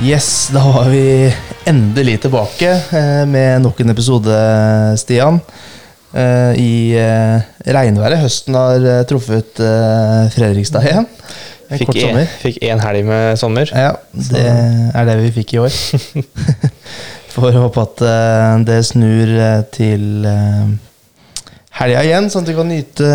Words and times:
Yes, 0.00 0.48
da 0.48 0.62
var 0.64 0.86
vi 0.88 1.28
endelig 1.68 2.22
tilbake 2.24 2.68
eh, 2.72 3.24
med 3.28 3.60
nok 3.60 3.80
en 3.82 3.92
episode, 3.92 4.36
Stian. 4.96 5.36
Eh, 6.16 6.52
I 6.56 6.72
eh, 6.96 7.42
regnværet. 7.68 8.22
Høsten 8.22 8.56
har 8.56 8.86
truffet 9.10 9.60
Fredrikstad 10.32 10.86
igjen. 10.88 11.08
En 11.70 11.78
Fikk 11.78 11.90
kort 11.90 11.98
en, 12.00 12.06
sommer. 12.08 12.30
fikk 12.40 12.56
én 12.66 12.80
helg 12.82 13.04
med 13.06 13.36
sommer. 13.38 13.72
Ja, 13.76 13.92
det 14.32 14.46
er 14.48 15.10
det 15.10 15.18
vi 15.20 15.34
fikk 15.36 15.52
i 15.54 15.60
år. 15.66 15.76
Får 17.34 17.58
håpe 17.60 17.84
at 17.84 18.00
det 18.66 18.78
snur 18.88 19.34
til 19.76 20.24
helga 21.76 22.00
igjen, 22.08 22.30
sånn 22.32 22.42
at 22.42 22.50
vi 22.50 22.56
kan 22.56 22.72
nyte, 22.72 23.12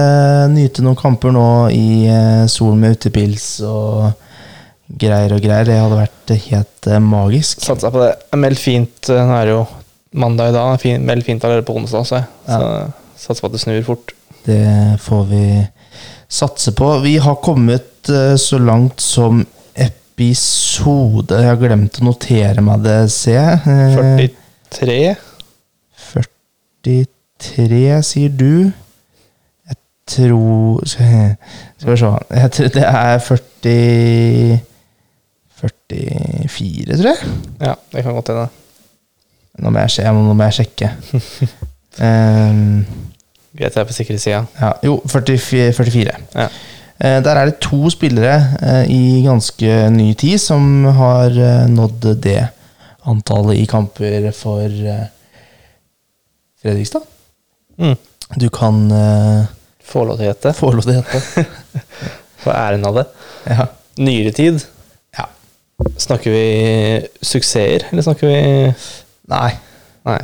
nyte 0.54 0.86
noen 0.86 1.02
kamper 1.02 1.34
nå 1.36 1.50
i 1.74 2.06
sol 2.48 2.78
med 2.80 2.96
utepils 2.96 3.50
og 3.68 4.14
greier 4.90 5.34
og 5.36 5.42
greier. 5.44 5.66
Det 5.68 5.78
hadde 5.80 5.98
vært 6.04 6.36
helt 6.50 6.88
eh, 6.92 7.00
magisk. 7.02 7.64
Satsa 7.66 7.90
på 7.94 8.04
det. 8.04 8.12
Meldt 8.38 8.62
fint. 8.62 9.10
eh, 9.10 9.24
Nå 9.26 9.34
er 9.40 9.50
det 9.50 9.56
jo 9.56 9.64
mandag 10.16 10.52
i 10.52 10.56
dag. 10.56 10.76
Fin, 10.82 11.06
meldt 11.06 11.26
fint 11.28 11.44
allerede 11.44 11.66
på 11.68 11.76
onsdag, 11.80 12.06
så, 12.08 12.22
jeg. 12.22 12.28
så 12.48 13.28
satser 13.28 13.42
på 13.46 13.50
at 13.52 13.58
det 13.58 13.64
snur 13.66 13.82
fort. 13.88 14.14
Det 14.46 14.62
får 15.02 15.24
vi 15.32 15.44
satse 16.30 16.72
på. 16.78 16.92
Vi 17.06 17.16
har 17.22 17.36
kommet 17.44 18.10
eh, 18.14 18.36
så 18.38 18.60
langt 18.62 19.02
som 19.02 19.44
episode 19.76 21.36
Jeg 21.42 21.50
har 21.50 21.58
glemt 21.60 21.98
å 22.00 22.06
notere 22.08 22.62
meg 22.64 22.86
det, 22.86 23.00
ser 23.12 23.36
jeg. 23.36 23.56
Eh, 23.68 24.30
43. 24.76 25.16
43, 26.86 28.02
sier 28.06 28.30
du. 28.38 28.72
Jeg 29.66 29.78
tror 30.08 30.86
Skal 30.86 31.90
vi 31.90 31.98
se 31.98 32.12
Jeg 32.38 32.52
tror 32.56 32.72
det 32.76 32.86
er 32.86 33.20
40 33.26 33.76
44, 35.62 36.98
tror 37.00 37.10
jeg. 37.12 37.34
Ja, 37.64 37.74
det 37.94 38.04
kan 38.04 38.14
godt 38.18 38.32
hende. 38.34 38.48
Nå 39.64 39.72
må 39.72 39.80
jeg, 39.86 39.94
se 39.96 40.04
nå 40.12 40.34
må 40.36 40.44
jeg 40.50 40.58
sjekke. 40.62 40.92
Ehm, 42.04 42.82
Greit, 43.56 43.72
jeg 43.72 43.80
er 43.80 43.88
på 43.88 43.94
sikre 43.96 44.18
sida. 44.20 44.42
ja, 44.60 44.74
jo, 44.84 44.98
44. 45.08 45.70
44. 45.78 46.16
Ja. 46.36 46.48
Uh, 46.96 47.22
Der 47.24 47.30
er 47.40 47.46
det 47.48 47.62
to 47.64 47.88
spillere 47.92 48.34
uh, 48.60 48.84
i 48.92 49.22
ganske 49.24 49.78
ny 49.96 50.10
tid 50.20 50.36
som 50.44 50.84
har 50.98 51.32
uh, 51.32 51.64
nådd 51.72 52.10
det 52.24 52.42
antallet 53.08 53.62
i 53.62 53.66
kamper 53.72 54.28
for 54.36 54.68
Fredrikstad. 56.62 57.08
Mm. 57.80 57.96
Du 58.42 58.50
kan 58.50 58.80
Få 59.86 60.04
lov 60.04 60.18
til 60.18 60.26
å 60.26 60.30
gjette. 60.32 60.54
få 60.58 60.72
lov 60.74 60.84
til 60.88 60.96
å 60.96 61.02
hete. 61.04 61.46
Få 62.44 62.52
æren 62.52 62.84
av 62.90 62.96
det. 63.00 63.04
Ja. 63.54 63.68
Nyere 64.02 64.32
tid. 64.36 64.64
Snakker 66.00 66.32
vi 66.32 66.44
suksesser, 67.20 67.84
eller 67.92 68.04
snakker 68.06 68.30
vi 68.30 68.38
Nei. 69.32 69.52
Nei. 70.06 70.20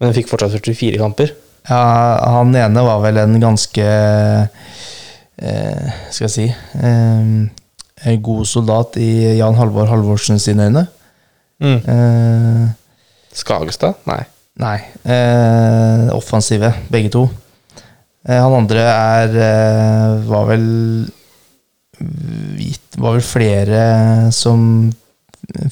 Men 0.00 0.14
fikk 0.16 0.30
fortsatt 0.30 0.54
44 0.56 0.98
kamper. 1.00 1.34
Ja, 1.68 1.80
han 2.38 2.54
ene 2.56 2.84
var 2.86 3.02
vel 3.02 3.18
en 3.20 3.34
ganske 3.42 3.84
eh, 3.84 5.88
Skal 6.08 6.24
jeg 6.24 6.32
si 6.32 6.46
eh, 6.48 7.26
En 8.08 8.22
god 8.24 8.48
soldat 8.48 8.96
i 9.02 9.34
Jan 9.36 9.58
Halvor 9.58 9.90
Halvorsen 9.90 10.38
sine 10.40 10.68
øyne. 10.70 10.84
Mm. 11.60 11.80
Eh, 11.82 12.64
Skagestad? 13.34 13.94
Nei. 14.08 14.22
Nei. 14.58 14.78
Eh, 15.04 16.08
offensive, 16.16 16.72
begge 16.90 17.10
to. 17.14 17.26
Eh, 18.24 18.38
han 18.38 18.56
andre 18.62 18.82
er 18.86 19.36
eh, 19.44 20.24
Var 20.30 20.44
vel 20.48 20.64
hvit- 22.00 22.98
Var 22.98 23.12
vel 23.18 23.22
flere 23.22 23.82
som 24.34 24.90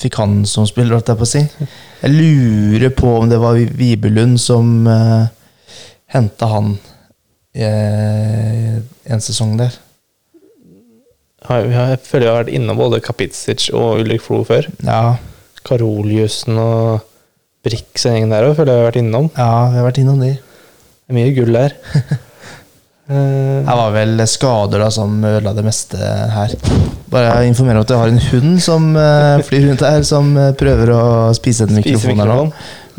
fikk 0.01 0.15
han 0.21 0.45
som 0.49 0.67
spiller, 0.69 0.95
holdt 0.97 1.11
jeg 1.11 1.19
på 1.21 1.27
å 1.27 1.31
si. 1.31 1.43
Jeg 2.03 2.13
lurer 2.15 2.93
på 2.97 3.11
om 3.21 3.29
det 3.29 3.39
var 3.43 3.59
Vibelund 3.59 4.39
som 4.41 4.87
uh, 4.87 5.27
henta 6.15 6.49
han 6.53 6.71
uh, 7.59 8.77
en 9.11 9.21
sesong 9.25 9.57
der. 9.61 9.75
Jeg 11.47 11.99
føler 12.03 12.27
jeg 12.27 12.33
har 12.33 12.41
vært 12.45 12.55
innom 12.57 12.79
både 12.81 13.03
Kapitsic 13.05 13.69
og 13.77 14.01
Ulrik 14.03 14.23
Flo 14.25 14.41
før. 14.47 14.67
Ja, 14.87 15.17
Karoliussen 15.67 16.59
og 16.59 17.05
Brix 17.67 18.07
og 18.07 18.15
gjengen 18.15 18.33
der 18.35 18.47
òg, 18.49 18.57
føler 18.59 18.73
jeg 18.73 18.83
har 18.83 18.89
vært 18.91 19.03
innom. 19.03 19.29
ja, 19.37 19.51
vi 19.71 19.79
har 19.81 19.87
vært 19.91 20.01
innom 20.03 20.23
de. 20.23 20.33
Det 20.37 21.15
er 21.15 21.19
mye 21.21 21.35
gull 21.37 21.53
der. 21.59 21.77
Eh, 23.07 23.63
Det 23.63 23.75
var 23.79 23.93
vel 23.95 24.19
skader 24.27 24.83
da 24.83 24.89
som 24.91 25.13
ødela 25.23 25.53
det 25.55 25.63
meste 25.67 25.99
her. 26.33 26.55
Bare 27.13 27.45
informere 27.47 27.79
om 27.79 27.85
at 27.87 27.93
jeg 27.93 28.01
har 28.01 28.11
en 28.11 28.25
hund 28.33 28.57
som 28.65 28.89
eh, 28.99 29.43
flyr 29.47 29.69
rundt 29.69 29.85
her, 29.87 30.03
som 30.09 30.33
eh, 30.37 30.51
prøver 30.59 30.91
å 30.95 31.03
spise 31.39 31.69
en 31.69 31.77
mikrofon 31.79 32.19
her 32.23 32.33
nå. 32.33 32.39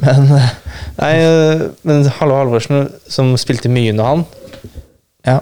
Men 0.03 0.31
eh, 0.37 0.49
Nei, 0.97 1.11
eh, 1.25 1.63
men 1.83 2.07
Hallo 2.19 2.37
Halvorsen, 2.39 2.85
som 3.11 3.33
spilte 3.37 3.69
mye 3.73 3.91
under 3.95 4.07
han 4.07 4.23
ja. 5.27 5.39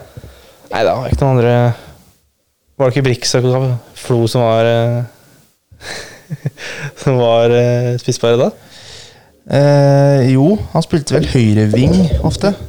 Nei, 0.71 0.81
det 0.81 0.93
var 0.95 1.11
ikke 1.11 1.21
noen 1.27 1.35
andre 1.35 1.55
Var 2.79 2.89
det 2.89 2.95
ikke 2.95 3.03
Brix 3.05 3.35
og 3.37 3.45
Flo 3.99 4.17
som 4.31 4.41
var 4.47 4.69
eh, 4.69 5.01
Som 7.03 7.19
var 7.19 7.53
spissbare 8.01 8.39
da? 8.41 8.49
Eh, 9.45 10.31
jo, 10.33 10.55
han 10.73 10.85
spilte 10.87 11.19
vel 11.19 11.27
høyreving 11.29 11.93
ofte. 12.25 12.55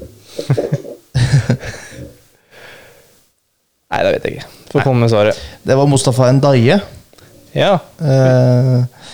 Nei, 3.97 4.05
det 4.05 4.12
vet 4.12 4.27
jeg 4.29 4.37
ikke. 4.37 4.51
Får 4.75 4.84
komme 4.84 5.07
med 5.07 5.12
svaret. 5.12 5.39
Det 5.65 5.77
var 5.79 5.89
Mustafa 5.89 6.29
Ndaye. 6.37 6.77
Ja. 7.57 7.73
Eh, 8.05 9.07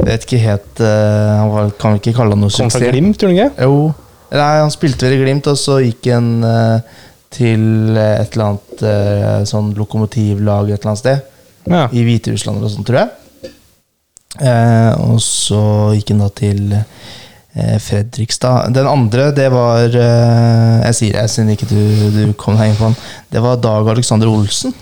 vet 0.00 0.24
ikke 0.24 0.38
helt 0.40 0.80
eh, 0.80 1.32
Han 1.36 1.50
var, 1.52 1.72
kan 1.76 1.92
vi 1.92 2.00
ikke 2.00 2.14
kalle 2.16 2.32
han 2.32 2.40
noe 2.40 2.54
Kom 2.54 2.72
fra. 2.72 2.80
Glimt, 2.88 3.18
tror 3.20 3.34
du 3.34 3.36
ikke? 3.36 3.66
Jo. 3.66 3.90
Nei, 4.30 4.50
han 4.62 4.72
spilte 4.72 5.04
vel 5.04 5.18
i 5.18 5.20
Glimt, 5.20 5.50
og 5.50 5.58
så 5.60 5.80
gikk 5.84 6.08
han 6.14 6.30
eh, 6.46 6.98
til 7.34 7.98
et 8.00 8.32
eller 8.32 8.46
annet 8.46 9.46
sånn 9.46 9.74
lokomotivlag 9.76 10.70
et 10.72 10.80
eller 10.80 10.94
annet 10.94 11.02
sted. 11.02 11.26
Ja. 11.68 11.84
I 11.92 12.02
Hviterussland 12.06 12.58
eller 12.58 12.72
sånt, 12.72 12.88
tror 12.88 13.04
jeg. 13.04 13.52
Eh, 14.40 14.92
og 15.04 15.18
så 15.22 15.60
gikk 15.98 16.14
han 16.14 16.22
da 16.24 16.30
til 16.32 16.62
Fredrikstad. 17.82 18.68
Den 18.76 18.86
andre, 18.86 19.30
det 19.34 19.48
var 19.50 19.88
eh, 19.90 20.76
Jeg 20.86 20.94
sier 20.98 21.16
det, 21.18 21.24
siden 21.32 21.50
ikke 21.54 21.66
du, 21.70 21.80
du 22.14 22.20
kom 22.38 22.54
deg 22.60 22.70
inn 22.70 22.78
på 22.78 22.90
den. 22.90 22.94
Det 23.34 23.42
var 23.42 23.58
Dag 23.62 23.88
Alexander 23.94 24.30
Olsen. 24.30 24.74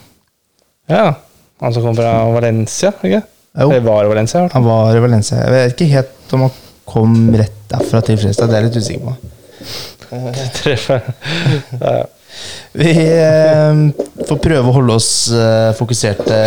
ja. 0.92 1.14
Han 1.58 1.72
som 1.74 1.82
kom 1.82 1.96
fra 1.98 2.10
Valencia, 2.30 2.92
ikke? 3.02 3.18
Jo. 3.58 3.64
Eller 3.72 3.80
var 3.82 4.04
i 4.04 4.10
Valencia. 4.12 4.44
Han 4.52 4.62
var 4.62 4.94
i 4.94 5.00
Valencia. 5.02 5.40
Jeg 5.40 5.50
vet 5.50 5.72
ikke 5.74 5.88
helt 5.90 6.34
om 6.36 6.44
han 6.44 6.52
kom 6.86 7.16
rett 7.34 7.56
derfra 7.72 7.98
til 8.06 8.20
Fredrikstad. 8.20 8.46
Det 8.46 8.54
er 8.54 8.62
jeg 8.62 8.68
litt 8.68 8.78
usikker 8.78 9.08
på. 9.08 9.14
Treffer. 10.60 11.08
Ja, 11.80 11.96
ja. 11.96 12.06
Vi 12.78 12.92
eh, 12.94 13.80
får 14.28 14.38
prøve 14.44 14.70
å 14.70 14.76
holde 14.76 14.94
oss 15.00 15.08
eh, 15.34 15.72
fokuserte 15.74 16.38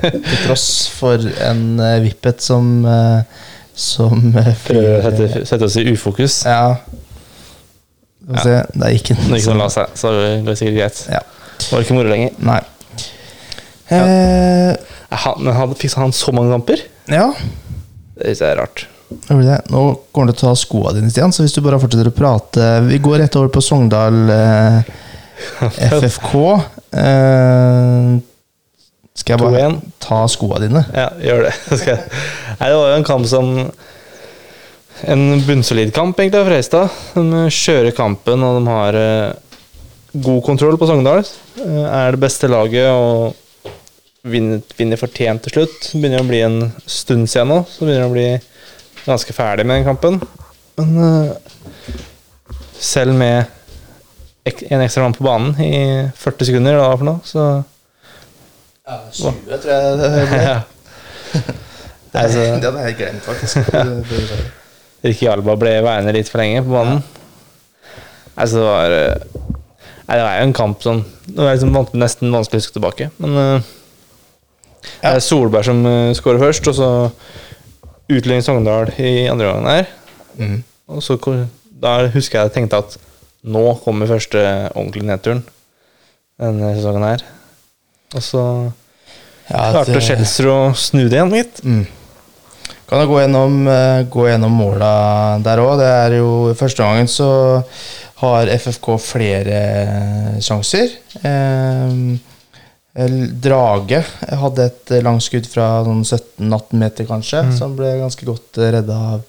til 0.00 0.40
tross 0.48 0.66
for 0.96 1.22
en 1.46 1.62
eh, 1.78 2.00
vippet 2.08 2.42
som 2.42 2.72
eh, 2.90 3.44
som 3.76 4.22
eh, 4.40 4.52
Prøver 4.66 4.94
å 4.96 5.02
sette, 5.04 5.42
sette 5.48 5.66
oss 5.68 5.76
i 5.80 5.84
ufokus. 5.92 6.38
Ja. 6.48 6.76
Skal 8.26 8.34
vi 8.34 8.42
se, 8.42 8.54
det 8.80 8.92
gikk 8.96 9.10
den. 9.12 9.20
Når 9.28 9.38
ikke 9.42 9.52
noen 9.52 9.60
la 9.62 9.68
seg, 9.76 9.92
så 10.00 10.10
går 10.16 10.48
det 10.48 10.56
sikkert 10.58 10.78
greit. 10.80 11.02
Ja. 11.12 11.20
Var 11.70 11.84
ikke 11.84 11.96
moro 11.98 12.10
lenger. 12.10 12.32
Nei. 12.48 12.60
Eh, 13.86 14.72
Han, 15.22 15.38
men 15.46 15.54
hadde, 15.54 15.76
fikk 15.78 15.94
han 16.00 16.10
så 16.16 16.32
mange 16.34 16.50
kamper? 16.56 16.80
ja, 17.12 17.28
Det 18.16 18.32
synes 18.32 18.40
jeg 18.42 18.50
er 18.50 18.58
rart. 18.58 18.86
gjorde 19.28 19.44
det. 19.46 19.58
Nå 19.70 19.82
kommer 20.10 20.32
du 20.32 20.38
til 20.40 20.48
å 20.48 20.54
ta 20.54 20.58
skoa 20.58 20.92
dine, 20.96 21.10
Stian, 21.12 21.30
så 21.32 21.44
hvis 21.44 21.54
du 21.54 21.60
bare 21.62 21.78
fortsetter 21.78 22.08
å 22.10 22.14
prate 22.16 22.64
Vi 22.88 22.98
går 23.04 23.20
rett 23.22 23.36
over 23.38 23.52
på 23.54 23.62
Sogndal 23.62 24.16
eh, 24.34 24.80
FFK. 26.00 26.32
Eh, 26.96 28.16
skal 29.16 29.36
jeg 29.36 29.42
bare 29.42 29.68
ta 30.02 30.22
skoa 30.28 30.60
dine? 30.60 30.82
Ja, 30.94 31.08
gjør 31.16 31.46
det. 31.48 31.54
Nei, 32.60 32.68
det 32.68 32.76
var 32.76 32.90
jo 32.92 32.96
en 32.98 33.06
kamp 33.06 33.28
som 33.30 33.52
En 35.06 35.42
bunnsolid 35.44 35.90
kamp, 35.92 36.16
egentlig, 36.20 36.40
av 36.40 36.46
Freistad. 36.48 36.92
De 37.12 37.42
kjører 37.52 37.92
kampen, 37.92 38.40
og 38.40 38.54
de 38.56 38.70
har 38.70 38.96
eh, 38.96 39.58
god 40.24 40.40
kontroll 40.46 40.78
på 40.80 40.88
Sogndal. 40.88 41.20
Eh, 41.60 41.82
er 41.84 42.16
det 42.16 42.22
beste 42.22 42.48
laget 42.48 42.88
og 42.88 43.36
vinner, 44.24 44.62
vinner 44.78 45.00
fortjent 45.00 45.44
til 45.44 45.58
slutt. 45.58 45.90
Begynner 45.92 46.24
å 46.24 46.28
bli 46.30 46.40
en 46.46 46.58
stund 46.88 47.28
siden 47.28 47.52
nå, 47.52 47.60
så 47.68 47.84
begynner 47.84 48.06
det 48.06 48.08
å 48.08 48.14
bli 48.14 49.04
ganske 49.04 49.36
ferdig 49.36 49.68
med 49.68 49.82
den 49.82 49.88
kampen. 49.90 50.18
Men 50.80 51.04
eh, 51.04 51.92
selv 52.80 53.20
med 53.20 53.52
en 54.46 54.84
ekstra 54.84 55.04
mann 55.04 55.16
på 55.16 55.28
banen 55.28 55.60
i 55.60 55.76
40 56.16 56.54
sekunder, 56.54 56.80
var 56.80 56.96
for 56.96 57.10
noe, 57.10 57.20
så 57.26 57.46
Ja, 58.86 59.00
20, 59.12 59.56
tror 59.62 59.72
jeg 59.72 59.98
det 59.98 60.10
ble. 60.30 60.42
ja. 60.46 60.58
Det, 61.36 62.20
Altså- 62.22 62.44
hadde 62.54 62.84
jeg 62.86 62.96
glemt, 63.00 63.22
faktisk. 63.26 63.56
Ricky 65.04 65.26
Alba 65.30 65.56
ble 65.58 65.72
værende 65.84 66.14
litt 66.14 66.30
for 66.30 66.40
lenge 66.40 66.62
på 66.64 66.70
banen. 66.72 67.02
Altså, 68.36 68.60
det 68.60 68.66
var 68.68 68.94
eh, 68.94 69.52
Nei, 70.06 70.16
det 70.20 70.22
var 70.22 70.36
jo 70.36 70.42
en 70.46 70.52
kamp 70.54 70.82
som 70.84 71.00
Det 71.26 71.34
var 71.40 71.56
liksom 71.56 71.72
nesten 71.98 72.30
vanskelig 72.30 72.60
å 72.60 72.62
huske 72.62 72.76
tilbake, 72.76 73.08
men 73.18 73.34
uh, 73.34 73.72
Ja. 75.02 75.10
Det 75.10 75.14
er 75.16 75.24
Solberg 75.24 75.66
som 75.66 75.80
uh, 75.82 76.14
skårer 76.14 76.44
først, 76.44 76.68
og 76.70 76.76
så 76.78 76.90
utligner 78.06 78.44
Sogndal 78.46 78.92
i 79.02 79.26
andre 79.26 79.48
gangen 79.50 79.66
her. 79.72 79.88
Mm. 80.38 80.60
Og 80.94 81.02
så 81.02 81.16
da 81.82 81.96
husker 82.14 82.38
jeg 82.38 82.46
jeg 82.46 82.54
tenkte 82.54 82.78
at 82.84 82.94
nå 83.42 83.64
kommer 83.82 84.06
første 84.06 84.38
ordentlige 84.76 85.08
nedturen 85.10 85.42
denne 86.38 86.70
sesongen 86.76 87.08
her. 87.08 87.24
Og 88.14 88.22
så 88.22 88.42
Ja, 89.46 89.70
klarte 89.72 90.00
Chelsea 90.02 90.50
å 90.50 90.72
snu 90.74 91.04
det 91.06 91.18
igjen, 91.18 91.30
litt. 91.34 91.60
Mm. 91.62 91.84
Kan 92.86 93.02
jeg 93.02 93.10
gå 93.10 93.18
gjennom, 93.20 93.54
eh, 93.70 94.04
gå 94.10 94.28
gjennom 94.28 94.54
måla 94.54 94.92
der 95.42 95.58
òg. 95.62 95.78
Det 95.78 95.90
er 95.90 96.16
jo 96.20 96.54
første 96.58 96.82
gangen 96.82 97.08
så 97.10 97.28
har 98.22 98.46
FFK 98.54 98.94
flere 99.02 99.58
eh, 99.58 100.40
sjanser. 100.42 100.94
Eh, 101.26 102.16
Drage 102.96 104.00
hadde 104.40 104.66
et 104.70 104.90
eh, 104.96 105.02
langskudd 105.04 105.46
fra 105.50 105.82
sånn 105.84 106.00
17-18 106.06 106.80
meter, 106.80 107.04
kanskje, 107.10 107.42
som 107.58 107.74
ble 107.76 107.90
ganske 108.00 108.24
godt 108.24 108.56
eh, 108.62 108.70
redda 108.78 108.96
av 109.12 109.20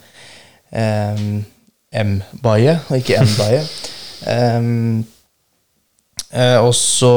eh, 0.71 1.25
M-Baye, 2.05 2.77
og 2.87 3.01
ikke 3.01 3.21
M-Baye. 3.25 3.61
Em, 4.27 5.03
eh, 6.31 6.57
og 6.57 6.71
så 6.73 7.11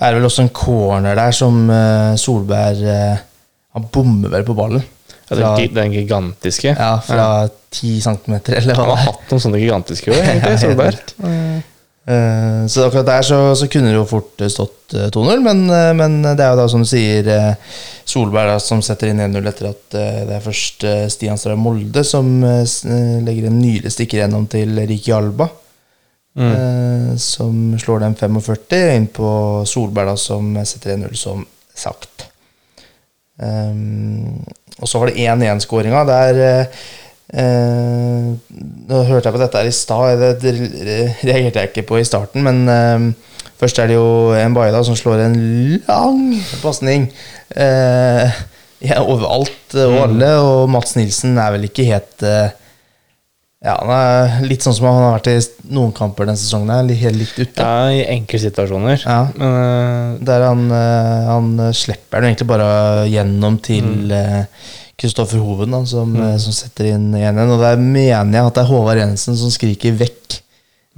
er 0.00 0.12
det 0.14 0.20
vel 0.20 0.28
også 0.28 0.44
en 0.46 0.52
corner 0.54 1.16
der 1.18 1.32
som 1.34 1.64
eh, 1.70 2.12
Solberg 2.20 2.82
eh, 2.86 3.16
Han 3.76 3.88
bommer 3.92 4.30
vel 4.32 4.44
på 4.46 4.54
ballen. 4.58 4.82
Ja, 5.28 5.36
Fra, 5.36 5.48
gi- 5.60 5.72
den 5.76 5.92
gigantiske. 5.92 6.70
ja, 6.78 6.92
fra 7.04 7.24
10 7.70 7.98
centimeter, 8.00 8.54
eller 8.62 8.78
Han 8.78 8.86
hva 8.88 8.94
har 8.96 9.02
det 9.02 9.08
er. 9.08 9.12
hatt 9.12 9.32
noen 9.34 9.42
sånne 9.44 9.58
gigantiske 9.60 10.14
år, 10.14 10.22
egentlig, 10.30 10.54
Ja, 10.54 10.60
Solberg. 10.62 11.02
Uh, 12.08 12.64
så 12.72 12.86
akkurat 12.86 13.04
der 13.04 13.26
så, 13.28 13.38
så 13.60 13.66
kunne 13.68 13.90
det 13.90 13.98
jo 13.98 14.06
fort 14.08 14.40
stått 14.48 14.94
eh, 14.96 15.10
2-0, 15.12 15.42
men, 15.44 15.66
men 15.98 16.14
det 16.24 16.40
er 16.40 16.54
jo 16.54 16.60
da 16.62 16.64
som 16.72 16.80
du 16.80 16.88
sier 16.88 17.28
Solberg 18.08 18.54
da, 18.54 18.56
som 18.64 18.80
setter 18.86 19.10
inn 19.12 19.20
1-0 19.26 19.50
etter 19.50 19.68
at 19.74 19.82
det 19.92 20.38
er 20.38 20.46
først 20.46 20.86
Stian 21.12 21.36
Strøm 21.36 21.60
Molde 21.66 22.00
som 22.08 22.30
legger 22.40 23.50
en 23.50 23.58
nylig 23.60 23.92
stikker 23.92 24.22
gjennom 24.22 24.46
til 24.48 24.72
Riki 24.88 25.12
Alba. 25.12 25.50
Mm. 26.38 26.50
eh, 26.54 27.16
som 27.18 27.78
slår 27.80 28.04
den 28.04 28.14
45 28.14 28.94
inn 28.94 29.08
på 29.10 29.30
Solberg, 29.66 30.12
da, 30.12 30.16
som 30.20 30.52
setter 30.62 30.94
1-0, 30.94 31.16
som 31.18 31.42
sagt. 31.74 32.28
Um, 33.38 34.42
og 34.78 34.90
så 34.90 35.00
var 35.00 35.10
det 35.10 35.26
1-1-skåringa. 35.26 36.04
Der 36.06 36.40
eh, 36.42 36.84
eh, 37.42 38.28
Nå 38.88 39.00
hørte 39.08 39.28
jeg 39.28 39.34
på 39.34 39.40
dette 39.42 39.62
her 39.62 39.70
i 39.70 39.74
stad, 39.74 40.22
det, 40.22 40.30
det 40.42 40.54
reagerte 41.26 41.64
jeg 41.64 41.72
ikke 41.72 41.88
på 41.90 41.98
i 42.00 42.06
starten, 42.06 42.46
men 42.46 42.62
eh, 42.70 43.34
først 43.58 43.82
er 43.82 43.90
det 43.90 43.98
jo 43.98 44.36
en 44.38 44.54
Baida 44.54 44.84
som 44.86 44.96
slår 44.98 45.24
en 45.26 45.40
lang 45.88 46.22
pasning. 46.62 47.08
Eh, 47.50 48.40
ja, 48.88 49.02
overalt 49.02 49.74
og 49.74 49.98
alle, 50.04 50.32
og 50.38 50.70
Mats 50.70 50.94
Nilsen 50.98 51.38
er 51.42 51.56
vel 51.56 51.66
ikke 51.66 51.88
helt 51.90 52.26
eh, 52.26 52.54
ja, 53.58 53.74
han 53.74 53.90
er 53.90 54.44
litt 54.46 54.62
sånn 54.62 54.76
som 54.76 54.86
han 54.86 55.00
har 55.00 55.16
vært 55.16 55.30
i 55.32 55.72
noen 55.74 55.90
kamper 55.94 56.28
denne 56.28 56.38
sesongen. 56.38 56.70
Er 56.70 57.00
Helt 57.00 57.18
litt 57.18 57.32
ute. 57.34 57.64
Ja, 57.64 57.88
i 57.90 58.04
enkeltsituasjoner. 58.14 59.02
Ja. 59.02 59.16
Men 59.34 59.56
uh, 59.56 60.20
Der 60.28 60.44
han, 60.46 60.62
uh, 60.70 61.30
han 61.32 61.48
slipper 61.74 62.22
den 62.22 62.30
egentlig 62.30 62.48
bare 62.52 62.68
gjennom 63.10 63.58
til 63.64 64.14
Kristoffer 64.98 65.42
Hoven, 65.42 65.74
da, 65.74 65.84
som, 65.86 66.14
eh, 66.18 66.32
som 66.42 66.54
setter 66.54 66.88
inn 66.90 67.12
1-1. 67.14 67.52
Og 67.54 67.60
der 67.62 67.76
mener 67.78 68.32
jeg 68.34 68.48
at 68.48 68.56
det 68.56 68.64
er 68.64 68.70
Håvard 68.72 68.98
Jensen 68.98 69.36
som 69.38 69.52
skriker 69.54 69.94
'vekk'. 69.94 70.40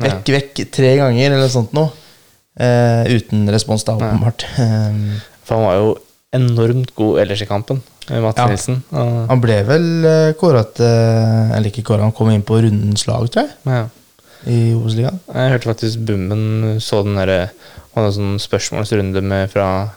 Vekk, 0.00 0.30
vekk 0.32 0.62
tre 0.72 0.94
ganger, 0.96 1.34
eller 1.36 1.50
sånt 1.52 1.74
noe. 1.76 1.92
Uten 2.56 3.44
respons, 3.52 3.84
da, 3.84 3.98
åpenbart. 4.00 4.46
Um, 4.56 5.20
For 5.44 5.60
han 5.60 5.66
var 5.68 5.76
jo 5.76 5.90
enormt 6.36 6.92
god 6.94 7.20
ellers 7.24 7.42
i 7.42 7.48
kampen, 7.48 7.82
eh, 8.08 8.20
Mats 8.22 8.38
Ja. 8.38 8.46
Nilsen. 8.50 8.82
Han 8.92 9.40
ble 9.42 9.56
vel 9.66 9.88
uh, 10.06 10.32
kåra 10.38 10.62
til 10.74 10.86
Eller 10.86 11.70
ikke 11.70 11.82
kåra, 11.88 12.06
han 12.06 12.14
kom 12.14 12.30
inn 12.30 12.44
på 12.46 12.60
rundens 12.62 13.06
lag, 13.08 13.26
tror 13.30 13.48
jeg, 13.48 13.56
ja. 13.66 13.86
i 14.46 14.58
Obos-ligaen. 14.76 15.18
Jeg 15.34 15.54
hørte 15.54 15.72
faktisk 15.72 16.04
Bummen 16.06 16.78
så 16.80 17.02
den 17.02 17.18
derre 17.18 17.50
Han 17.94 18.04
hadde 18.04 18.14
sånn 18.14 18.38
spørsmålsrunde 18.42 19.22
med 19.26 19.50
fra 19.50 19.90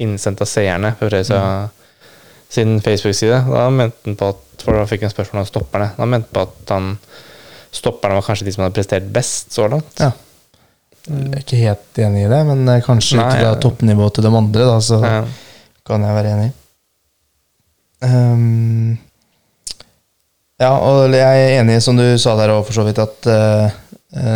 innsendt 0.00 0.40
av 0.42 0.48
seerne 0.50 0.94
på 0.96 1.06
Fredrikstad 1.06 1.70
sin 2.54 2.80
Facebook-side. 2.80 3.44
Da 3.50 3.68
mente 3.70 4.08
han 4.08 4.16
på 4.18 4.32
at 4.32 4.64
For 4.64 4.78
da 4.78 4.86
fikk 4.88 5.04
han 5.04 5.12
spørsmål 5.12 5.42
om 5.42 5.48
stopperne. 5.48 5.90
Da 5.98 6.06
mente 6.08 6.30
han 6.30 6.34
på 6.34 6.44
at 6.46 6.72
han 6.72 6.90
stopperne 7.74 8.16
var 8.16 8.26
kanskje 8.26 8.46
de 8.46 8.54
som 8.54 8.64
hadde 8.64 8.76
prestert 8.78 9.06
best 9.12 9.52
så 9.54 9.66
langt. 9.68 9.98
Ja. 10.00 10.12
Jeg 11.04 11.32
er 11.34 11.42
ikke 11.42 11.60
helt 11.60 11.98
enig 12.00 12.22
i 12.24 12.28
det, 12.32 12.38
men 12.48 12.62
eh, 12.70 12.80
kanskje 12.84 13.18
Nei, 13.18 13.26
ut 13.28 13.34
fra 13.42 13.50
toppnivået 13.60 14.14
til 14.16 14.24
de 14.24 14.30
andre, 14.38 14.68
da, 14.70 14.76
så 14.80 15.00
Ja. 15.04 15.24
Kan 15.86 16.04
jeg 16.04 16.16
være 16.16 16.34
enig. 16.34 16.52
Ehm, 18.04 18.96
ja, 20.60 20.70
og 20.78 21.12
jeg 21.12 21.44
er 21.44 21.60
enig, 21.60 21.80
som 21.82 21.98
du 21.98 22.04
sa 22.20 22.36
der 22.38 22.52
òg, 22.54 22.64
for 22.66 22.76
så 22.76 22.84
vidt, 22.86 23.00
at 23.02 23.28
eh, 23.30 23.80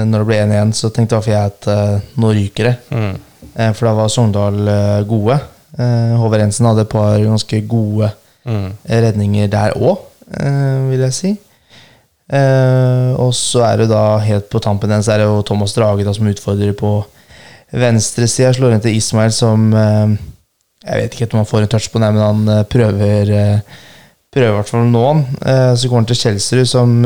når 0.09 0.23
det 0.25 0.29
ble 0.29 0.41
1-1, 0.45 0.75
så 0.75 0.91
tenkte 0.91 1.15
i 1.15 1.19
hvert 1.19 1.27
fall 1.29 1.37
jeg 1.37 1.53
at 1.53 1.69
uh, 1.71 2.15
nå 2.19 2.33
ryker 2.35 2.67
det. 2.67 2.77
Mm. 2.91 3.12
Uh, 3.55 3.69
for 3.71 3.87
da 3.87 3.93
var 3.95 4.09
Sogndal 4.11 4.56
gode. 5.06 5.37
Uh, 5.79 6.17
Håvard 6.19 6.43
hadde 6.43 6.83
et 6.83 6.97
par 6.97 7.21
ganske 7.23 7.67
gode 7.71 8.15
Mm. 8.49 8.71
redninger 8.89 9.49
der 9.53 9.75
òg, 9.77 9.99
vil 10.89 11.03
jeg 11.03 11.12
si. 11.12 11.31
Og 13.21 13.35
så 13.37 13.61
er 13.67 13.83
det 13.83 13.89
da 13.91 14.17
helt 14.25 14.47
på 14.49 14.61
tampen 14.65 14.89
den, 14.89 15.03
så 15.05 15.12
er 15.12 15.21
det 15.21 15.27
jo 15.29 15.43
Thomas 15.45 15.75
Drage 15.77 16.06
da, 16.06 16.15
som 16.17 16.31
utfordrer 16.31 16.73
på 16.73 16.95
venstresida. 17.77 18.55
Slår 18.56 18.79
inn 18.79 18.81
til 18.87 18.97
Ismail, 18.97 19.35
som 19.37 19.69
Jeg 20.86 21.00
vet 21.02 21.12
ikke 21.14 21.25
helt 21.26 21.34
om 21.34 21.40
han 21.42 21.48
får 21.50 21.64
en 21.64 21.70
touch 21.75 21.88
på 21.92 21.98
den, 22.02 22.14
men 22.14 22.22
han 22.22 22.48
eh, 22.54 22.64
prøver 22.70 23.32
eh, 23.34 23.84
Prøver 24.34 24.52
i 24.52 24.56
hvert 24.58 24.69
fall 24.70 24.84
nå. 24.92 25.04
Eh, 25.42 25.72
så 25.80 25.88
går 25.90 25.96
han 26.02 26.06
til 26.10 26.19
Kjelsrud, 26.20 26.66
som 26.69 26.98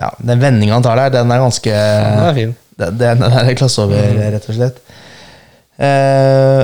Ja, 0.00 0.10
den 0.22 0.40
vendinga 0.40 0.76
han 0.76 0.84
tar 0.84 0.96
der, 1.00 1.10
den 1.18 1.32
er 1.34 1.40
ganske 1.42 1.70
Den 1.72 2.26
er 2.28 2.36
fin. 2.36 2.52
Den, 2.80 2.98
den 3.00 3.24
er- 3.26 3.54
klasse 3.58 3.82
over, 3.82 4.12
rett 4.32 4.46
og 4.48 4.54
slett. 4.56 4.78
Eh, 5.80 6.62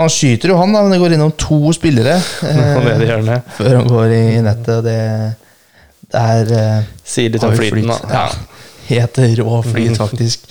han 0.00 0.08
skyter 0.12 0.52
jo, 0.52 0.56
han, 0.60 0.72
da, 0.72 0.82
men 0.84 0.94
det 0.94 1.00
går 1.02 1.14
innom 1.16 1.32
to 1.40 1.72
spillere 1.76 2.14
eh, 2.48 3.42
før 3.58 3.76
han 3.76 3.90
går 3.90 4.14
i, 4.16 4.22
nettet. 4.44 4.72
Og 4.78 4.86
det, 4.86 4.96
det 6.12 6.22
er 6.22 6.54
eh, 6.60 6.88
Sier 7.04 7.34
litt 7.34 7.44
om 7.44 7.52
flyten, 7.56 7.82
flyt. 7.82 8.08
da. 8.08 8.22
Ja. 8.22 8.24
Helt 8.92 9.20
rå 9.40 9.60
flyt, 9.66 9.96
faktisk. 10.00 10.48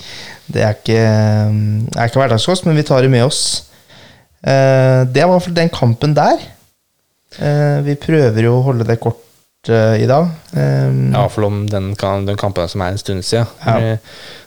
Det 0.52 0.62
er 0.66 0.74
ikke, 0.78 1.00
er 1.02 2.08
ikke 2.08 2.20
hverdagskost, 2.22 2.66
men 2.66 2.78
vi 2.78 2.84
tar 2.86 3.02
det 3.04 3.10
med 3.12 3.24
oss. 3.26 3.42
Eh, 4.42 5.02
det 5.14 5.26
var 5.28 5.40
for 5.40 5.54
den 5.54 5.70
kampen 5.72 6.14
der. 6.18 6.40
Eh, 7.38 7.78
vi 7.86 7.94
prøver 8.00 8.42
jo 8.44 8.58
å 8.58 8.64
holde 8.66 8.86
det 8.88 8.98
kort 9.02 9.70
eh, 9.70 10.02
i 10.02 10.08
dag. 10.10 10.28
Eh, 10.52 10.88
Ja, 11.14 11.26
for 11.32 11.46
om 11.48 11.62
den, 11.70 11.92
den 12.26 12.36
kampen 12.40 12.68
som 12.68 12.82
er 12.84 12.94
en 12.96 13.00
stund 13.00 13.24
siden. 13.24 13.46
Ja. 13.64 13.96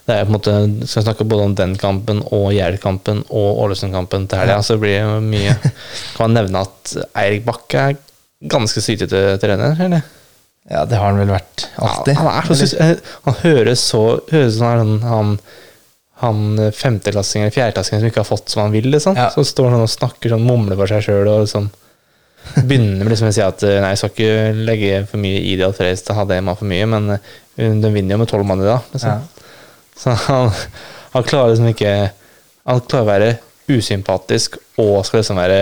Det 0.06 0.14
er 0.14 0.26
på 0.28 0.30
en 0.30 0.36
måte, 0.36 0.56
Skal 0.86 1.02
vi 1.02 1.06
snakke 1.08 1.26
både 1.26 1.46
om 1.48 1.56
den 1.58 1.72
kampen 1.82 2.20
og 2.30 2.52
Jerv-kampen 2.54 3.24
og 3.34 3.64
Ålesund-kampen 3.64 4.28
til 4.30 4.38
helga, 4.44 4.60
så 4.62 4.78
blir 4.78 5.00
det 5.02 5.24
mye. 5.26 5.56
Kan 6.18 6.28
man 6.28 6.36
nevne 6.44 6.62
at 6.68 6.94
Eirik 7.18 7.48
Bakke 7.48 7.88
er 7.90 7.98
ganske 8.52 8.84
sytete 8.86 9.24
trener, 9.42 9.80
eller? 9.88 10.04
ja, 10.70 10.82
det 10.90 10.98
har 10.98 11.12
han 11.12 11.20
vel 11.22 11.30
vært 11.30 11.68
alltid. 11.78 12.16
Ja, 12.18 12.22
han 12.26 12.52
er 12.52 12.58
så 12.58 12.86
Han 13.28 13.36
høres 13.44 13.82
så 13.86 14.00
høres 14.32 14.56
som 14.58 14.66
han, 14.66 14.94
han, 15.06 15.34
han 16.22 16.60
femteklassingen 16.72 17.46
eller 17.48 17.56
fjerdeklassingen 17.56 18.02
som 18.02 18.12
ikke 18.12 18.22
har 18.22 18.30
fått 18.30 18.54
som 18.54 18.62
han 18.64 18.76
vil, 18.76 18.88
liksom. 18.94 19.18
Ja. 19.20 19.28
Så 19.34 19.44
står 19.48 19.74
han 19.74 19.84
og 19.84 19.92
snakker 19.92 20.32
sånn, 20.32 20.46
mumler 20.48 20.80
for 20.80 20.92
seg 20.92 21.04
sjøl 21.08 21.28
og 21.28 21.44
liksom 21.44 21.72
Begynner 22.70 23.02
med 23.02 23.10
liksom 23.10 23.32
å 23.32 23.34
si 23.34 23.42
at 23.42 23.64
eh, 23.66 23.80
nei, 23.82 23.96
jeg 23.96 24.00
skal 24.02 24.12
ikke 24.14 24.66
legge 24.68 25.00
for 25.10 25.22
mye 25.24 25.40
i 25.42 25.56
det 25.58 25.66
at 25.66 25.80
Fredrikstad 25.80 26.20
hadde 26.20 26.38
Emma 26.38 26.54
for 26.58 26.70
mye, 26.70 26.86
men 26.92 27.16
eh, 27.16 27.32
de 27.58 27.90
vinner 27.90 28.14
jo 28.14 28.20
med 28.22 28.30
tolv 28.30 28.46
mann 28.46 28.62
i 28.62 28.68
dag. 28.68 28.86
Liksom. 28.94 29.10
Ja. 29.10 29.56
Så 29.98 30.14
han, 30.28 30.52
han 31.16 31.26
klarer 31.26 31.54
liksom 31.54 31.70
ikke 31.72 31.92
Han 32.68 32.82
klarer 32.84 33.06
å 33.06 33.10
være 33.10 33.30
usympatisk 33.72 34.58
og 34.82 35.06
skal 35.08 35.22
liksom 35.22 35.40
være 35.40 35.60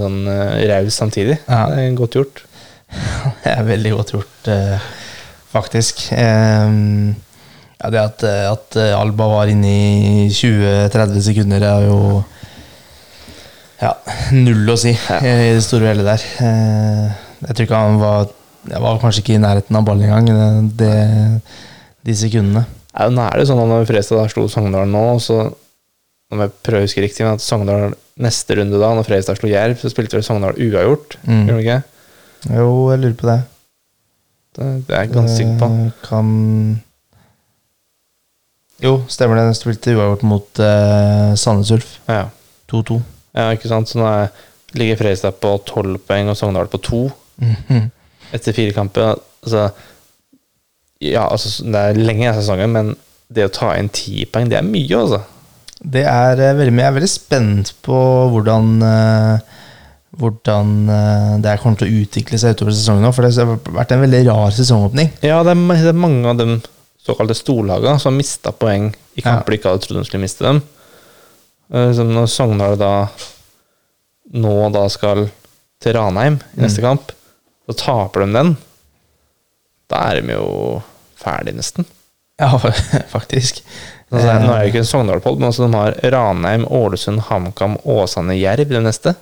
sånn 0.00 0.20
eh, 0.30 0.64
raus 0.70 0.98
samtidig. 0.98 1.38
Ja. 1.46 1.64
Det 1.70 1.84
er 1.84 1.98
godt 1.98 2.18
gjort. 2.18 2.44
Det 3.44 3.52
er 3.52 3.66
veldig 3.68 3.92
godt 3.94 4.14
gjort, 4.14 4.50
eh, 4.50 4.88
faktisk. 5.52 6.06
Ehm, 6.18 7.14
ja, 7.84 7.90
det 7.92 8.00
at, 8.00 8.22
eh, 8.24 8.44
at 8.48 8.76
eh, 8.80 8.94
Alba 8.96 9.26
var 9.28 9.50
inne 9.52 9.68
i 9.68 10.28
20-30 10.32 11.20
sekunder, 11.28 11.64
er 11.68 11.84
jo 11.90 11.98
ja, 13.82 13.90
null 14.44 14.70
å 14.72 14.76
si 14.80 14.94
Ja. 14.94 15.18
i 15.20 15.52
det 15.58 15.64
store 15.66 15.84
og 15.88 15.92
hele 15.92 16.06
der. 16.06 16.24
Eh, 16.40 17.10
jeg 17.44 17.56
tror 17.58 17.66
ikke 17.68 17.80
han 17.84 17.98
var 18.00 18.30
Jeg 18.64 18.80
var 18.80 18.96
kanskje 19.02 19.20
ikke 19.20 19.34
i 19.36 19.42
nærheten 19.42 19.76
av 19.76 19.84
ballen 19.84 20.08
engang, 20.08 20.70
det, 20.80 20.92
de 22.08 22.14
sekundene. 22.16 22.62
Ja, 22.94 23.10
nå 23.12 23.20
er 23.26 23.36
det 23.42 23.48
sånn 23.50 23.60
at 23.60 23.68
når 23.68 23.84
Fredstad 23.90 24.30
slo 24.32 24.46
Sogndal 24.48 24.88
nå, 24.88 25.02
så 25.20 25.42
Om 26.32 26.40
jeg 26.40 26.52
prøver 26.64 26.80
å 26.80 26.86
huske 26.86 27.02
riktig, 27.04 27.26
men 27.26 27.36
at 27.36 27.44
Sogndal 27.44 27.92
neste 28.24 28.56
runde 28.56 28.78
da, 28.80 28.94
når 28.96 29.04
Fredrikstad 29.04 29.36
slo 29.36 29.50
Jerv, 29.50 29.76
så 29.82 29.90
spilte 29.92 30.16
vel 30.16 30.24
Sogndal 30.24 30.56
uavgjort. 30.56 31.18
Mm. 31.26 31.42
Gjorde 31.50 31.58
de 31.58 31.66
ikke? 31.66 31.82
Jo, 32.54 32.70
jeg 32.94 33.02
lurer 33.02 33.18
på 33.20 33.28
det. 33.28 33.36
Det, 34.54 34.70
det 34.88 34.96
er 34.96 35.12
ganske 35.12 35.34
sikker 35.36 35.60
på. 35.60 35.68
Kan 36.06 36.28
Jo, 38.82 38.96
stemmer 39.08 39.38
det. 39.38 39.44
Den 39.50 39.56
spilte 39.58 39.94
uavgjort 39.94 40.24
mot 40.26 40.60
uh, 40.60 41.34
Sandnes 41.38 41.70
Ulf. 41.74 41.92
2-2. 42.72 42.98
Ja, 43.36 43.50
ikke 43.54 43.70
sant? 43.70 43.90
Så 43.90 44.00
nå 44.00 44.06
er, 44.08 44.32
ligger 44.74 44.98
Fredrikstad 44.98 45.36
på 45.42 45.52
tolv 45.68 46.00
poeng 46.08 46.30
og 46.32 46.38
Sogndal 46.38 46.70
på 46.72 46.80
to 46.82 47.04
Mhm. 47.42 47.90
etter 48.34 48.54
fire 48.54 48.72
kamper. 48.74 49.16
Altså, 49.44 49.68
ja, 51.02 51.24
altså, 51.28 51.50
det 51.66 51.74
er 51.80 51.98
lenge 51.98 52.28
i 52.30 52.34
sesongen, 52.34 52.70
men 52.72 52.92
det 53.34 53.46
å 53.48 53.52
ta 53.52 53.72
inn 53.78 53.88
ti 53.90 54.24
poeng, 54.30 54.48
det 54.50 54.58
er 54.58 54.66
mye, 54.66 54.94
altså. 54.98 55.20
Det 55.82 56.04
er 56.06 56.38
eh, 56.40 56.54
veldig 56.56 56.72
mye. 56.72 56.84
Jeg 56.84 56.92
er 56.92 56.96
veldig 56.98 57.10
spent 57.10 57.72
på 57.84 57.98
hvordan 58.32 58.70
uh, 58.82 59.38
hvordan 60.14 60.68
det 61.42 61.50
her 61.50 61.58
kommer 61.58 61.80
til 61.80 61.88
å 61.90 62.02
utvikle 62.04 62.38
seg 62.38 62.54
utover 62.54 62.70
sesongen 62.72 63.02
nå. 63.02 63.10
For 63.12 63.26
det 63.26 63.34
har 63.34 63.56
vært 63.74 63.94
en 63.96 64.04
veldig 64.04 64.20
rar 64.28 64.54
sesongåpning. 64.54 65.10
Ja, 65.26 65.40
det 65.42 65.56
er, 65.56 65.64
det 65.82 65.90
er 65.90 65.98
mange 65.98 66.30
av 66.30 66.38
de 66.38 66.46
såkalte 67.04 67.36
storlagene 67.36 68.00
som 68.00 68.16
mista 68.16 68.52
poeng 68.56 68.90
i 69.18 69.22
kamper 69.24 69.52
de 69.52 69.58
ikke 69.58 69.72
hadde 69.72 69.84
trodd 69.84 70.00
de 70.00 70.04
skulle 70.08 70.24
miste 70.24 70.44
dem. 70.46 70.62
Eh, 71.72 71.90
Som 71.96 72.12
når 72.14 72.30
Sogndal 72.32 72.78
da 72.80 72.92
nå 74.34 74.54
da 74.74 74.86
skal 74.92 75.26
til 75.84 75.94
Ranheim 75.98 76.38
i 76.56 76.62
neste 76.64 76.80
kamp, 76.84 77.12
så 77.68 77.76
taper 77.76 78.24
de 78.24 78.32
den. 78.38 78.54
Da 79.92 80.00
er 80.10 80.20
de 80.22 80.32
jo 80.38 80.46
ferdig, 81.20 81.54
nesten. 81.58 81.84
Ja, 82.40 82.48
faktisk. 83.14 83.60
Altså, 84.10 84.32
nå 84.40 84.50
er 84.54 84.64
det 84.64 84.70
ikke 84.72 84.82
en 84.82 84.88
Sogndal-pod, 84.88 85.38
men 85.40 85.50
også 85.50 85.68
de 85.68 85.76
har 85.76 85.96
Ranheim, 86.14 86.64
Ålesund, 86.72 87.20
HamKam, 87.28 87.76
Åsane, 87.84 88.36
Jerv 88.38 88.64
i 88.64 88.74
det 88.78 88.82
neste. 88.84 89.14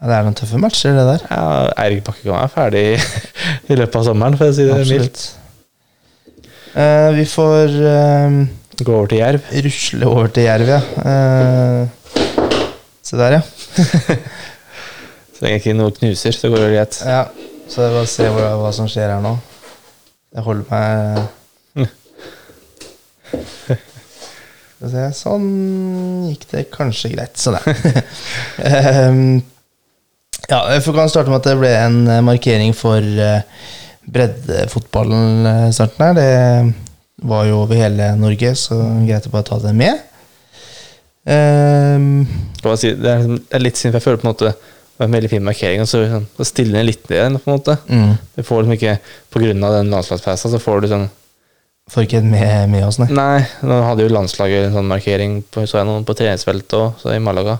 Ja, 0.00 0.08
det 0.10 0.16
er 0.16 0.26
noen 0.26 0.36
tøffe 0.40 0.58
matcher, 0.60 0.96
det 0.96 1.04
der. 1.08 1.24
Ja, 1.30 1.44
Eirik 1.84 2.02
Bakke 2.06 2.24
kan 2.24 2.34
være 2.40 2.52
ferdig 2.56 2.84
i 3.70 3.78
løpet 3.78 4.00
av 4.00 4.08
sommeren, 4.08 4.36
for 4.40 4.50
å 4.50 4.56
si 4.56 4.66
det 4.68 4.80
mildt. 4.88 5.24
Eh, 6.74 7.10
vi 7.14 7.22
får 7.30 7.70
uh, 7.70 8.46
Gå 8.82 8.94
over 8.94 9.06
til 9.06 9.18
Jerv. 9.20 9.40
rusle 9.64 10.06
over 10.10 10.26
til 10.34 10.42
Jerv, 10.42 10.66
ja. 10.66 10.80
Uh, 10.98 11.88
se 13.02 13.16
der, 13.16 13.32
ja. 13.36 13.40
Så 15.34 15.44
lenge 15.44 15.60
ikke 15.60 15.74
noe 15.78 15.94
knuser, 15.94 16.34
så 16.34 16.50
går 16.50 16.64
det 16.64 16.72
greit. 16.74 16.98
ja. 17.06 17.24
Så 17.70 17.82
jeg 17.82 17.94
bare 17.94 18.10
se 18.10 18.26
hva, 18.28 18.48
hva 18.60 18.72
som 18.74 18.88
skjer 18.90 19.08
her 19.14 19.22
nå. 19.22 19.32
Jeg 20.34 20.42
holder 20.44 20.64
meg 20.68 20.82
Skal 24.74 24.84
vi 24.84 24.90
se 24.92 25.06
Sånn 25.16 25.48
gikk 26.26 26.44
det 26.50 26.66
kanskje 26.74 27.14
greit. 27.14 27.38
Sånn, 27.38 27.56
ja. 27.62 27.62
um, 29.08 29.38
ja, 30.50 30.58
vi 30.74 30.92
kan 30.98 31.08
starte 31.12 31.30
med 31.30 31.38
at 31.38 31.48
det 31.52 31.56
ble 31.62 31.72
en 31.78 32.02
markering 32.26 32.74
for 32.76 32.98
eh, 32.98 33.46
breddefotballen 34.10 35.46
eh, 35.50 35.70
starten 35.74 36.04
her. 36.04 36.14
Det 36.18 37.26
var 37.28 37.46
jo 37.48 37.62
over 37.62 37.78
hele 37.78 38.10
Norge, 38.20 38.54
så 38.58 38.78
greit 39.06 39.26
å 39.28 39.32
bare 39.32 39.48
ta 39.48 39.58
det 39.62 39.74
med. 39.76 40.02
Um, 41.24 42.26
si, 42.76 42.90
det, 43.00 43.10
er, 43.10 43.22
det 43.24 43.60
litt 43.62 43.78
synd, 43.80 43.94
for 43.94 44.00
jeg 44.00 44.04
føler 44.04 44.20
på 44.20 44.26
en 44.28 44.32
måte 44.34 44.50
det 44.94 45.00
var 45.02 45.08
en 45.08 45.14
veldig 45.16 45.28
fin 45.32 45.42
markering, 45.42 45.80
og 45.82 45.88
så 45.90 46.04
sånn, 46.06 46.26
så 46.38 46.44
stiller 46.46 46.78
den 46.78 46.86
litt 46.86 47.08
ned. 47.10 47.40
på 47.42 47.50
en 47.50 47.56
måte. 47.56 47.74
mm, 47.88 48.12
Du 48.36 48.42
får 48.46 48.60
liksom 48.62 48.74
ikke, 48.76 48.92
På 49.34 49.40
grunn 49.42 49.64
av 49.66 49.72
den 49.74 49.90
landslagspausen, 49.90 50.52
så 50.52 50.60
får 50.62 50.84
du 50.84 50.90
sånn 50.92 51.08
får 51.90 52.06
ikke 52.06 52.20
med, 52.24 52.70
med 52.72 52.86
oss, 52.86 53.00
nei. 53.02 53.08
Nei, 53.12 53.40
nå 53.66 53.80
hadde 53.84 54.06
jo 54.06 54.12
landslaget 54.14 54.68
en 54.68 54.76
sånn 54.78 54.88
markering 54.88 55.34
på, 55.52 55.66
så 55.68 55.80
jeg 55.80 55.88
noen 55.88 56.06
på 56.06 56.14
treningsfeltet 56.16 56.76
òg, 56.78 57.02
i 57.12 57.18
Malaga. 57.20 57.58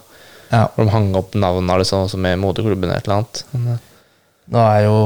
Ja, 0.53 0.69
Hvor 0.77 0.87
de 0.87 0.95
hang 0.95 1.11
opp 1.19 1.35
navnene 1.35 1.81
liksom, 1.83 2.07
også 2.07 2.21
med 2.23 2.39
moderklubben 2.41 2.89
eller 2.89 3.03
et 3.03 3.09
eller 3.09 3.19
annet. 3.19 3.43
Men, 3.53 3.67
eh, 3.75 3.83
nå 4.53 4.61
er 4.61 4.81
jo 4.85 4.97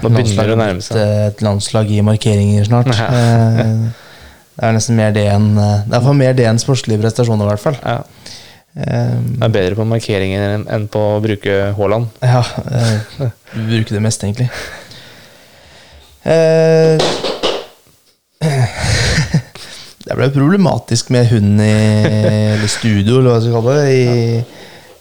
Nå 0.00 0.08
begynner 0.14 0.48
det 0.48 0.54
å 0.54 0.60
nærme 0.60 0.84
seg. 0.84 1.00
et 1.28 1.42
landslag 1.44 1.90
i 1.92 2.00
markeringer 2.06 2.64
snart. 2.68 2.92
Ja. 2.96 3.08
Eh, 3.12 3.66
det 4.56 4.68
er 4.68 4.76
nesten 4.76 4.96
mer 4.98 5.12
det 5.16 5.26
enn 5.32 5.50
eh, 5.56 5.82
Det 5.88 6.00
er 6.00 6.16
mer 6.16 6.36
det 6.36 6.46
enn 6.48 6.60
sportslige 6.60 7.00
prestasjoner, 7.02 7.44
i 7.44 7.52
hvert 7.52 7.64
fall. 7.64 7.78
ja, 7.84 7.98
det 8.70 9.42
er 9.44 9.52
bedre 9.52 9.76
på 9.76 9.84
markeringer 9.88 10.58
enn- 10.62 10.88
på 10.88 11.00
å 11.16 11.20
bruke 11.24 11.58
Haaland. 11.76 12.06
Ja, 12.22 12.42
du 13.18 13.60
bruker 13.66 13.96
det 13.96 14.02
mest, 14.04 14.22
egentlig. 14.24 14.48
Eh, 16.24 17.00
det 20.06 20.16
ble 20.16 20.30
problematisk 20.32 21.10
med 21.12 21.28
hunden 21.32 21.60
i 21.64 21.72
eller 22.54 22.70
studio, 22.70 23.18
eller 23.20 23.34
hva 23.34 23.40
skal 23.40 23.50
vi 23.50 23.56
kalle 23.58 23.74
det, 23.80 23.90
i, 23.96 24.59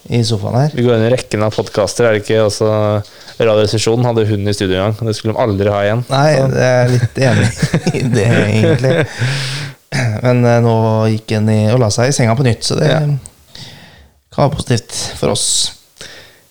i 0.10 0.20
sofaen 0.26 0.56
her. 0.58 0.72
Vi 0.74 0.84
går 0.86 0.96
inn 0.98 1.06
i 1.08 1.12
rekken 1.14 1.44
av 1.46 1.54
podkaster, 1.54 2.08
er 2.10 2.16
det 2.18 2.24
ikke? 2.24 2.40
Også 2.48 2.68
Radioresepsjonen 3.40 4.08
hadde 4.10 4.26
hund 4.30 4.50
i 4.50 4.54
studio 4.58 4.80
en 4.82 4.90
gang. 4.96 5.08
Det 5.10 5.14
skulle 5.16 5.36
de 5.36 5.44
aldri 5.44 5.70
ha 5.72 5.82
igjen. 5.86 6.02
Nei, 6.10 6.28
jeg 6.34 6.64
er 6.66 6.94
litt 6.96 7.20
enig 7.30 7.50
i 7.94 8.02
det, 8.18 8.26
egentlig. 8.50 8.96
Men 10.26 10.42
eh, 10.46 10.60
nå 10.66 10.74
gikk 11.14 11.36
en 11.38 11.52
i, 11.54 11.60
og 11.74 11.80
la 11.84 11.92
seg 11.94 12.10
i 12.12 12.16
senga 12.18 12.36
på 12.38 12.46
nytt, 12.48 12.66
så 12.68 12.78
det 12.80 12.90
Ja. 12.90 13.00
kan 14.34 14.44
være 14.48 14.56
positivt 14.58 14.98
for 15.20 15.34
oss. 15.34 15.46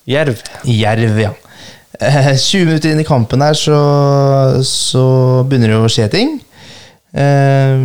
Jerv. 0.09 0.39
Jerv, 0.67 1.19
ja. 1.21 1.31
Eh, 1.99 2.31
20 2.35 2.65
minutter 2.65 2.93
inn 2.95 3.03
i 3.03 3.07
kampen 3.07 3.43
her, 3.43 3.53
så, 3.59 3.77
så 4.65 5.03
begynner 5.47 5.75
det 5.75 5.79
å 5.83 5.91
skje 5.91 6.07
ting. 6.15 6.37
Eh, 7.09 7.75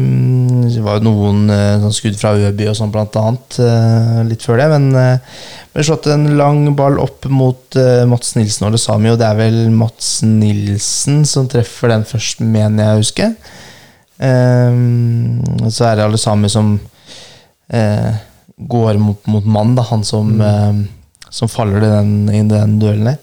det 0.68 0.82
var 0.84 0.98
jo 0.98 1.06
noen 1.06 1.48
eh, 1.52 1.80
sånn 1.80 1.94
skudd 1.96 2.18
fra 2.20 2.34
Øby 2.36 2.68
og 2.68 2.76
sånn, 2.76 2.92
blant 2.92 3.16
annet, 3.16 3.58
eh, 3.64 4.20
litt 4.28 4.44
før 4.44 4.60
det. 4.60 4.68
Men 4.74 4.88
det 4.92 5.86
slått 5.88 6.08
en 6.12 6.28
lang 6.38 6.66
ball 6.76 7.00
opp 7.02 7.26
mot 7.32 7.78
Mats 8.10 8.34
Nilsen 8.36 8.68
og 8.68 8.74
Lesami, 8.76 9.12
og 9.12 9.20
det 9.20 9.28
er 9.30 9.38
vel 9.40 9.60
Mats 9.74 10.16
Nilsen 10.26 11.24
som 11.28 11.48
treffer 11.50 11.94
den 11.94 12.06
først, 12.08 12.44
mener 12.44 12.84
jeg 12.84 12.94
å 12.94 13.02
huske. 13.02 13.30
Så 15.74 15.86
er 15.88 15.98
det 15.98 16.04
Alesami 16.04 16.48
som 16.52 16.76
eh, 17.74 18.12
går 18.56 19.00
mot, 19.02 19.26
mot 19.26 19.44
mann, 19.44 19.74
da, 19.74 19.82
han 19.90 20.04
som, 20.06 20.30
eh, 20.40 21.26
som 21.30 21.50
faller 21.50 21.82
i 21.82 21.90
den, 21.90 22.14
i 22.30 22.44
den 22.48 22.78
duellen 22.80 23.10
der. 23.12 23.18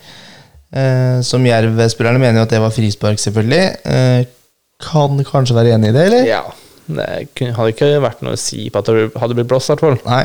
Eh, 0.72 1.18
som 1.28 1.46
Jerv-spillerne 1.46 2.20
mener 2.22 2.42
jo 2.42 2.48
at 2.48 2.54
det 2.54 2.62
var 2.64 2.76
frispark, 2.76 3.20
selvfølgelig. 3.20 4.28
Kan 4.84 5.22
kanskje 5.28 5.56
være 5.58 5.76
enig 5.78 5.92
i 5.92 5.96
det, 5.96 6.06
eller? 6.10 6.26
Ja. 6.30 6.44
Det 6.92 7.52
hadde 7.56 7.72
ikke 7.72 7.92
vært 8.04 8.24
noe 8.26 8.36
å 8.36 8.40
si 8.42 8.66
på 8.74 8.82
at 8.82 8.90
det 8.90 9.10
hadde 9.22 9.36
blitt 9.38 9.48
blåst, 9.52 9.70
i 9.70 9.76
hvert 9.76 9.84
fall. 9.86 10.00
Nei. 10.10 10.24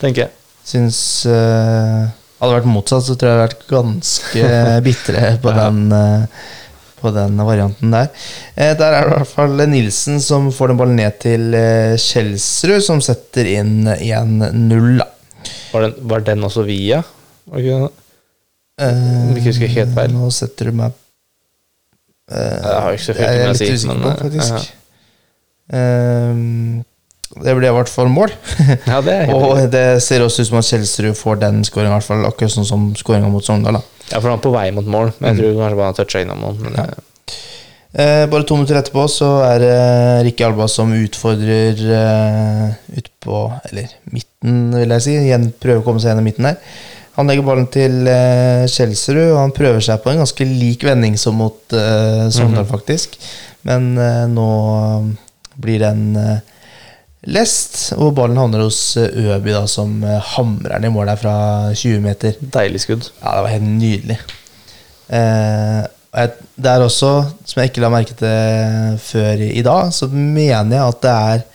Tenker 0.00 0.26
jeg. 0.26 0.32
Syns 0.66 0.98
uh, 1.30 2.06
Hadde 2.36 2.52
det 2.52 2.56
vært 2.60 2.68
motsatt, 2.68 3.04
så 3.06 3.14
tror 3.16 3.30
jeg 3.30 3.36
det 3.36 3.42
hadde 3.42 3.48
vært 3.48 3.66
ganske 3.70 4.46
bitre 4.86 5.26
på, 5.42 5.52
Ja. 5.52 5.66
den, 5.66 5.92
uh, 5.92 6.46
på 7.00 7.12
den 7.14 7.36
varianten 7.46 7.92
der. 7.94 8.08
Eh, 8.56 8.72
der 8.76 8.96
er 8.96 9.06
det 9.06 9.12
i 9.12 9.18
hvert 9.20 9.30
fall 9.34 9.62
Nilsen 9.70 10.18
som 10.24 10.48
får 10.52 10.72
den 10.72 10.80
ballen 10.80 10.96
ned 11.00 11.18
til 11.22 11.54
eh, 11.56 11.94
Kjelsrud, 12.00 12.80
som 12.84 13.02
setter 13.04 13.48
inn 13.52 13.84
1-0. 13.92 14.96
da. 15.02 15.06
Var 15.74 15.90
var 16.12 16.24
den 16.26 16.44
også 16.48 16.64
via? 16.66 17.02
Var 17.52 17.62
ikke 17.62 17.80
den? 17.84 17.90
Eh, 18.80 19.34
ikke 19.36 19.50
husker 19.52 19.74
helt 19.76 19.92
feil. 19.96 20.14
Nå 20.16 20.30
setter 20.34 20.70
du 20.72 20.76
meg 20.80 20.96
Jeg 22.26 22.82
har 22.82 22.96
ikke 22.96 23.04
så 23.04 23.12
Jeg 23.12 23.18
fryktelig 23.20 23.38
er 23.38 23.44
mye 23.44 23.46
å 23.46 23.54
litt 23.54 23.62
si, 23.62 23.70
usikker 23.72 23.92
men, 23.92 24.02
på, 24.02 24.10
eh, 24.10 24.20
faktisk. 24.24 24.70
Eh, 25.76 27.42
det 27.46 27.54
ble 27.58 27.68
i 27.68 27.74
hvert 27.76 27.90
fall 27.90 28.08
mål. 28.12 28.32
Ja, 28.90 29.00
det 29.04 29.16
er 29.24 29.32
Og 29.34 29.58
det 29.72 29.84
ser 30.04 30.24
også 30.24 30.42
ut 30.44 30.50
som 30.50 30.60
at 30.60 30.68
Kjelsrud 30.70 31.18
får 31.18 31.40
den 31.42 31.64
fall 32.06 32.24
akkurat 32.28 32.54
sånn 32.54 32.68
som 32.68 32.88
skåringa 32.98 33.30
mot 33.30 33.44
Sogndal. 33.44 33.80
Ja, 34.10 34.20
for 34.20 34.30
han 34.30 34.38
er 34.38 34.44
på 34.46 34.54
vei 34.54 34.70
mot 34.74 34.86
mål, 34.86 35.12
men 35.18 35.34
jeg 35.34 35.42
tror 35.42 35.60
kanskje 35.60 35.78
bare 35.80 35.90
han 35.90 35.98
toucha 35.98 36.22
innom. 36.22 36.46
Mm. 36.62 36.74
Ja. 36.78 36.86
eh, 36.86 37.02
Eh, 37.96 38.26
bare 38.28 38.44
to 38.44 38.56
minutter 38.58 38.76
etterpå 38.76 39.06
så 39.08 39.28
er 39.46 39.62
det 39.62 39.76
Rikke 40.26 40.44
Alba 40.44 40.66
som 40.68 40.90
utfordrer 40.92 41.78
eh, 41.96 42.74
ut 42.98 43.06
på 43.24 43.38
Eller 43.70 43.94
midten, 44.12 44.58
vil 44.76 44.92
jeg 44.98 45.04
si. 45.06 45.14
Igjen 45.16 45.46
prøver 45.62 45.80
å 45.80 45.86
komme 45.86 46.02
seg 46.02 46.12
gjennom 46.12 46.26
midten 46.28 46.50
der. 46.50 46.58
Han 47.16 47.30
legger 47.30 47.46
ballen 47.46 47.68
til 47.72 48.06
eh, 48.10 48.66
Kjelsrud, 48.68 49.30
og 49.32 49.40
han 49.40 49.54
prøver 49.56 49.84
seg 49.84 50.02
på 50.04 50.12
en 50.12 50.20
ganske 50.20 50.46
lik 50.48 50.84
vending 50.84 51.16
som 51.20 51.38
mot 51.40 51.76
eh, 51.76 52.26
Sogndal, 52.34 52.66
faktisk. 52.68 53.16
Men 53.66 53.94
eh, 54.00 54.26
nå 54.28 54.48
blir 55.56 55.80
den 55.80 56.02
lest, 57.26 57.94
og 57.96 58.12
ballen 58.18 58.36
havner 58.38 58.66
hos 58.66 58.80
Øby, 59.00 59.48
da, 59.54 59.64
som 59.70 60.02
hamrer 60.36 60.76
den 60.76 60.90
i 60.90 60.92
mål 60.92 61.08
der 61.08 61.20
fra 61.22 61.36
20 61.72 62.04
meter. 62.04 62.36
deilig 62.40 62.84
skudd. 62.84 63.08
Ja, 63.22 63.38
det 63.38 63.46
var 63.46 63.54
helt 63.54 63.70
nydelig. 63.80 64.18
Det 65.06 66.70
er 66.70 66.84
også, 66.84 67.10
som 67.48 67.60
jeg 67.60 67.72
ikke 67.72 67.82
la 67.84 67.90
merke 67.92 68.14
til 68.16 69.00
før 69.00 69.40
i 69.48 69.64
dag, 69.64 69.92
så 69.96 70.08
mener 70.12 70.76
jeg 70.76 70.84
at 70.84 71.02
det 71.02 71.14
er 71.16 71.46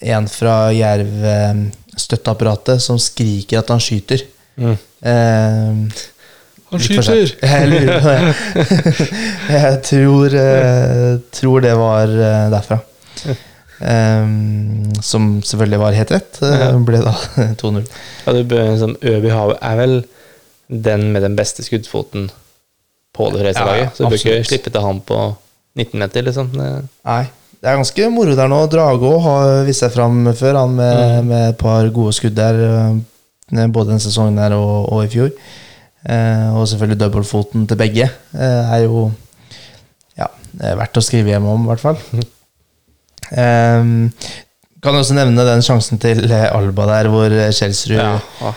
en 0.00 0.28
fra 0.30 0.70
Jerv 0.72 1.24
eh, 1.28 1.64
støtteapparatet 1.98 2.80
som 2.82 2.98
skriker 3.00 3.60
at 3.60 3.72
han 3.72 3.82
skyter. 3.82 4.24
Mm. 4.56 4.78
Eh, 5.02 6.00
Han 6.70 6.82
skyter! 6.84 7.32
Jeg 7.42 7.68
lurer 7.70 8.00
på 8.04 8.10
det. 8.14 9.08
jeg 9.56 9.78
tror, 9.88 10.34
eh, 10.38 11.14
tror 11.34 11.64
det 11.64 11.72
var 11.80 12.12
eh, 12.14 12.44
derfra. 12.52 12.78
Eh, 13.80 14.26
som 15.02 15.30
selvfølgelig 15.42 15.80
var 15.82 15.96
helt 15.98 16.12
rett. 16.14 16.38
Eh, 16.46 16.76
ble 16.86 17.00
da 17.02 17.14
2-0. 17.62 17.82
Ja, 18.26 18.32
du 18.36 18.42
bør, 18.44 18.68
liksom, 18.74 18.94
Øby 19.02 19.32
Havet 19.34 19.58
er 19.66 19.80
vel 19.80 19.96
den 20.70 21.08
med 21.14 21.24
den 21.26 21.34
beste 21.38 21.64
skuddfoten 21.66 22.28
på 23.16 23.30
det 23.34 23.40
fleste 23.42 23.64
Ja, 23.64 23.66
ja, 23.66 23.72
laget. 23.88 23.96
Så 23.96 24.04
du 24.04 24.12
bør 24.12 24.20
ikke 24.20 24.44
slippe 24.46 24.70
til 24.70 24.84
han 24.86 25.00
på 25.08 25.20
19 25.80 25.98
meter, 26.04 26.22
liksom. 26.28 26.52
Nei. 26.54 27.22
Det 27.60 27.68
er 27.68 27.76
ganske 27.76 28.06
moro 28.14 28.32
der 28.38 28.48
nå. 28.48 28.60
Drage 28.72 29.04
òg 29.10 29.18
har 29.26 29.50
vist 29.66 29.82
seg 29.82 29.90
fram 29.92 30.22
før, 30.38 30.60
han 30.62 30.76
med, 30.78 31.00
Mm. 31.20 31.26
med 31.28 31.48
et 31.50 31.58
par 31.60 31.88
gode 31.92 32.14
skudd 32.16 32.38
der. 32.38 32.56
Både 33.50 33.92
denne 33.92 34.02
sesongen 34.02 34.38
her 34.40 34.54
og, 34.56 34.92
og 34.92 35.04
i 35.04 35.10
fjor. 35.12 35.32
Eh, 36.08 36.46
og 36.56 36.68
selvfølgelig 36.68 37.00
dobbeltfoten 37.00 37.66
til 37.68 37.76
begge 37.80 38.06
eh, 38.08 38.74
er 38.74 38.84
jo 38.86 39.10
ja, 40.16 40.30
er 40.64 40.78
verdt 40.80 40.96
å 40.96 41.04
skrive 41.04 41.34
hjem 41.34 41.48
om, 41.50 41.66
i 41.66 41.72
hvert 41.74 41.88
fall. 41.88 42.00
Eh, 43.30 43.90
kan 44.80 44.96
også 44.96 45.12
nevne 45.12 45.44
den 45.44 45.60
sjansen 45.64 46.00
til 46.00 46.22
eh, 46.32 46.46
Alba 46.56 46.86
der, 46.88 47.08
hvor 47.12 47.28
eh, 47.28 47.50
Kjelsrud 47.52 47.98
Ja, 47.98 48.14
å. 48.40 48.52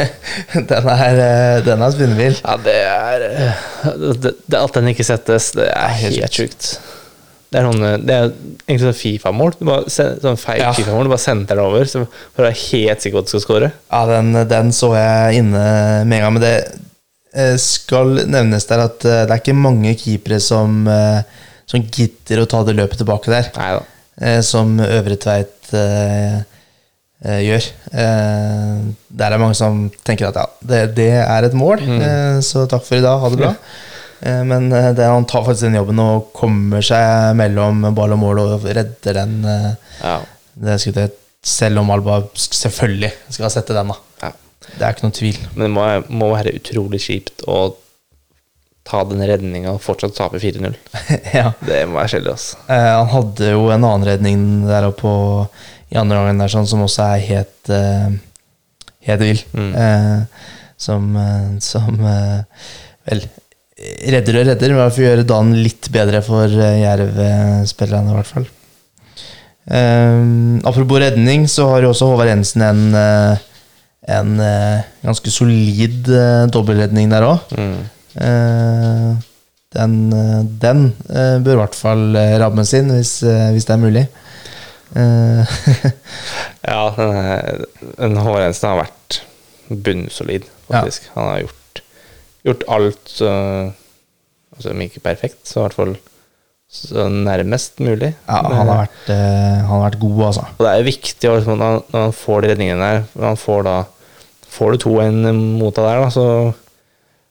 Den 0.70 0.90
er, 0.92 1.18
eh, 1.24 1.64
den 1.66 1.82
er 1.82 1.94
spinnvill. 1.94 2.36
ja 2.38 2.54
det 2.62 2.76
er 2.86 3.24
det, 4.22 4.32
det, 4.46 4.60
At 4.60 4.78
den 4.78 4.92
ikke 4.92 5.06
settes, 5.06 5.50
det 5.58 5.66
er 5.72 5.96
helt 5.98 6.20
helt 6.22 6.38
sjukt. 6.38 6.68
Det 7.56 7.62
er, 7.62 7.66
noen, 7.70 7.84
eh, 7.88 7.94
det 8.04 8.14
er 8.16 8.26
egentlig 8.66 8.82
sånn 8.84 8.98
Fifa-mål. 9.00 9.54
Sånn 9.88 10.36
feil 10.40 10.60
Ja. 10.60 10.72
Fifa-mål. 10.76 11.06
Du 11.08 11.12
bare 11.14 11.22
sender 11.22 11.56
deg 11.56 11.64
over 11.64 11.88
så 11.88 12.02
for 12.04 12.42
å 12.44 12.48
være 12.50 12.58
helt 12.66 13.00
sikker 13.04 13.16
på 13.16 13.22
at 13.24 13.30
du 13.30 13.32
skal 13.32 13.44
score. 13.46 13.70
Ja, 13.88 14.00
den, 14.10 14.32
den 14.50 14.72
så 14.76 14.90
jeg 14.98 15.38
inne 15.40 15.62
med 16.04 16.18
en 16.18 16.26
gang. 16.26 16.34
Men 16.36 16.44
det 16.44 16.52
eh, 17.32 17.54
skal 17.62 18.12
nevnes 18.28 18.68
der 18.68 18.84
at 18.84 19.06
eh, 19.08 19.22
det 19.24 19.32
er 19.38 19.40
ikke 19.40 19.56
mange 19.56 19.94
keepere 20.02 20.38
som, 20.44 20.84
som 21.64 21.86
gidder 21.88 22.44
å 22.44 22.50
ta 22.50 22.60
det 22.68 22.76
løpet 22.76 23.00
tilbake 23.00 23.32
der, 23.32 23.48
Neida. 23.56 24.36
som 24.44 24.76
Øvre 24.84 25.16
Tveit 25.24 25.72
eh, 25.72 26.36
eh, 27.24 27.40
gjør. 27.46 27.66
Eh, 27.96 28.86
der 29.16 29.32
er 29.32 29.40
mange 29.42 29.56
som 29.58 29.86
tenker 30.06 30.28
at 30.30 30.38
ja, 30.42 30.46
det, 30.60 30.84
det 31.00 31.10
er 31.24 31.48
et 31.48 31.56
mål, 31.56 31.80
eh, 31.96 32.38
så 32.44 32.66
takk 32.70 32.84
for 32.86 33.00
i 33.00 33.04
dag, 33.04 33.20
ha 33.24 33.32
det 33.32 33.40
bra. 33.40 33.52
Eh, 33.56 33.82
men 34.48 34.70
eh, 34.72 34.90
det, 34.96 35.04
han 35.10 35.26
tar 35.28 35.44
faktisk 35.46 35.66
den 35.68 35.78
jobben 35.78 36.00
og 36.02 36.30
kommer 36.36 36.84
seg 36.84 37.34
mellom 37.38 37.84
ball 37.96 38.14
og 38.16 38.20
mål 38.22 38.42
og 38.44 38.66
redder 38.66 39.20
den. 39.22 39.38
Eh, 39.44 39.72
Ja. 40.02 40.18
det 40.66 40.78
skulle 40.82 41.08
selv 41.46 41.78
om 41.82 41.90
Alba 41.94 42.20
selvfølgelig 42.34 43.12
skal 43.30 43.50
sette 43.54 43.74
den, 43.76 43.92
da. 43.92 43.96
ja. 44.24 44.32
Det 44.66 44.82
er 44.82 44.94
ikke 44.96 45.04
noen 45.06 45.14
tvil. 45.14 45.36
Men 45.54 45.66
det 45.68 45.72
må, 45.76 45.84
må 46.22 46.30
være 46.34 46.56
utrolig 46.58 46.98
kjipt 47.04 47.44
å 47.46 47.60
ta 48.86 49.00
den 49.06 49.22
redninga 49.26 49.72
og 49.74 49.80
fortsatt 49.82 50.14
tape 50.16 50.38
4-0. 50.42 50.74
ja. 51.38 51.52
Det 51.66 51.80
må 51.90 51.98
være 52.00 52.12
kjedelig, 52.16 52.34
altså. 52.36 52.58
Eh, 52.70 52.90
han 52.98 53.10
hadde 53.14 53.52
jo 53.52 53.64
en 53.74 53.86
annen 53.86 54.06
redning 54.08 54.44
der 54.66 54.88
oppe 54.90 55.12
i 55.92 55.98
andre 56.00 56.18
gangen 56.20 56.42
der, 56.42 56.50
sånn, 56.50 56.66
som 56.70 56.82
også 56.86 57.06
er 57.14 57.24
helt, 57.30 57.70
eh, 57.70 58.14
helt 59.10 59.24
vill. 59.26 59.42
Mm. 59.54 59.72
Eh, 59.86 60.46
som 60.82 61.06
eh, 61.16 61.50
som 61.64 62.02
eh, 62.04 62.66
vel 63.08 63.22
redder 63.76 64.40
og 64.40 64.46
redder, 64.50 64.72
men 64.74 64.82
vi 64.84 64.96
får 64.96 65.04
gjøre 65.04 65.20
gjør 65.20 65.30
dagen 65.32 65.52
litt 65.64 65.90
bedre 65.94 66.22
for 66.24 66.46
uh, 66.48 66.70
Jerv-spillerne, 66.80 68.12
i 68.12 68.16
hvert 68.18 68.30
fall. 68.30 68.48
Um, 69.66 70.60
apropos 70.64 71.02
redning, 71.02 71.48
så 71.50 71.68
har 71.72 71.84
jo 71.84 71.90
også 71.90 72.08
Håvard 72.12 72.30
Jensen 72.30 72.62
en, 72.62 72.82
en, 72.94 73.38
en 74.16 74.36
eh, 74.38 74.84
ganske 75.02 75.32
solid 75.34 76.06
uh, 76.12 76.44
dobbeltredning 76.54 77.10
der 77.10 77.26
òg. 77.26 77.56
Mm. 77.58 77.80
Uh, 78.16 79.24
den 79.76 79.96
eh, 80.12 80.44
den 80.62 80.94
uh, 81.10 81.36
bør 81.44 81.56
i 81.56 81.60
hvert 81.60 81.76
fall 81.76 82.16
eh, 82.16 82.36
rammes 82.40 82.72
inn, 82.78 82.92
hvis, 82.94 83.18
eh, 83.26 83.50
hvis 83.54 83.66
det 83.68 83.74
er 83.74 83.82
mulig. 83.82 84.06
Eh, 84.96 85.56
Ja, 86.66 86.88
den, 86.96 87.66
den 87.98 88.16
Håvard 88.18 88.46
Jensen 88.46 88.70
har 88.72 88.80
vært 88.84 89.20
bunnsolid, 89.68 90.46
faktisk. 90.70 91.10
Han 91.14 91.28
har 91.30 91.44
gjort, 91.44 91.60
gjort 92.46 92.66
alt 92.76 93.14
uh, 93.26 93.72
altså, 94.54 94.72
Om 94.72 94.84
ikke 94.86 95.02
perfekt, 95.04 95.42
så 95.46 95.60
i 95.60 95.64
hvert 95.66 95.78
fall 95.78 95.96
så 96.76 97.06
nærmest 97.08 97.78
mulig. 97.78 98.10
ja, 98.26 98.38
han 98.42 98.54
har, 98.58 98.68
vært, 98.68 99.02
uh, 99.06 99.16
han 99.16 99.70
har 99.70 99.84
vært 99.84 100.00
god, 100.02 100.22
altså. 100.32 100.46
Og 100.56 100.64
det 100.66 100.72
er 100.72 100.88
viktig 100.88 101.34
liksom, 101.36 101.60
når, 101.62 101.82
han 101.94 102.16
får 102.16 102.42
de 102.42 102.50
redningene 102.52 102.88
der 102.88 103.04
når 103.14 103.28
han 103.32 103.44
får 103.46 103.68
da 103.68 103.76
Får 104.56 104.72
du 104.72 104.86
2-1 104.86 105.16
mot 105.36 105.74
deg 105.76 105.84
der, 105.84 105.98
da, 106.00 106.08
så 106.08 106.26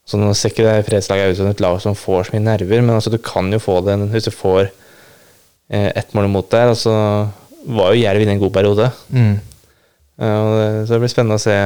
så 0.05 0.19
nå 0.21 0.29
ser 0.37 0.53
ikke 0.53 0.65
det 0.67 0.85
fredslaget 0.85 1.33
ut 1.33 1.39
som 1.39 1.47
et 1.49 1.61
lag 1.63 1.79
som 1.81 1.97
får 1.97 2.27
så 2.27 2.35
mye 2.35 2.45
nerver, 2.45 2.83
men 2.83 2.93
altså, 2.93 3.09
du 3.09 3.17
kan 3.25 3.49
jo 3.49 3.61
få 3.61 3.79
det 3.87 3.97
hvis 4.11 4.27
du 4.27 4.33
får 4.33 4.67
eh, 4.67 5.89
ett 5.97 6.13
mål 6.13 6.29
imot 6.29 6.51
der. 6.53 6.69
Og 6.73 6.77
så 6.77 6.93
var 7.65 7.93
jo 7.93 8.03
Jerv 8.03 8.21
inne 8.21 8.35
i 8.35 8.37
en 8.37 8.43
god 8.43 8.53
periode. 8.53 8.91
Mm. 9.09 9.39
Uh, 10.21 10.25
det, 10.55 10.67
så 10.85 10.93
det 10.93 11.01
blir 11.01 11.11
spennende 11.11 11.39
å 11.39 11.43
se 11.43 11.57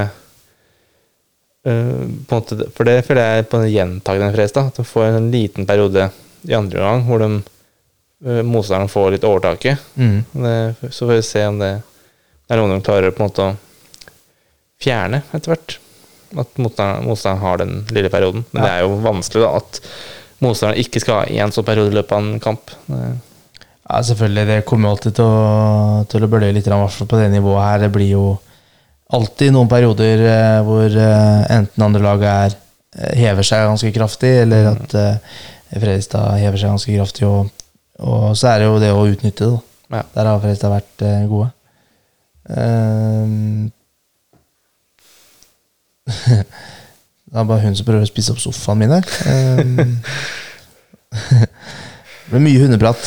måte, 1.66 2.58
For 2.76 2.88
det 2.88 3.04
føler 3.08 3.26
jeg 3.26 3.44
er 3.44 3.48
på 3.52 3.60
en 3.60 3.70
gjentagende 3.70 4.34
fres. 4.36 4.56
At 4.58 4.80
du 4.80 4.88
får 4.88 5.18
en 5.18 5.32
liten 5.34 5.68
periode 5.70 6.10
i 6.48 6.56
andre 6.56 6.80
omgang 6.80 7.06
hvor 7.08 7.24
de, 7.24 7.42
eh, 8.26 8.42
motstanderen 8.48 8.92
får 8.92 9.12
litt 9.16 9.28
overtaket. 9.28 9.78
Mm. 9.96 10.24
Det, 10.32 10.92
så 10.92 11.06
får 11.06 11.16
vi 11.16 11.28
se 11.28 11.46
om 11.50 11.60
det, 11.60 11.74
er 12.50 12.58
noe 12.58 12.72
de 12.72 12.86
klarer 12.86 13.14
på 13.14 13.22
en 13.24 13.30
måte 13.30 13.46
å 13.46 13.58
fjerne 14.82 15.24
etter 15.36 15.54
hvert. 15.54 15.80
At 16.38 16.62
motstanderen, 16.62 17.08
motstanderen 17.10 17.44
har 17.44 17.62
den 17.62 17.76
lille 17.96 18.12
perioden. 18.14 18.46
Men 18.52 18.64
det 18.66 18.72
er 18.72 18.86
jo 18.86 19.02
vanskelig 19.04 19.44
da 19.44 19.56
at 19.60 19.82
motstanderen 20.40 20.80
ikke 20.82 21.02
skal 21.04 21.22
ha 21.22 21.42
én 21.44 21.52
sånn 21.54 21.68
periode 21.68 21.92
i 21.92 22.00
løpet 22.00 22.16
av 22.16 22.24
en 22.24 22.44
kamp. 22.44 22.78
Det, 22.88 23.08
Ja, 23.90 24.04
selvfølgelig. 24.06 24.46
Det 24.46 24.66
kommer 24.70 24.92
alltid 24.94 25.16
til 25.18 25.26
å, 25.26 26.04
til 26.06 26.22
å 26.22 26.28
bølge 26.30 26.54
litt, 26.54 26.68
i 26.68 26.70
hvert 26.70 26.94
fall 26.94 27.08
på 27.10 27.18
det 27.18 27.32
nivået 27.34 27.64
her. 27.66 27.80
Det 27.82 27.88
blir 27.96 28.12
jo 28.12 28.26
alltid 29.16 29.54
noen 29.56 29.70
perioder 29.72 30.26
eh, 30.30 30.58
hvor 30.66 30.90
eh, 30.90 31.46
enten 31.56 31.86
andre 31.86 32.04
laget 32.04 32.30
er, 32.30 32.58
eh, 32.98 33.16
hever 33.24 33.48
seg 33.48 33.66
ganske 33.68 33.94
kraftig, 33.96 34.34
eller 34.44 34.74
at 34.76 34.98
eh, 34.98 35.40
Fredrikstad 35.70 36.38
hever 36.42 36.62
seg 36.62 36.74
ganske 36.74 36.98
kraftig. 36.98 37.30
Og, 37.30 37.50
og 38.02 38.38
så 38.38 38.54
er 38.54 38.62
det 38.62 38.70
jo 38.70 38.82
det 38.82 38.92
å 38.94 39.08
utnytte 39.10 39.50
det. 39.50 39.64
Ja. 39.90 40.04
Der 40.16 40.30
har 40.30 40.42
Fredrikstad 40.44 40.74
vært 40.74 41.08
gode. 41.30 41.50
Ehm. 42.50 43.72
det 47.30 47.38
er 47.38 47.44
bare 47.44 47.62
hun 47.62 47.76
som 47.78 47.86
prøver 47.86 48.06
å 48.06 48.10
spise 48.10 48.34
opp 48.34 48.42
sofaen 48.42 48.82
min 48.82 48.96
her. 48.96 49.06
Ehm. 49.30 50.00
det 51.30 52.32
blir 52.32 52.46
mye 52.46 52.64
hundeprat 52.64 53.06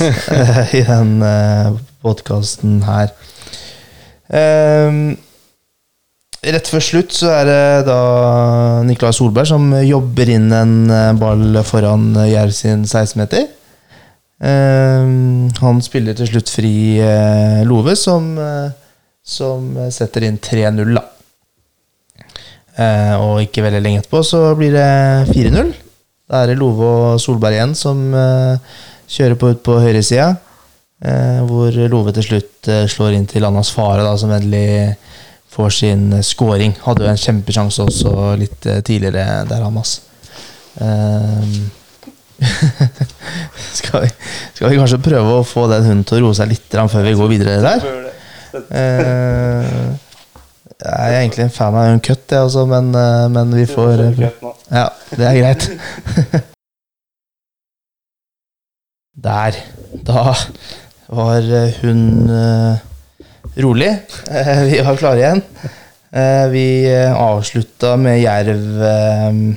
i 0.79 0.85
den 0.87 1.13
uh, 1.23 1.75
podkasten 2.03 2.81
her. 2.87 3.13
Ehm, 4.33 5.17
rett 6.43 6.69
før 6.69 6.83
slutt 6.83 7.15
så 7.15 7.31
er 7.37 7.47
det 7.47 7.87
da 7.87 7.99
Niklas 8.87 9.21
Solberg 9.21 9.47
som 9.53 9.69
jobber 9.87 10.33
inn 10.35 10.49
en 10.57 10.75
eh, 10.91 11.13
ball 11.19 11.61
foran 11.67 12.11
eh, 12.17 12.33
Jerv 12.33 12.55
sin 12.57 12.83
16-meter. 12.83 13.47
Ehm, 14.43 15.53
han 15.63 15.83
spiller 15.85 16.17
til 16.19 16.33
slutt 16.33 16.51
fri 16.51 16.99
eh, 16.99 17.63
Love, 17.69 17.95
som, 17.99 18.33
eh, 18.43 18.73
som 19.23 19.71
setter 19.95 20.27
inn 20.27 20.41
3-0, 20.43 20.97
da. 20.99 21.05
Eh, 22.73 23.15
og 23.21 23.43
ikke 23.45 23.63
veldig 23.67 23.83
lenge 23.85 24.03
etterpå 24.03 24.23
så 24.27 24.47
blir 24.59 24.75
det 24.75 25.31
4-0. 25.31 25.75
Da 26.33 26.43
er 26.43 26.51
det 26.51 26.59
Love 26.59 26.89
og 26.89 27.21
Solberg 27.23 27.59
igjen 27.59 27.77
som 27.79 28.03
eh, 28.17 28.73
kjører 29.13 29.39
på 29.39 29.53
ut 29.53 29.63
på 29.63 29.79
høyresida. 29.85 30.33
Eh, 31.03 31.43
hvor 31.47 31.77
Love 31.93 32.15
til 32.17 32.27
slutt 32.33 32.71
eh, 32.73 32.87
slår 32.91 33.19
inn 33.19 33.29
til 33.31 33.47
Annas 33.47 33.71
fare, 33.75 34.03
da, 34.03 34.17
som 34.19 34.33
endelig 34.35 34.97
får 35.53 35.71
sin 35.77 36.13
eh, 36.13 36.25
scoring. 36.25 36.75
Hadde 36.87 37.07
jo 37.07 37.13
en 37.13 37.23
kjempesjanse 37.25 37.85
også 37.85 38.33
litt 38.41 38.67
eh, 38.67 38.81
tidligere 38.85 39.43
der, 39.49 39.65
Hamas. 39.65 40.01
Um, 40.81 41.71
skal, 43.79 44.07
vi, 44.07 44.09
skal 44.57 44.73
vi 44.73 44.79
kanskje 44.81 45.03
prøve 45.05 45.35
å 45.39 45.45
få 45.47 45.67
den 45.71 45.85
hunden 45.85 46.07
til 46.09 46.19
å 46.19 46.25
roe 46.27 46.39
seg 46.39 46.49
litt 46.51 46.73
før 46.73 47.05
vi 47.07 47.19
går 47.19 47.31
videre 47.31 47.61
der? 47.63 47.85
Uh, 48.53 49.93
jeg 50.83 51.15
er 51.15 51.21
egentlig 51.21 51.45
en 51.45 51.53
fan 51.55 51.77
av 51.79 51.93
en 51.93 52.01
cut, 52.03 52.25
jeg 52.27 52.43
også, 52.43 52.65
men, 52.67 52.89
eh, 52.99 53.29
men 53.31 53.53
vi 53.55 53.67
får 53.71 54.01
Ja, 54.73 54.89
det 55.15 55.29
er 55.29 55.37
greit. 55.39 55.69
Der. 59.23 59.59
Da 60.07 60.33
var 61.13 61.45
hun 61.83 62.01
rolig. 63.57 63.91
Eh, 64.31 64.63
Vi 64.71 64.81
var 64.83 64.97
klare 65.01 65.21
igjen. 65.23 65.43
Eh, 66.13 66.47
Vi 66.53 66.67
eh, 66.91 67.13
avslutta 67.13 67.97
med 67.97 68.21
Jerv 68.23 69.57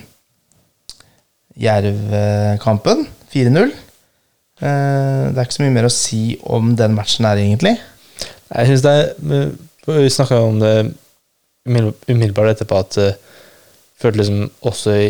Jerv-kampen. 1.55 3.05
4-0. 3.33 3.71
Eh, 4.61 5.31
Det 5.31 5.37
er 5.37 5.43
ikke 5.45 5.57
så 5.57 5.65
mye 5.65 5.75
mer 5.75 5.89
å 5.89 5.93
si 5.93 6.37
om 6.43 6.75
den 6.75 6.95
matchen 6.95 7.27
her, 7.27 7.37
egentlig. 7.37 7.77
Jeg 8.51 8.67
synes 8.69 8.85
det 8.85 8.95
er 8.95 9.51
Vi 9.85 10.09
snakka 10.09 10.39
om 10.41 10.59
det 10.59 10.93
umiddelbart 11.65 12.55
etterpå, 12.55 12.77
at 12.77 12.97
uh, 12.97 13.13
følte 13.97 14.17
liksom 14.19 14.51
også 14.61 14.91
i, 15.01 15.07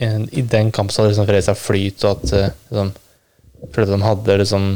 en, 0.00 0.26
i 0.32 0.40
den 0.40 0.70
kampen 0.72 0.92
så 0.92 1.02
hadde 1.02 1.12
liksom 1.12 1.26
Fredrikstad 1.28 1.58
flyt, 1.60 2.04
og 2.04 2.10
at 2.10 2.54
liksom, 2.70 2.92
følte 3.72 3.92
at 3.92 3.98
de 3.98 4.06
hadde 4.06 4.36
liksom 4.40 4.66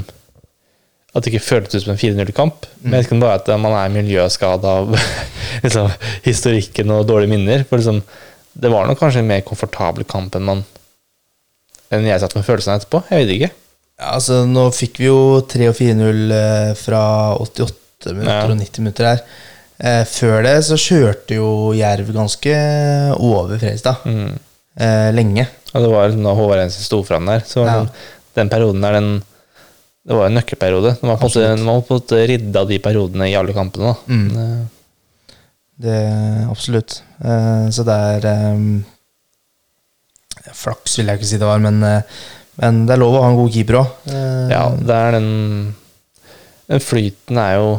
At 1.15 1.23
det 1.25 1.31
ikke 1.33 1.45
føltes 1.47 1.77
ut 1.79 1.85
som 1.85 1.93
en 1.95 2.01
4-0-kamp. 2.01 2.67
Men 2.83 2.97
jeg 2.97 3.05
vet 3.05 3.07
ikke 3.07 3.15
om 3.17 3.21
det 3.23 3.29
var 3.31 3.39
at 3.39 3.49
uh, 3.55 3.59
man 3.63 3.77
er 3.79 3.93
miljøskada 3.95 4.73
av 4.81 4.95
liksom, 5.65 5.91
historikken 6.25 6.91
og 6.91 7.05
dårlige 7.07 7.31
minner. 7.31 7.63
For 7.69 7.79
liksom, 7.79 8.01
det 8.55 8.71
var 8.73 8.89
nok 8.91 8.99
kanskje 8.99 9.23
en 9.23 9.31
mer 9.31 9.45
komfortabel 9.47 10.07
kamp 10.11 10.35
enn 10.39 10.47
man 10.49 10.65
enn 11.95 12.07
jeg 12.09 12.19
satt 12.23 12.35
med 12.35 12.47
følelsene 12.47 12.81
etterpå. 12.81 13.05
Jeg 13.13 13.23
vet 13.23 13.35
ikke. 13.37 13.51
Ja, 14.01 14.09
altså, 14.17 14.41
nå 14.51 14.65
fikk 14.75 14.99
vi 14.99 15.07
jo 15.07 15.19
3 15.47 15.69
og 15.71 15.77
4-0 15.79 16.33
eh, 16.35 16.71
fra 16.81 17.03
88 17.39 18.15
minutter 18.17 18.33
Ja. 18.33 18.47
og 18.49 18.57
90 18.59 18.83
minutter 18.83 19.07
her. 19.13 19.21
Eh, 19.79 20.01
før 20.09 20.43
det 20.47 20.55
så 20.67 20.79
kjørte 20.81 21.37
jo 21.39 21.49
Jerv 21.79 22.11
ganske 22.17 22.57
over 23.21 23.55
Fredrikstad. 23.61 24.03
Mm. 24.09 24.33
Eh, 24.83 25.11
lenge. 25.15 25.47
Og 25.75 25.85
det 25.85 25.93
var 25.93 26.09
liksom 26.09 26.27
da 26.27 26.35
Håvard 26.39 26.65
Jensen 26.65 26.87
sto 26.89 26.99
fram 27.07 27.31
der. 27.31 27.47
Så 27.47 27.63
Ja. 27.63 27.77
den, 27.85 27.89
den 28.41 28.51
perioden 28.51 28.83
der, 28.83 28.99
den 28.99 29.13
Det 30.05 30.17
var 30.19 30.29
en 30.29 30.37
nøkkelperiode. 30.37 30.97
Man 31.01 31.15
var 31.15 31.21
på 31.23 31.31
en 31.41 31.63
måte, 31.65 32.19
ridda 32.29 32.65
de 32.69 32.79
periodene 32.85 33.31
i 33.31 33.37
alle 33.39 33.55
kampene. 33.57 33.95
Mm. 34.07 34.27
Eh, 34.37 35.39
Det 35.85 35.95
Absolutt. 36.53 36.99
Eh, 37.25 37.69
så 37.75 37.83
det 37.89 37.95
er 38.11 38.27
eh, 38.31 38.59
Flaks 40.55 40.99
vil 41.01 41.09
jeg 41.09 41.19
ikke 41.19 41.31
si 41.33 41.41
det 41.41 41.49
var, 41.49 41.63
men, 41.65 41.81
men 42.61 42.83
det 42.87 42.95
er 42.95 43.01
lov 43.01 43.17
å 43.17 43.23
ha 43.25 43.31
en 43.33 43.39
god 43.41 43.51
keeper 43.57 43.81
òg. 43.81 43.89
Ja, 44.53 44.69
det 44.77 44.95
er 45.01 45.17
den 45.17 45.31
Den 46.69 46.81
flyten 46.85 47.41
er 47.41 47.57
jo 47.59 47.73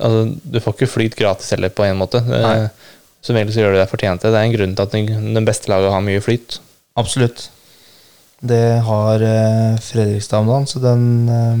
Altså, 0.00 0.22
du 0.32 0.56
får 0.64 0.72
ikke 0.78 0.88
flyt 0.88 1.14
gratis 1.18 1.52
heller, 1.52 1.68
på 1.68 1.84
en 1.84 1.98
måte. 2.00 2.22
Nei. 2.24 2.70
Som 3.20 3.36
regel 3.36 3.52
så 3.52 3.60
gjør 3.60 3.74
du 3.76 3.80
deg 3.82 3.90
fortjent 3.90 4.22
til. 4.24 4.32
Det 4.32 4.38
er 4.40 4.46
en 4.48 4.54
grunn 4.54 4.72
til 4.72 4.86
at 4.86 4.94
den, 4.96 5.34
den 5.36 5.44
beste 5.44 5.68
laget 5.68 5.92
har 5.92 6.00
mye 6.06 6.22
flyt. 6.24 6.56
Absolutt. 6.96 7.50
Det 8.40 8.80
har 8.86 9.20
eh, 9.20 9.76
Fredrikstad 9.80 10.38
om 10.38 10.46
dagen, 10.48 10.66
så 10.66 10.80
den, 10.80 11.28
eh, 11.28 11.58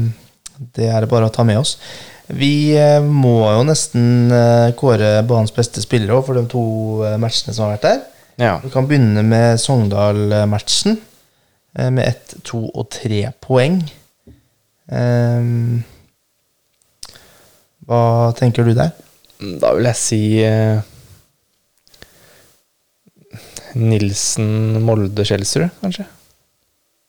det 0.76 0.86
er 0.88 1.04
det 1.04 1.10
bare 1.10 1.28
å 1.28 1.32
ta 1.32 1.44
med 1.44 1.60
oss. 1.60 1.76
Vi 2.32 2.72
eh, 2.78 3.02
må 3.04 3.44
jo 3.52 3.66
nesten 3.68 4.32
kåre 4.80 5.18
banens 5.28 5.52
beste 5.52 5.82
spillere 5.84 6.22
for 6.24 6.38
de 6.38 6.46
to 6.48 6.62
matchene 7.20 7.52
som 7.52 7.66
har 7.66 7.76
vært 7.76 7.88
der. 7.88 8.00
Ja. 8.40 8.54
Vi 8.64 8.70
kan 8.72 8.88
begynne 8.88 9.22
med 9.26 9.60
Sogndal-matchen, 9.60 10.96
med 11.76 12.00
ett, 12.02 12.32
to 12.42 12.64
og 12.66 12.88
tre 12.90 13.28
poeng. 13.44 13.76
Hva 17.86 18.00
tenker 18.40 18.66
du 18.66 18.72
der? 18.74 18.90
Da 19.60 19.74
vil 19.76 19.86
jeg 19.86 20.00
si 20.00 20.22
Nilsen, 23.78 24.80
Molde-Skjelsrud, 24.88 25.68
kanskje. 25.84 26.08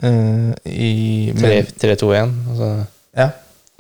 Eh, 0.02 0.52
i, 0.66 1.32
men, 1.38 1.68
3-2-1. 1.82 2.32
Altså, 2.52 2.70
ja, 3.18 3.28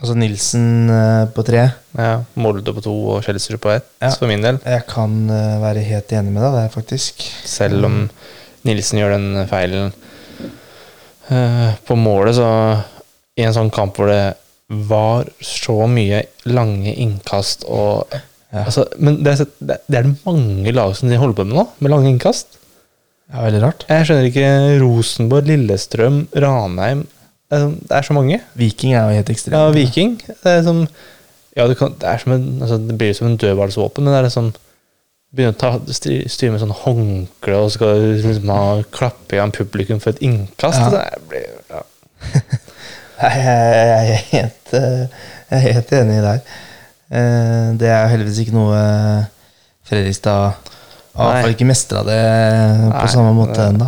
altså 0.01 0.15
Nilsen 0.17 0.65
eh, 0.93 1.23
på 1.33 1.45
tre. 1.47 1.63
ja, 1.97 2.11
Molde 2.37 2.73
på 2.75 2.83
to 2.85 2.93
og 3.15 3.23
Kjelsrud 3.25 3.59
på 3.63 3.71
ett, 3.73 3.87
Ja. 4.01 4.11
for 4.13 4.29
min 4.29 4.41
del. 4.45 4.59
Jeg 4.65 4.85
kan 4.91 5.15
eh, 5.29 5.57
være 5.63 5.81
helt 5.87 6.13
enig 6.13 6.31
med 6.35 6.43
deg 6.45 6.53
der, 6.59 6.69
faktisk. 6.73 7.25
Selv 7.45 7.85
om 7.89 7.97
Nilsen 8.67 8.99
gjør 9.01 9.15
den 9.15 9.47
feilen 9.49 9.89
uh, 11.31 11.71
på 11.87 11.95
målet, 11.97 12.35
så 12.37 12.47
i 13.39 13.45
en 13.47 13.55
sånn 13.55 13.71
kamp 13.73 13.97
hvor 13.97 14.11
det 14.11 14.35
var 14.89 15.25
så 15.43 15.87
mye 15.89 16.23
lange 16.45 16.93
innkast 16.93 17.65
og 17.67 18.05
Ja. 18.51 18.65
altså, 18.67 18.83
Men 18.99 19.21
det 19.23 19.31
er, 19.31 19.45
det 19.63 19.77
det 19.87 19.97
er 19.97 20.03
det 20.03 20.17
mange 20.25 20.71
lag 20.75 20.93
som 20.95 21.07
de 21.09 21.15
holder 21.17 21.37
på 21.37 21.45
med 21.47 21.55
nå, 21.55 21.63
med 21.79 21.91
lange 21.93 22.09
innkast. 22.11 22.57
Ja, 23.31 23.45
veldig 23.45 23.61
rart. 23.63 23.85
Jeg 23.87 24.07
skjønner 24.09 24.27
ikke 24.27 24.47
Rosenborg, 24.81 25.45
Lillestrøm, 25.47 26.21
Ranheim 26.35 27.05
Det 27.05 27.57
er, 27.57 27.61
sånn- 27.65 27.77
det 27.87 27.95
er 27.97 28.07
så 28.07 28.13
mange. 28.15 28.41
Viking 28.59 28.93
er 28.95 29.07
jo 29.07 29.15
helt 29.19 29.29
ekstremt. 29.33 29.55
Ja, 29.55 29.69
Viking. 29.75 30.17
Det 30.27 30.51
er 30.57 30.63
som 30.67 30.81
Ja, 31.55 31.65
det, 31.67 31.77
kan, 31.77 31.95
det 31.99 32.07
er 32.07 32.17
som 32.21 32.31
en 32.31 32.45
altså, 32.61 32.77
Det 32.87 32.97
blir 32.97 33.13
som 33.15 33.27
en 33.27 33.37
dødballsvåpen. 33.37 34.05
Det 34.07 34.13
er 34.19 34.27
liksom 34.27 34.51
Begynne 35.31 35.53
å 35.55 35.59
ta, 35.59 35.69
styre 35.95 36.51
med 36.51 36.59
sånn 36.59 36.73
håndkle 36.75 37.55
og 37.63 37.69
skal 37.71 38.01
liksom 38.17 38.49
ha 38.51 38.81
klappe 38.91 39.37
igjen 39.37 39.53
publikum 39.55 40.01
for 40.03 40.11
et 40.11 40.19
innkast. 40.27 40.75
Ja. 40.81 40.89
Det 40.91 41.21
blir, 41.31 41.45
ja. 41.71 41.83
Nei, 43.21 43.29
jeg, 43.37 43.93
er 44.01 44.25
helt, 44.33 44.73
eh, 44.75 45.05
jeg 45.47 45.55
er 45.55 45.75
helt 45.77 45.93
enig 46.01 46.17
der. 46.25 46.41
Eh, 47.15 47.69
Det 47.79 47.87
er 47.95 48.11
heldigvis 48.11 48.41
ikke 48.43 48.57
noe 48.57 48.75
eh, 48.75 49.23
Fredrikstad 51.11 51.43
har 51.43 51.55
ikke 51.55 51.67
mestra 51.67 52.03
det 52.07 52.19
på 52.87 52.91
Nei, 52.95 53.07
samme 53.11 53.33
måte 53.35 53.65
ennå. 53.67 53.87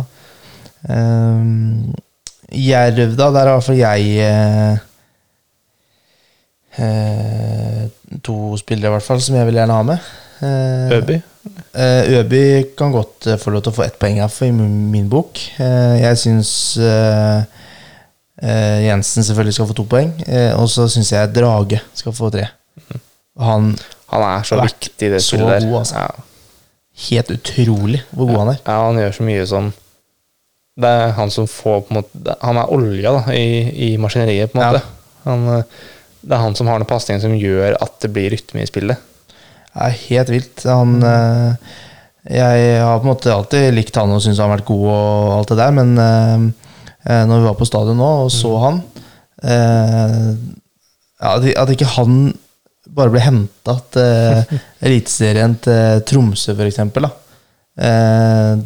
Um, 0.84 1.94
Jerv, 2.52 3.14
da, 3.16 3.30
der 3.32 3.48
har 3.48 3.48
i 3.48 3.54
hvert 3.56 3.64
fall 3.64 3.78
jeg 3.80 4.00
uh, 6.76 8.18
to 8.22 8.36
spillere, 8.60 8.90
i 8.90 8.94
hvert 8.98 9.06
fall, 9.06 9.22
som 9.24 9.38
jeg 9.38 9.48
vil 9.48 9.58
gjerne 9.58 9.78
ha 9.78 9.86
med. 9.88 10.10
Uh, 10.42 10.92
Øby. 10.98 11.16
Uh, 11.72 12.02
Øby 12.18 12.42
kan 12.76 12.92
godt 12.92 13.30
få 13.40 13.54
lov 13.54 13.64
til 13.64 13.72
å 13.72 13.78
få 13.78 13.86
ett 13.86 13.98
poeng 14.02 14.20
her 14.20 14.28
for 14.32 14.44
i 14.50 14.52
min, 14.52 15.08
bok. 15.08 15.40
Jeg 15.58 16.20
syns 16.20 16.52
Jensen 18.44 19.24
selvfølgelig 19.24 19.56
skal 19.56 19.68
få 19.70 19.78
to 19.78 19.86
poeng. 19.88 20.12
Og 20.60 20.68
så 20.68 20.84
syns 20.92 21.14
jeg 21.14 21.32
Drage 21.32 21.80
skal 21.96 22.12
få 22.16 22.28
tre. 22.34 22.46
Han 23.40 23.72
Han 24.12 24.22
er 24.28 24.42
så 24.46 24.60
viktig 24.60 25.10
det 25.10 25.22
spillet 25.24 25.48
der. 25.48 25.68
god, 25.70 25.78
altså. 25.80 26.04
Ja. 26.04 26.33
Helt 27.08 27.30
utrolig 27.34 28.02
hvor 28.14 28.28
god 28.30 28.38
han 28.44 28.50
er. 28.54 28.58
ja, 28.66 28.74
han 28.86 28.98
gjør 29.00 29.14
så 29.16 29.24
mye 29.26 29.46
som 29.50 29.72
Det 30.78 30.90
er 30.90 31.12
han 31.16 31.30
som 31.30 31.46
får 31.50 31.80
på 31.86 31.90
en 31.94 31.98
måte 32.00 32.36
Han 32.42 32.56
er 32.60 32.70
olja 32.74 33.12
da, 33.16 33.22
i, 33.34 33.90
i 33.92 33.96
maskineriet, 33.98 34.52
på 34.52 34.58
en 34.58 34.62
Ja. 34.64 34.70
måte. 34.72 34.82
Han, 35.24 35.48
eh, 35.56 35.64
det 36.24 36.32
er 36.36 36.42
han 36.44 36.54
som 36.54 36.66
har 36.70 36.78
den 36.78 36.88
pasningen 36.88 37.20
som 37.22 37.34
gjør 37.36 37.76
at 37.82 37.98
det 38.00 38.12
blir 38.14 38.30
rytme 38.32 38.62
i 38.62 38.66
spillet. 38.70 38.96
Det 39.74 39.82
er 39.88 39.98
helt 40.08 40.30
vilt. 40.32 40.62
Han 40.64 41.02
eh, 41.02 41.54
Jeg 42.30 42.78
har 42.80 42.98
på 43.00 43.04
en 43.04 43.10
måte 43.12 43.32
alltid 43.34 43.74
likt 43.74 43.96
han 44.00 44.10
og 44.14 44.22
syntes 44.22 44.38
han 44.40 44.48
har 44.50 44.56
vært 44.58 44.66
god 44.70 44.86
og 44.88 45.32
alt 45.38 45.48
det 45.52 45.58
der, 45.58 45.74
men 45.76 45.98
eh, 45.98 47.24
når 47.28 47.40
vi 47.42 47.48
var 47.50 47.58
på 47.58 47.66
stadion 47.68 47.98
nå 48.00 48.10
og 48.24 48.30
så 48.32 48.54
han 48.62 48.78
ja, 51.20 51.34
at 51.60 51.70
ikke 51.74 51.88
han 51.98 52.14
bare 52.94 53.12
ble 53.14 53.22
henta 53.24 53.76
til 53.94 54.60
Eliteserien 54.86 55.56
til 55.64 56.02
Tromsø, 56.08 56.54
eksempel. 56.66 57.08
Eh, 57.80 58.56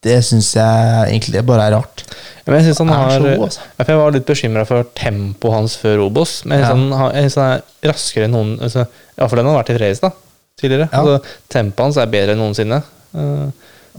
det 0.00 0.20
syns 0.24 0.54
jeg 0.56 1.08
egentlig 1.10 1.42
bare 1.48 1.66
er 1.68 1.74
rart. 1.76 2.04
Men 2.46 2.56
jeg 2.64 2.74
han 2.78 2.88
Han 2.88 3.10
har 3.10 3.20
god, 3.20 3.42
altså. 3.46 3.60
Jeg 3.78 3.98
var 4.00 4.14
litt 4.14 4.26
bekymra 4.26 4.64
for 4.66 4.86
tempoet 4.96 5.54
hans 5.54 5.76
før 5.76 6.06
Obos. 6.06 6.40
Men 6.44 6.58
jeg 6.58 6.64
Ja. 6.66 6.70
synes 6.72 6.96
han, 6.96 7.12
han 7.36 7.52
er 7.52 7.90
raskere 7.92 8.24
enn 8.24 8.32
noen 8.32 8.54
altså, 8.60 8.86
Ja, 9.18 9.26
for 9.26 9.36
den 9.36 9.46
har 9.46 9.58
vært 9.60 9.70
i 9.70 9.76
Fredrikstad 9.78 10.12
tidligere. 10.60 10.88
Ja. 10.92 11.02
Altså, 11.02 11.36
tempoet 11.48 11.84
hans 11.84 11.96
er 12.00 12.06
bedre 12.06 12.32
enn 12.32 12.40
noensinne. 12.40 12.82
Uh, 13.12 13.50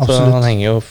så 0.05 0.17
han 0.31 0.43
henger 0.43 0.65
jo 0.65 0.81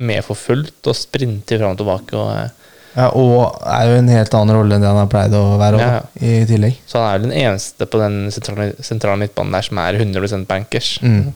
med 0.00 0.24
for 0.24 0.34
fullt 0.36 0.86
og 0.90 0.96
sprinter 0.96 1.60
fram 1.60 1.72
og 1.74 1.80
tilbake. 1.80 2.16
Og, 2.16 2.30
eh, 2.36 2.50
Ja, 2.96 3.08
og 3.14 3.60
er 3.70 3.86
jo 3.86 3.98
en 4.00 4.08
helt 4.10 4.34
annen 4.34 4.56
rolle 4.56 4.74
enn 4.74 4.82
det 4.82 4.88
han 4.90 4.98
har 4.98 5.10
pleid 5.12 5.34
å 5.38 5.44
være, 5.60 5.78
Ja, 5.78 5.90
ja. 6.00 6.02
i 6.26 6.44
tillegg. 6.48 6.80
så 6.90 6.98
han 6.98 7.06
er 7.12 7.18
jo 7.20 7.28
den 7.28 7.36
eneste 7.44 7.86
på 7.86 8.00
den 8.02 8.16
sentrale, 8.34 8.72
sentrale 8.82 9.20
midtbanen 9.22 9.52
der 9.54 9.62
som 9.68 9.78
er 9.78 9.98
100% 10.00 10.46
bankers. 10.50 10.96
Mm. 11.02 11.32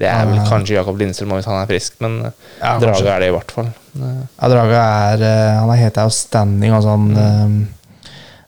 Det 0.00 0.08
er 0.08 0.24
vel 0.26 0.38
kanskje 0.48 0.78
Jakob 0.78 0.96
Lindstrøm 0.96 1.34
hvis 1.36 1.44
han 1.46 1.58
er 1.60 1.68
frisk, 1.68 1.98
men 2.00 2.14
eh, 2.24 2.32
Ja, 2.62 2.78
Draga 2.80 3.10
er 3.16 3.20
det 3.20 3.28
i 3.28 3.34
hvert 3.36 3.52
fall. 3.52 3.66
Eh, 4.00 4.22
Ja, 4.40 4.48
Draga 4.48 4.84
er 5.12 5.24
eh, 5.28 5.58
Han 5.60 5.70
er 5.74 5.80
helt 5.82 5.98
outstanding. 6.00 6.72
Altså 6.72 6.94
han, 6.94 7.04
mm. 7.12 7.58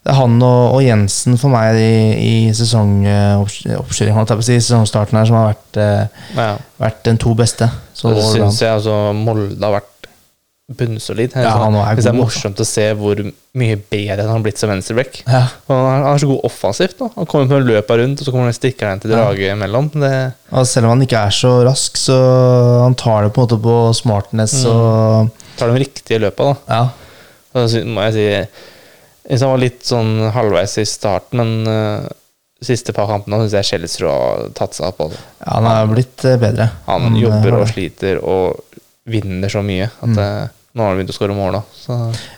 det 0.01 0.11
er 0.15 0.17
han 0.17 0.35
og, 0.41 0.73
og 0.79 0.81
Jensen 0.83 1.37
for 1.37 1.53
meg 1.53 1.77
i, 1.77 1.93
i 2.17 2.33
sesongoppkjøringen, 2.57 4.43
si, 4.43 4.57
sesongstarten 4.59 5.19
her, 5.19 5.29
som 5.29 5.37
har 5.39 5.53
vært, 5.53 5.79
eh, 5.85 6.57
vært 6.81 7.03
den 7.05 7.21
to 7.21 7.35
beste. 7.37 7.69
Så 7.93 8.11
Så 8.17 8.33
syns 8.33 8.59
jeg 8.65 8.73
altså 8.73 8.97
Molde 9.13 9.61
har 9.61 9.77
vært 9.77 9.92
bunnsolid. 10.71 11.33
Ja, 11.35 11.57
han 11.59 11.75
er 11.75 11.97
det 11.99 12.05
er 12.07 12.15
morsomt 12.15 12.61
å 12.63 12.65
se 12.65 12.85
hvor 12.95 13.19
mye 13.59 13.75
bedre 13.91 14.23
han 14.23 14.31
har 14.31 14.43
blitt 14.45 14.57
som 14.61 14.71
venstreback. 14.71 15.19
ja, 15.27 15.41
Han 15.67 16.05
er, 16.07 16.21
så 16.21 16.29
god 16.29 16.45
offensivt. 16.47 16.97
da 17.01 17.09
Han 17.17 17.27
kommer 17.27 17.51
på 17.51 17.59
løpet 17.67 17.99
rundt, 17.99 18.21
og 18.21 18.25
så 18.25 18.31
kommer 18.31 18.47
han 18.47 18.55
stikker 18.55 18.87
den 18.89 18.99
til 19.03 19.11
Ja. 19.11 19.25
Drage 19.25 19.51
imellom. 19.51 19.91
Selv 20.65 20.85
om 20.87 20.93
han 20.95 21.01
ikke 21.05 21.19
er 21.27 21.35
så 21.35 21.51
rask, 21.67 21.97
så 21.99 22.15
han 22.83 22.95
tar 22.95 23.23
det 23.27 23.33
på 23.35 23.43
en 23.43 23.47
måte 23.47 23.61
på 23.61 23.77
smartness 23.93 24.63
Mm. 24.63 24.71
og 24.71 25.31
tar 25.57 25.67
de 25.73 25.83
riktige 25.83 26.19
løpa, 26.23 26.53
da. 26.53 26.55
Ja. 27.53 27.67
Så 27.67 27.83
må 27.85 28.01
jeg 28.09 28.13
si 28.13 28.27
Jeg 29.29 29.39
han 29.39 29.49
var 29.49 29.57
litt 29.57 29.83
sånn 29.83 30.31
halvveis 30.33 30.77
i 30.81 30.83
starten, 30.83 31.37
men 31.39 31.67
uh, 31.67 32.07
siste 32.61 32.91
par 32.93 33.07
kampene 33.07 33.37
syns 33.43 33.53
jeg 33.55 33.79
Kjelsrud 33.79 34.09
har 34.09 34.49
tatt 34.55 34.73
seg 34.75 34.87
opp. 34.87 34.99
Altså. 35.05 35.19
ja, 35.39 35.53
han 35.53 35.65
er 35.65 35.93
blitt 35.93 36.25
eh, 36.25 36.35
bedre. 36.37 36.69
Han 36.87 37.01
han 37.07 37.15
jobber 37.15 37.55
og 37.61 37.67
sliter 37.71 38.19
og 38.23 38.59
vinner 39.05 39.49
så 39.51 39.61
mye 39.65 39.89
at 39.89 40.09
Mm. 40.09 40.17
eh, 40.19 40.47
nå 40.75 40.81
har 40.83 40.89
han 40.93 40.97
begynt 40.97 41.11
å 41.13 41.17
skåre 41.17 41.35
mål. 41.35 41.61
Så 41.75 41.97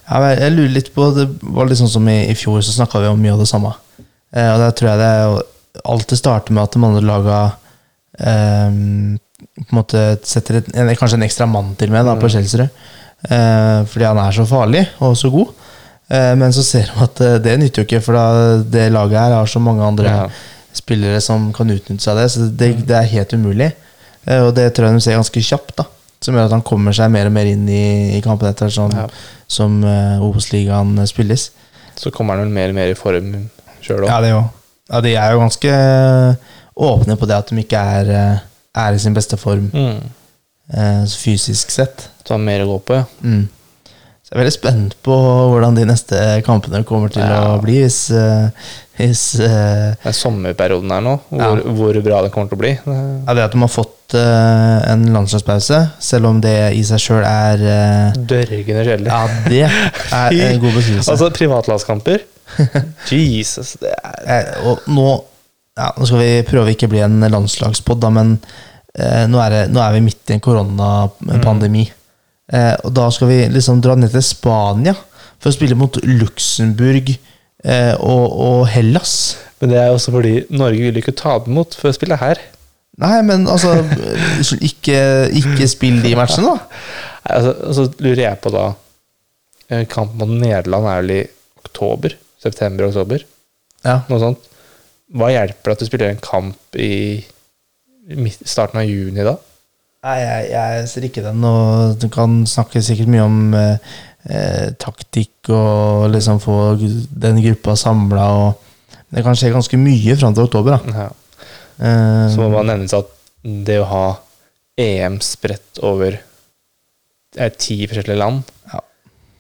Ja, 0.10 0.36
jeg 0.36 0.52
lurer 0.56 0.74
litt 0.74 0.94
på 0.96 1.14
Det 1.16 1.28
var 1.42 1.66
litt 1.70 1.78
sånn 1.78 1.90
som 1.92 2.08
i, 2.10 2.28
i 2.30 2.34
fjor, 2.36 2.60
så 2.62 2.74
snakka 2.76 3.00
vi 3.02 3.08
om 3.08 3.22
mye 3.22 3.34
av 3.34 3.40
det 3.40 3.48
samme. 3.48 3.74
Eh, 4.34 4.50
og 4.54 4.60
der 4.60 4.72
tror 4.72 4.90
jeg 4.90 5.00
det 5.00 5.44
alltid 5.86 6.18
starter 6.18 6.52
med 6.54 6.64
at 6.64 6.72
de 6.72 6.84
andre 6.84 7.02
laga 7.06 7.40
eh, 8.20 8.72
på 9.56 9.72
en 9.72 9.78
måte 9.78 10.02
setter 10.28 10.58
et, 10.62 10.70
en, 10.76 10.90
kanskje 10.96 11.18
en 11.20 11.24
ekstra 11.28 11.48
mann 11.48 11.76
til 11.80 11.92
med 11.94 12.06
da, 12.06 12.16
på 12.16 12.28
Mm. 12.28 12.34
Kjelsrud. 12.36 12.70
Eh, 13.30 13.86
fordi 13.90 14.06
han 14.06 14.18
er 14.22 14.32
så 14.32 14.46
farlig 14.46 14.88
og 15.02 15.16
så 15.18 15.32
god. 15.32 15.54
Eh, 16.10 16.36
men 16.36 16.52
så 16.54 16.64
ser 16.64 16.86
de 16.92 17.04
at 17.04 17.22
eh, 17.22 17.38
det 17.40 17.56
nytter 17.60 17.82
jo 17.84 17.88
ikke, 17.88 18.04
for 18.04 18.14
da, 18.14 18.58
det 18.64 18.92
laget 18.94 19.18
her 19.20 19.34
har 19.40 19.46
så 19.50 19.60
mange 19.62 19.82
andre 19.84 20.06
Ja. 20.12 20.28
spillere 20.74 21.22
som 21.22 21.52
kan 21.54 21.70
utnytte 21.72 22.02
seg 22.04 22.12
av 22.12 22.18
det. 22.24 22.32
Så 22.32 22.50
det, 22.52 22.86
det 22.88 22.96
er 22.96 23.08
helt 23.16 23.34
umulig. 23.34 23.72
Eh, 24.28 24.42
og 24.44 24.54
det 24.56 24.74
tror 24.76 24.88
jeg 24.90 24.94
de 25.00 25.02
ser 25.02 25.16
ganske 25.18 25.42
kjapt, 25.42 25.76
da. 25.78 25.86
Som 26.26 26.34
gjør 26.38 26.48
at 26.50 26.56
han 26.56 26.64
kommer 26.66 26.96
seg 26.98 27.12
mer 27.14 27.30
og 27.30 27.36
mer 27.36 27.46
inn 27.52 27.68
i, 27.70 27.84
i 28.18 28.22
kampen 28.26 28.50
etter 28.50 28.72
sånn, 28.74 28.94
Ja. 28.98 29.06
som 29.52 29.78
uh, 29.86 30.18
Obos-ligaen 30.26 30.96
spilles. 31.10 31.52
Så 32.00 32.10
kommer 32.16 32.36
han 32.40 32.48
vel 32.48 32.56
mer 32.56 32.72
og 32.74 32.78
mer 32.80 32.90
i 32.92 32.98
form 32.98 33.32
sjøl 33.86 34.04
òg. 34.08 34.10
Ja, 34.10 34.20
det 34.26 34.32
òg. 34.34 34.48
Ja, 34.90 35.02
de 35.06 35.14
er 35.18 35.32
jo 35.36 35.40
ganske 35.44 35.76
åpne 36.76 37.16
på 37.18 37.28
det 37.30 37.38
at 37.38 37.50
de 37.54 37.62
ikke 37.64 37.80
er, 38.00 38.10
eh, 38.14 38.40
er 38.86 38.94
i 38.98 39.00
sin 39.02 39.14
beste 39.16 39.38
form 39.40 39.70
Mm. 39.74 40.02
uh, 40.76 41.06
fysisk 41.08 41.70
sett. 41.72 42.08
Så 42.26 42.34
har 42.36 42.42
mer 42.42 42.66
å 42.66 42.68
gå 42.74 42.80
på, 42.90 42.98
ja. 43.00 43.06
Mm. 43.24 43.48
Så 44.26 44.32
jeg 44.34 44.36
er 44.36 44.42
veldig 44.44 44.54
spent 44.58 44.96
på 45.06 45.16
hvordan 45.52 45.76
de 45.78 45.86
neste 45.86 46.20
kampene 46.46 46.84
kommer 46.84 47.10
til 47.14 47.22
Ja. 47.22 47.56
å 47.56 47.62
bli. 47.62 47.78
Hvis, 47.84 48.10
uh, 48.12 48.50
hvis 48.98 49.40
uh, 49.40 49.94
Det 50.02 50.10
er 50.12 50.18
sommerperioden 50.18 50.90
her 50.92 51.02
nå, 51.06 51.20
hvor, 51.30 51.62
hvor 51.78 52.02
bra 52.02 52.22
det 52.26 52.32
kommer 52.34 52.50
til 52.50 52.58
å 52.58 52.64
bli. 52.64 52.74
Ja, 52.86 53.34
det 53.38 53.44
at 53.46 53.52
de 53.54 53.60
har 53.62 53.70
fått 53.70 53.95
eh, 54.14 54.92
en 54.92 55.08
landslagspause, 55.16 55.80
selv 56.00 56.30
om 56.30 56.42
det 56.44 56.54
i 56.78 56.84
seg 56.86 57.02
sjøl 57.02 57.26
er 57.26 57.64
uh, 57.66 58.20
dørgende 58.30 58.86
kjedelig. 58.86 59.10
Ja, 59.10 59.24
det 59.50 59.64
er 59.66 60.38
en 60.54 60.62
god 60.62 60.78
beskrivelse. 60.78 61.12
Altså, 61.12 61.32
privatlandskamper 61.34 62.22
Jesus, 63.10 63.76
det 63.82 63.96
er 63.98 64.16
Eh, 64.26 64.66
og 64.66 64.86
nå, 64.92 65.10
ja, 65.78 65.92
nå 65.98 66.08
skal 66.08 66.22
vi 66.22 66.46
prøve 66.48 66.74
ikke 66.74 66.90
å 66.90 66.94
bli 66.94 67.04
en 67.06 67.20
landslagspod, 67.32 68.02
da, 68.04 68.12
men 68.14 68.36
eh, 68.98 69.26
nå, 69.30 69.40
er 69.44 69.54
det, 69.54 69.62
nå 69.74 69.82
er 69.84 69.96
vi 69.98 70.04
midt 70.08 70.32
i 70.32 70.38
en 70.38 70.44
koronapandemi. 70.44 71.86
Eh, 72.54 72.74
og 72.86 72.94
da 72.96 73.10
skal 73.14 73.32
vi 73.32 73.40
liksom 73.54 73.82
dra 73.84 73.98
ned 73.98 74.14
til 74.14 74.26
Spania 74.26 74.96
for 74.96 75.52
å 75.52 75.56
spille 75.56 75.78
mot 75.78 75.98
Luxembourg 76.06 77.12
eh, 77.16 77.94
og, 77.98 78.26
og 78.48 78.66
Hellas. 78.72 79.36
Men 79.62 79.72
det 79.72 79.82
er 79.82 79.94
også 79.94 80.14
fordi 80.16 80.36
Norge 80.54 80.90
vil 80.90 81.02
ikke 81.02 81.16
ta 81.18 81.38
det 81.42 81.52
imot 81.52 81.78
for 81.78 81.92
å 81.92 81.96
spille 81.96 82.20
her. 82.22 82.42
Nei, 83.02 83.18
men 83.28 83.44
altså 83.52 83.74
Ikke, 84.64 84.98
ikke 85.36 85.68
spill 85.68 85.98
de 86.04 86.14
matchene, 86.16 86.54
da. 86.54 86.82
Nei, 87.26 87.38
Altså, 87.38 87.54
så 87.74 87.88
lurer 88.06 88.22
jeg 88.22 88.38
på 88.44 88.52
da 88.54 88.68
eh, 89.74 89.86
Kampen 89.90 90.20
mot 90.22 90.30
Nederland 90.30 90.86
er 90.92 91.00
vel 91.02 91.14
i 91.16 91.22
oktober? 91.64 92.14
September-oktober? 92.44 93.24
Ja. 93.86 94.00
Noe 94.10 94.22
sånt. 94.22 94.46
Hva 95.16 95.32
hjelper 95.34 95.72
det 95.72 95.76
at 95.76 95.82
du 95.82 95.88
spiller 95.90 96.12
en 96.14 96.22
kamp 96.22 96.78
i 96.78 97.24
starten 98.46 98.82
av 98.82 98.86
juni 98.86 99.26
da? 99.26 99.34
Nei, 100.06 100.18
jeg, 100.22 100.50
jeg 100.54 100.88
ser 100.92 101.08
ikke 101.08 101.24
den, 101.26 101.42
og 101.50 101.96
du 101.98 102.06
kan 102.14 102.44
snakke 102.50 102.82
sikkert 102.86 103.10
mye 103.10 103.26
om 103.26 103.40
eh, 103.58 103.96
eh, 104.30 104.68
taktikk 104.82 105.50
og 105.50 106.12
liksom 106.14 106.42
få 106.44 106.60
den 106.78 107.42
gruppa 107.42 107.78
samla 107.80 108.30
og 108.44 108.62
Det 109.16 109.22
kan 109.24 109.38
skje 109.38 109.52
ganske 109.54 109.78
mye 109.80 110.16
fram 110.18 110.34
til 110.36 110.44
oktober, 110.46 110.76
da. 110.76 110.94
Ja. 111.06 111.25
Eh, 111.80 112.28
Så 112.32 112.40
må 112.42 112.50
man 112.54 112.70
nevnes 112.72 112.94
at 112.96 113.10
det 113.44 113.80
å 113.82 113.88
ha 113.90 114.06
EM 114.80 115.20
spredt 115.24 115.80
over 115.86 116.18
eh, 117.38 117.52
ti 117.60 117.82
forskjellige 117.88 118.20
land 118.20 118.44
Ja. 118.72 118.82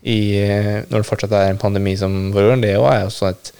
i, 0.03 0.19
når 0.89 1.01
det 1.01 1.07
fortsatt 1.09 1.33
er 1.35 1.49
en 1.53 1.61
pandemi 1.61 1.95
som 1.99 2.31
foregår, 2.35 2.61
det 2.61 2.73
er 2.75 3.05
også 3.07 3.31
et 3.31 3.51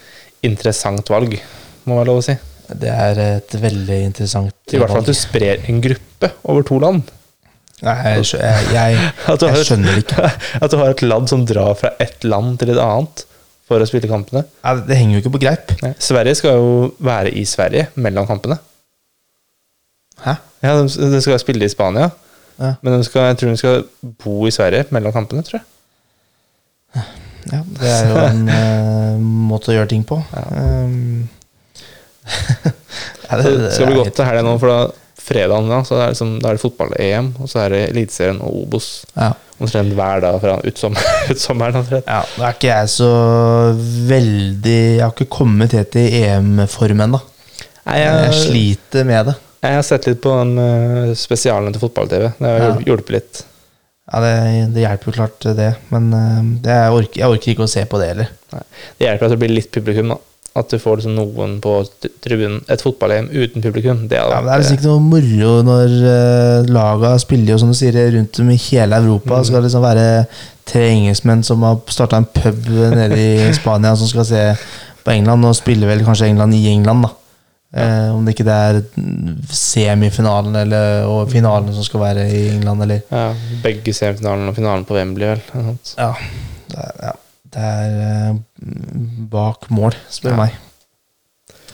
interessant 0.46 1.08
valg, 1.10 1.38
må 1.86 1.98
være 1.98 2.10
lov 2.12 2.22
å 2.22 2.26
si. 2.28 2.36
det 2.70 2.90
er 2.92 3.20
et 3.24 3.56
veldig 3.62 4.00
interessant 4.12 4.52
valg. 4.54 4.74
I 4.74 4.82
hvert 4.82 4.94
fall 4.94 5.04
at 5.06 5.10
du 5.12 5.18
sprer 5.18 5.66
en 5.70 5.82
gruppe 5.82 6.32
over 6.44 6.64
to 6.66 6.80
land. 6.82 7.12
Nei, 7.86 7.96
jeg, 8.16 8.24
jeg, 8.40 8.68
jeg, 8.72 9.00
jeg 9.28 9.38
skjønner 9.38 9.66
skjønner 9.68 9.98
ikke. 10.00 10.30
at 10.64 10.72
du 10.72 10.78
har 10.80 10.94
et 10.94 11.02
land 11.06 11.30
som 11.30 11.44
drar 11.46 11.74
fra 11.78 11.92
ett 12.02 12.24
land 12.24 12.60
til 12.62 12.72
et 12.74 12.80
annet 12.82 13.26
for 13.66 13.82
å 13.82 13.88
spille 13.90 14.10
kampene. 14.10 14.44
Ja, 14.64 14.76
det 14.78 14.98
henger 15.00 15.18
jo 15.18 15.24
ikke 15.24 15.34
på 15.38 15.42
greip. 15.42 15.72
Nei, 15.82 15.94
Sverige 16.02 16.36
skal 16.38 16.58
jo 16.60 16.74
være 17.04 17.32
i 17.34 17.46
Sverige 17.50 17.88
mellom 17.98 18.28
kampene. 18.30 18.60
Hæ? 20.22 20.36
Ja, 20.64 20.76
De, 20.82 21.10
de 21.16 21.22
skal 21.22 21.40
spille 21.42 21.66
i 21.66 21.72
Spania, 21.74 22.12
Ja. 22.62 22.76
men 22.82 22.94
de 23.00 23.04
skal, 23.04 23.32
jeg 23.32 23.38
tror 23.42 23.50
de 23.52 23.58
skal 23.60 23.84
bo 24.24 24.46
i 24.48 24.52
Sverige 24.54 24.86
mellom 24.96 25.12
kampene. 25.16 25.44
tror 25.44 25.60
jeg. 25.60 25.66
Ja, 27.52 27.60
det 27.80 27.90
er 27.92 28.08
jo 28.10 28.22
en 28.26 28.46
uh, 28.50 29.26
måte 29.52 29.70
å 29.70 29.76
gjøre 29.76 29.90
ting 29.92 30.06
på. 30.08 30.18
Ja. 30.32 30.46
Um, 30.86 31.28
ja, 33.30 33.38
det, 33.38 33.52
det 33.60 33.74
skal 33.76 33.90
bli 33.92 33.98
godt 34.00 34.16
til 34.18 34.26
helga 34.26 34.42
nå, 34.48 34.56
for 34.62 34.72
da 34.72 34.78
fredagen 35.26 35.70
da, 35.72 35.80
så 35.88 35.96
er 35.98 36.04
det, 36.04 36.10
liksom, 36.16 36.34
da 36.44 36.50
er 36.52 36.58
det 36.58 36.62
fotball-EM, 36.62 37.32
og 37.42 37.50
så 37.52 37.64
er 37.66 37.74
det 37.74 37.82
Eliteserien 37.90 38.42
og 38.46 38.60
Obos 38.64 38.90
Ja. 39.18 39.32
omtrent 39.62 39.96
hver 39.98 40.22
dag 40.22 40.38
fra 40.44 40.58
utsommeren. 40.70 41.80
omtrent. 41.82 42.06
Ja, 42.06 42.22
da 42.36 42.46
er 42.50 42.54
ikke 42.58 42.70
jeg 42.72 42.92
så 42.94 43.10
veldig 44.10 44.78
Jeg 44.98 45.02
har 45.04 45.14
ikke 45.16 45.30
kommet 45.38 45.74
helt 45.78 45.98
i 46.00 46.06
EM-form 46.24 47.02
ennå. 47.08 47.22
Jeg 47.86 48.06
jeg, 48.06 48.38
sliter 48.46 49.06
med 49.06 49.28
det. 49.30 49.36
jeg 49.66 49.76
har 49.80 49.84
sett 49.86 50.08
litt 50.10 50.22
på 50.24 50.32
den 50.40 50.56
uh, 50.58 51.12
spesialen 51.18 51.74
til 51.76 51.84
fotball-TV. 51.84 52.32
Det 52.40 52.50
har 52.50 52.64
Ja. 52.66 52.72
hjulpet- 52.88 53.14
litt. 53.20 53.44
Ja, 54.06 54.20
det, 54.22 54.34
det 54.76 54.84
hjelper 54.86 55.10
jo 55.10 55.16
klart, 55.18 55.46
det. 55.58 55.72
Men 55.90 56.12
eh, 56.14 56.42
det, 56.62 56.74
jeg, 56.78 56.92
orker, 56.94 57.20
jeg 57.24 57.30
orker 57.34 57.52
ikke 57.56 57.66
å 57.66 57.70
se 57.72 57.82
på 57.90 57.98
det 57.98 58.10
heller. 58.12 58.28
Det 58.54 59.08
hjelper 59.08 59.26
at 59.26 59.32
det 59.34 59.40
blir 59.42 59.50
litt 59.56 59.72
publikum. 59.74 60.12
da 60.14 60.18
At 60.56 60.72
du 60.72 60.80
får 60.80 61.02
liksom 61.02 61.18
noen 61.18 61.58
på 61.60 61.72
tribunen. 62.24 62.62
Et 62.72 62.82
fotball-EM 62.82 63.28
uten 63.34 63.64
publikum. 63.64 64.06
Det 64.08 64.16
Ja, 64.22 64.40
men 64.40 64.48
Det 64.48 64.54
er 64.54 64.62
liksom 64.62 64.78
ikke 64.78 64.88
noe 64.94 65.04
moro 65.04 65.50
når 65.68 65.96
uh, 66.06 66.70
laga 66.72 67.18
spiller 67.20 67.52
jo, 67.54 67.58
som 67.60 67.74
du 67.74 67.76
sier, 67.76 67.98
rundt 68.16 68.40
om 68.40 68.54
i 68.54 68.62
hele 68.70 69.02
Europa. 69.04 69.42
Det 69.42 69.50
skal 69.52 69.68
liksom 69.68 69.84
være 69.84 70.08
tre 70.66 70.86
engelskmenn 70.94 71.44
som 71.44 71.66
har 71.68 71.82
starta 71.92 72.22
en 72.22 72.30
pub 72.38 72.72
nede 72.96 73.20
i 73.20 73.52
Spania, 73.60 73.98
som 74.00 74.08
skal 74.08 74.28
se 74.32 74.46
på 75.04 75.12
England, 75.12 75.46
og 75.46 75.60
spiller 75.60 75.92
vel 75.92 76.06
kanskje 76.08 76.32
England 76.32 76.56
i 76.56 76.66
England, 76.72 77.04
da. 77.10 77.14
Eh, 77.76 78.16
om 78.16 78.24
det 78.24 78.38
ikke 78.38 78.48
det 78.48 78.56
er 78.56 78.78
semifinalen 79.52 80.56
eller, 80.56 81.04
og 81.12 81.28
finalen 81.32 81.74
som 81.76 81.84
skal 81.84 82.06
være 82.06 82.30
i 82.32 82.46
England, 82.54 82.86
eller 82.86 83.02
ja, 83.12 83.26
Begge 83.64 83.92
semifinalen 83.94 84.48
og 84.48 84.56
finalen 84.56 84.88
på 84.88 84.96
Wembley, 84.96 85.34
vel. 85.34 85.42
Ja. 85.98 86.14
Det 86.72 86.80
er, 86.80 86.92
ja, 87.04 87.12
det 87.56 87.64
er 87.64 87.94
eh, 88.04 88.40
bak 89.32 89.70
mål, 89.72 89.96
spør 90.12 90.34
du 90.34 90.36
Ja. 90.36 90.40
meg. 90.44 90.58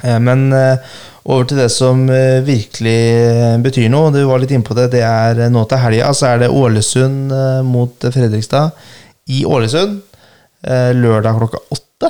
Eh, 0.04 0.17
men 0.22 0.48
eh, 0.54 0.78
over 1.26 1.46
til 1.50 1.58
det 1.62 1.67
som 1.74 2.04
virkelig 2.46 3.62
betyr 3.65 3.89
noe. 3.94 4.12
Du 4.13 4.22
var 4.30 4.39
litt 4.41 4.54
inne 4.54 4.65
på 4.65 4.74
det. 4.78 4.88
Det 4.96 5.02
er 5.06 5.41
nå 5.54 5.63
til 5.70 5.78
helga. 5.82 6.12
Så 6.17 6.28
er 6.32 6.39
det 6.41 6.50
Ålesund 6.50 7.34
mot 7.67 8.08
Fredrikstad 8.13 8.72
i 9.30 9.44
Ålesund. 9.46 10.02
lørdag 10.98 11.38
klokka 11.39 11.58
åtte, 11.74 12.10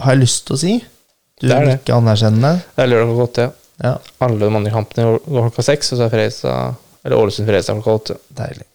har 0.00 0.14
jeg 0.14 0.20
lyst 0.22 0.46
til 0.46 0.54
å 0.56 0.58
si. 0.58 0.72
Du 1.40 1.48
Det 1.48 1.56
er 1.56 1.64
det. 1.66 1.74
ikke 1.84 1.94
anerkjennende. 1.98 2.62
Det 2.76 2.82
er 2.84 2.90
lørdag 2.90 3.10
klokka 3.10 3.26
åtte. 3.30 3.42
Ja. 3.46 3.52
Ja, 3.82 3.98
Alle 4.26 4.38
de 4.38 4.56
andre 4.56 4.70
kampene 4.74 5.18
går 5.26 5.50
klokka 5.50 5.62
seks, 5.64 5.92
og 5.92 5.98
så 5.98 6.06
er 6.10 7.14
Ålesund-Fredrikstad 7.16 7.82
klokka 7.82 7.94
åtte. 7.98 8.16
deilig. 8.34 8.66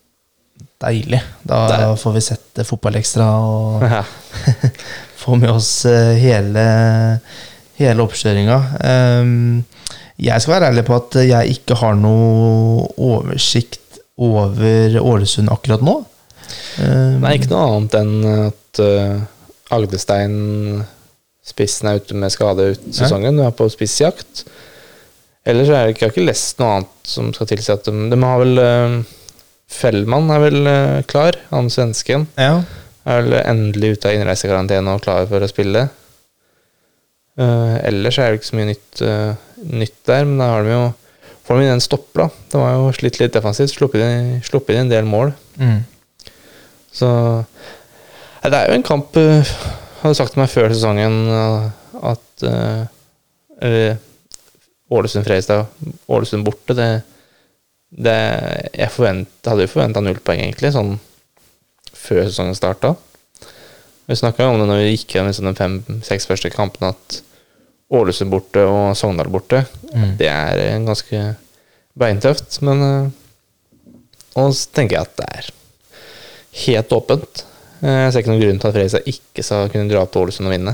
Deilig. 0.83 1.21
Da 1.47 1.67
Det- 1.71 1.99
får 2.01 2.11
vi 2.17 2.21
sett 2.21 2.59
fotballekstra 2.67 3.27
og 3.39 3.81
Ja. 3.85 4.03
få 5.25 5.35
med 5.39 5.49
oss 5.49 5.85
eh, 5.85 6.15
hele, 6.19 6.65
hele 7.79 8.03
oppkjøringa. 8.03 8.57
Um, 9.21 9.63
jeg 10.21 10.41
skal 10.41 10.53
være 10.59 10.69
ærlig 10.71 10.83
på 10.87 10.95
at 10.99 11.15
jeg 11.27 11.55
ikke 11.57 11.75
har 11.79 11.95
noe 11.99 12.85
oversikt 12.97 13.79
over 14.17 14.99
Ålesund 15.01 15.49
akkurat 15.51 15.81
nå. 15.83 15.95
Um, 16.79 17.21
Nei, 17.23 17.33
ikke 17.39 17.49
noe 17.51 17.65
annet 17.71 17.97
enn 17.99 18.13
at 18.45 18.83
uh, 18.83 19.23
Agdestein, 19.75 20.85
spissen, 21.45 21.89
er 21.89 21.99
ute 22.03 22.15
med 22.19 22.31
skade 22.33 22.69
ut 22.75 22.85
sesongen. 22.95 23.35
Du 23.39 23.43
er 23.47 23.55
på 23.55 23.67
spissjakt. 23.73 24.45
Ellers 25.45 25.69
er 25.69 25.85
det 25.87 25.95
ikke, 25.95 26.05
jeg 26.05 26.09
har 26.11 26.15
ikke 26.15 26.29
lest 26.29 26.59
noe 26.61 26.77
annet 26.79 27.09
som 27.09 27.33
skal 27.35 27.49
tilsi 27.49 27.71
at 27.73 27.85
de, 27.85 27.93
de 28.13 28.19
har 28.23 28.39
vel 28.41 28.61
uh, 28.61 28.95
Fellmann 29.71 30.29
er 30.33 30.41
vel 30.43 30.69
eh, 30.69 31.03
klar, 31.09 31.37
han 31.49 31.69
svensken. 31.73 32.27
Ja. 32.37 32.61
Er 33.05 33.25
vel 33.25 33.37
endelig 33.41 33.95
ute 33.95 34.09
av 34.09 34.17
innreisekarantene 34.17 34.95
og 34.95 35.03
klar 35.05 35.27
for 35.29 35.43
å 35.43 35.49
spille. 35.49 35.87
Uh, 37.35 37.75
ellers 37.83 38.15
er 38.15 38.31
det 38.31 38.39
ikke 38.39 38.47
så 38.47 38.55
mye 38.55 38.69
nytt, 38.69 39.01
uh, 39.03 39.57
nytt 39.75 39.97
der, 40.07 40.23
men 40.23 40.39
da 40.39 40.53
har 40.53 40.63
de 40.63 40.71
jo 40.71 40.83
får 41.45 41.59
de 41.59 41.65
inn 41.65 41.73
en 41.73 41.83
stopper, 41.83 42.21
da. 42.23 42.43
De 42.53 42.61
har 42.61 42.77
jo 42.77 42.93
slitt 42.95 43.19
litt 43.19 43.35
defensivt, 43.35 43.73
sluppet 43.73 44.05
inn, 44.05 44.29
sluppet 44.45 44.77
inn 44.77 44.85
en 44.85 44.93
del 44.93 45.09
mål. 45.09 45.33
Mm. 45.59 45.81
Så 46.95 47.09
ja, 47.11 48.47
Det 48.47 48.55
er 48.55 48.69
jo 48.69 48.77
en 48.77 48.87
kamp 48.87 49.17
uh, 49.19 49.51
Hadde 49.99 50.15
sagt 50.15 50.35
til 50.35 50.39
meg 50.39 50.51
før 50.53 50.71
sesongen 50.71 51.15
at 52.05 52.43
Ålesund-Fredrikstad, 54.93 55.65
Ålesund 56.13 56.45
borte, 56.45 56.75
det, 56.77 56.89
det 57.95 58.15
Jeg 58.75 58.91
forvent, 58.91 59.29
hadde 59.47 59.63
jo 59.65 59.71
forventa 59.71 60.01
null 60.03 60.19
poeng, 60.19 60.41
egentlig, 60.43 60.73
sånn 60.75 60.97
før 61.95 62.25
sesongen 62.27 62.55
starta. 62.57 62.95
Vi 64.05 64.17
snakka 64.19 64.45
om 64.51 64.59
det 64.59 64.67
når 64.69 64.81
vi 64.83 64.91
gikk 64.97 65.15
gjennom 65.15 65.31
liksom 65.31 65.47
de 65.47 65.55
fem-seks 65.57 66.27
første 66.29 66.51
kampene, 66.53 66.91
at 66.93 67.21
Ålesund 67.95 68.29
borte 68.33 68.61
og 68.67 68.95
Sogndal 68.97 69.29
borte, 69.33 69.63
Mm. 69.95 70.17
det 70.19 70.27
er 70.27 70.57
eh, 70.59 70.79
ganske 70.83 71.19
beintøft. 71.97 72.57
Men 72.61 72.81
uh, 72.83 73.09
Og 74.35 74.51
så 74.53 74.67
tenker 74.75 74.97
jeg 74.97 75.05
at 75.07 75.15
det 75.21 75.27
er 75.37 75.49
helt 76.65 76.89
åpent. 76.91 77.45
Eh, 77.81 77.87
Jeg 78.03 78.11
ser 78.11 78.19
ikke 78.19 78.33
noen 78.33 78.41
grunn 78.43 78.59
til 78.59 78.67
at 78.67 78.75
Fredrikstad 78.75 79.07
ikke 79.07 79.43
skal 79.47 79.69
kunne 79.71 79.87
dra 79.93 80.01
til 80.05 80.21
Ålesund 80.25 80.49
og 80.49 80.53
vinne. 80.57 80.73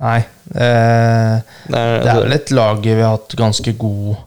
Nei. 0.00 0.18
Eh, 0.54 1.34
Det 1.68 1.76
er, 1.76 2.00
det 2.00 2.08
er 2.14 2.22
vel 2.22 2.32
et 2.38 2.50
lag 2.56 2.80
vi 2.80 2.94
har 3.02 3.18
hatt 3.18 3.36
ganske 3.36 3.74
god 3.76 4.14
eh, 4.14 4.24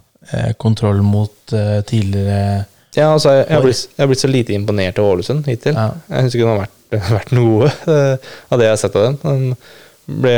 kontroll 0.62 1.02
mot 1.06 1.54
eh, 1.56 1.82
tidligere. 1.88 2.66
ja, 2.96 3.12
altså, 3.14 3.36
jeg, 3.42 3.50
har 3.52 3.66
blitt, 3.66 3.84
jeg 3.96 4.04
har 4.04 4.12
blitt 4.12 4.24
så 4.24 4.32
lite 4.32 4.56
imponert 4.56 5.00
av 5.02 5.10
Ålesund 5.12 5.48
hittil. 5.50 5.76
Ja. 5.78 5.92
Jeg 6.12 6.26
syns 6.26 6.38
ikke 6.38 6.48
det 6.48 6.54
har 6.54 6.64
vært, 6.64 6.80
vært 7.18 7.36
noe 7.36 7.70
eh, 7.70 8.32
av 8.50 8.62
det 8.62 8.68
jeg 8.70 8.76
har 8.76 8.82
sett 8.82 8.98
av 9.00 9.08
dem. 9.10 9.22
Den 9.26 10.18
ble, 10.22 10.36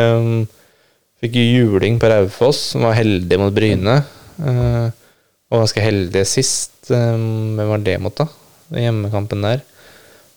Fikk 1.23 1.37
juling 1.39 2.01
på 2.01 2.09
Raufoss, 2.11 2.73
var 2.75 2.97
heldig 2.97 3.37
mot 3.39 3.53
Bryne. 3.55 4.01
Uh, 4.43 4.89
og 5.53 5.61
ganske 5.61 5.79
heldig 5.79 6.23
sist. 6.27 6.73
Um, 6.89 7.53
Hvem 7.55 7.69
var 7.69 7.85
det 7.85 7.93
mot, 8.03 8.17
da? 8.17 8.27
Hjemmekampen 8.75 9.45
der. 9.45 9.61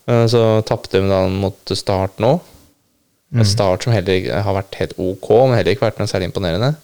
Uh, 0.07 0.23
så 0.31 0.43
tapte 0.63 1.01
de 1.01 1.09
da 1.11 1.25
mot 1.27 1.75
Start 1.75 2.21
nå. 2.23 2.37
Mm. 3.35 3.43
Start 3.43 3.83
som 3.83 3.91
heller 3.91 4.21
ikke 4.21 4.39
har 4.45 4.55
vært 4.55 4.79
helt 4.79 4.95
ok, 4.95 5.27
men 5.49 5.57
heller 5.57 5.75
ikke 5.75 5.89
vært 5.89 5.99
noe 5.99 6.07
særlig 6.07 6.29
imponerende. 6.29 6.77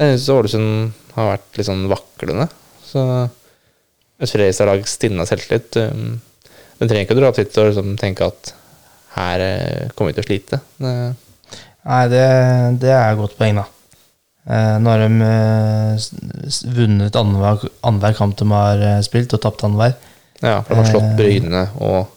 Jeg 0.00 0.18
syns 0.18 0.28
Ålesund 0.34 0.92
har 1.14 1.28
vært 1.36 1.58
litt 1.58 1.68
sånn 1.68 1.84
vaklende. 1.90 2.48
Så 2.84 3.02
et 4.18 4.30
Fredrikstad-lag 4.30 4.86
stinna 4.90 5.26
selvtillit. 5.28 5.76
Um, 5.82 6.20
Du 6.78 6.88
trenger 6.88 7.04
ikke 7.06 7.14
å 7.14 7.18
dra 7.20 7.28
opp 7.30 7.36
dit 7.38 7.58
og 7.62 7.68
liksom 7.70 7.92
tenke 8.00 8.26
at 8.26 8.48
her 9.14 9.40
eh, 9.44 9.84
kommer 9.94 10.10
vi 10.10 10.16
til 10.16 10.24
å 10.24 10.26
slite. 10.26 10.58
Det- 10.82 11.14
Nei, 11.84 12.00
det, 12.08 12.24
det 12.80 12.90
er 12.90 13.12
et 13.12 13.18
godt 13.20 13.36
poeng, 13.38 13.58
da. 13.60 13.64
Eh, 14.48 14.78
nå 14.82 14.90
har 14.90 15.02
de 15.04 15.28
eh, 15.28 16.06
vunnet 16.74 17.14
annenhver 17.20 17.62
annenhver 17.84 18.16
kamp 18.18 18.34
de 18.40 18.46
har 18.50 18.80
eh, 18.82 19.00
spilt, 19.06 19.32
og 19.36 19.42
tapt 19.44 19.62
annenhver. 19.68 19.94
Ja, 20.42 20.62
for 20.66 20.74
de 20.74 20.80
har 20.80 20.90
slått. 20.90 21.14
Bryne 21.20 21.62
og 21.78 22.10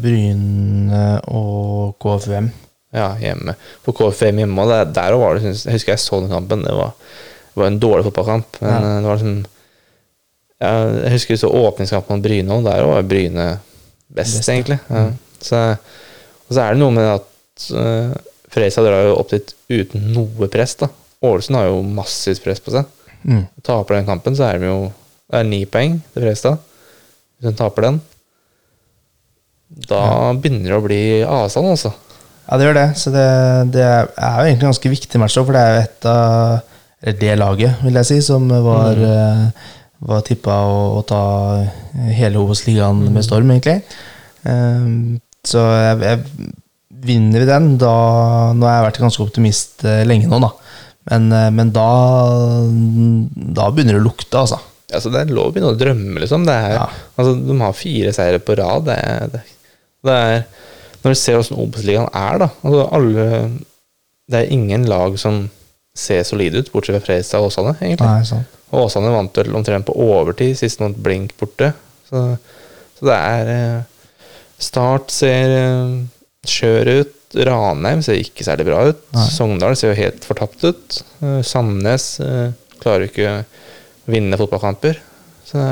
Bryne 0.00 1.00
og 1.28 1.96
KFUM. 2.00 2.50
Ja, 2.92 3.08
hjemme. 3.22 3.54
På 3.86 3.92
KFM 3.94 4.40
hjemme, 4.42 4.62
og 4.64 4.68
der, 4.72 4.84
der 4.96 5.16
var 5.20 5.34
det, 5.36 5.42
synes, 5.44 5.64
jeg 5.66 5.76
husker 5.78 5.92
jeg 5.94 6.02
så 6.02 6.20
den 6.24 6.30
kampen. 6.32 6.62
Det 6.66 6.72
var, 6.74 6.90
det 7.54 7.60
var 7.62 7.66
en 7.70 7.80
dårlig 7.82 8.04
fotballkamp. 8.08 8.60
Men 8.60 8.70
Ja. 8.70 8.78
eh, 8.78 9.00
det 9.00 9.08
var 9.10 9.20
liksom 9.20 9.46
Jeg 10.60 11.12
husker 11.14 11.36
så 11.40 11.48
åpningskampen 11.48 12.16
mot 12.18 12.22
Bryne, 12.26 12.52
og 12.52 12.64
der 12.66 12.82
var 12.84 13.02
Bryne 13.08 13.44
best, 14.12 14.36
Best, 14.40 14.48
egentlig. 14.52 14.76
Ja. 14.90 15.06
Mm. 15.06 15.14
Så, 15.40 15.60
og 16.48 16.52
så 16.52 16.60
er 16.66 16.74
det 16.74 16.80
noe 16.82 16.92
med 16.92 17.06
at 17.14 17.68
uh, 17.72 18.10
Fredrikstad 18.52 18.84
drar 18.84 19.06
jo 19.06 19.14
opp 19.22 19.30
dit 19.32 19.54
uten 19.70 20.10
noe 20.12 20.48
press. 20.52 20.74
da 20.82 20.88
Ålesund 21.24 21.56
har 21.56 21.70
jo 21.70 21.78
massivt 21.86 22.42
press 22.44 22.60
på 22.60 22.74
seg. 22.74 22.84
Mm. 23.24 23.46
Taper 23.64 23.94
den 24.00 24.06
kampen, 24.10 24.36
så 24.36 24.50
er 24.50 24.58
de 24.60 24.68
jo 24.68 24.92
Det 25.30 25.38
er 25.40 25.48
ni 25.48 25.62
poeng 25.64 25.96
til 26.12 26.20
Fredrikstad. 26.22 26.58
Hvis 27.38 27.48
de 27.52 27.56
taper 27.56 27.86
den, 27.86 28.00
da 29.88 30.32
begynner 30.34 30.72
det 30.72 30.76
å 30.80 30.84
bli 30.84 31.00
avstand, 31.24 31.70
altså. 31.72 31.92
Ja, 32.50 32.56
det 32.58 32.66
gjør 32.66 32.74
det. 32.80 32.86
Så 32.98 33.10
det, 33.14 33.26
det 33.76 33.82
er 33.86 34.06
jo 34.10 34.46
egentlig 34.48 34.64
en 34.66 34.72
ganske 34.72 34.90
viktig 34.90 35.20
match, 35.22 35.36
for 35.38 35.54
det 35.54 35.60
er 35.62 35.74
jo 35.76 35.82
et 35.84 36.06
av 36.10 37.16
det 37.20 37.36
laget, 37.38 37.78
vil 37.84 37.94
jeg 38.00 38.08
si, 38.10 38.16
som 38.26 38.48
var, 38.50 38.98
Mm. 38.98 39.04
eh, 39.06 39.68
var 40.10 40.20
tippa 40.26 40.56
å, 40.66 40.80
å 40.98 41.04
ta 41.06 41.20
hele 42.12 42.36
Obos-ligaen 42.42 43.06
Mm. 43.06 43.12
med 43.14 43.24
storm, 43.24 43.50
egentlig. 43.54 43.82
Um, 44.44 45.20
så 45.44 45.58
jeg, 45.60 46.00
jeg, 46.00 46.50
vinner 47.00 47.40
vi 47.40 47.46
den, 47.48 47.66
da 47.80 48.52
Nå 48.56 48.64
har 48.66 48.74
jeg 48.78 48.86
vært 48.90 49.00
ganske 49.00 49.22
optimist 49.24 49.84
eh, 49.88 50.02
lenge 50.08 50.28
nå, 50.28 50.38
da. 50.40 50.50
Men, 51.10 51.30
eh, 51.32 51.50
men 51.50 51.70
da 51.72 51.86
Da 53.56 53.70
begynner 53.72 53.96
det 53.96 54.02
å 54.02 54.06
lukte, 54.08 54.36
altså. 54.40 54.58
Altså, 54.90 55.12
det 55.12 55.20
er 55.22 55.32
lov 55.36 55.50
å 55.50 55.54
begynne 55.54 55.70
å 55.72 55.78
drømme, 55.78 56.20
liksom. 56.20 56.44
Det 56.48 56.54
er, 56.56 56.72
Ja. 56.74 56.86
altså, 57.16 57.36
de 57.46 57.56
har 57.60 57.72
fire 57.78 58.12
seire 58.12 58.40
på 58.42 58.56
rad. 58.58 58.84
Det 58.88 58.96
er, 58.98 59.28
det, 59.32 59.42
det 60.04 60.16
er 60.16 60.44
Når 61.00 61.14
du 61.14 61.18
ser 61.18 61.40
åssen 61.40 61.58
Obos-ligaen 61.60 62.10
er, 62.12 62.40
da 62.42 62.48
altså, 62.60 62.86
alle, 62.96 63.26
Det 64.30 64.40
er 64.40 64.54
ingen 64.54 64.84
lag 64.90 65.16
som 65.18 65.42
ser 65.96 66.22
solide 66.28 66.60
ut, 66.60 66.70
bortsett 66.72 66.96
fra 66.98 67.04
Fredrikstad 67.04 67.42
og 67.42 67.50
Åsane, 67.50 67.74
egentlig. 67.80 68.06
Nei, 68.06 68.26
sant. 68.28 68.58
Og 68.70 68.84
Åsane 68.86 69.10
vant 69.10 69.40
vel 69.40 69.56
omtrent 69.58 69.88
på 69.88 69.96
overtid 69.98 70.54
sist 70.60 70.82
mot 70.82 70.94
Blink 71.02 71.32
borte. 71.40 71.72
Så, 72.06 72.22
så 72.98 73.08
det 73.08 73.16
er 73.16 73.50
eh, 73.54 73.80
Start 74.60 75.10
ser 75.14 75.54
eh, 75.56 75.94
skjør 76.46 76.92
ut. 77.00 77.16
Ranheim 77.46 78.00
ser 78.02 78.18
ikke 78.18 78.44
særlig 78.44 78.66
bra 78.68 78.82
ut. 78.90 79.00
Nei. 79.14 79.26
Sogndal 79.32 79.76
ser 79.78 79.92
jo 79.92 80.00
helt 80.00 80.26
fortapt 80.26 80.64
ut. 80.66 81.00
Eh, 81.24 81.40
Sandnes 81.46 82.12
eh, 82.22 82.52
klarer 82.82 83.06
jo 83.06 83.10
ikke 83.12 83.32
å 83.32 84.12
vinne 84.12 84.38
fotballkamper. 84.40 85.00
Så 85.48 85.64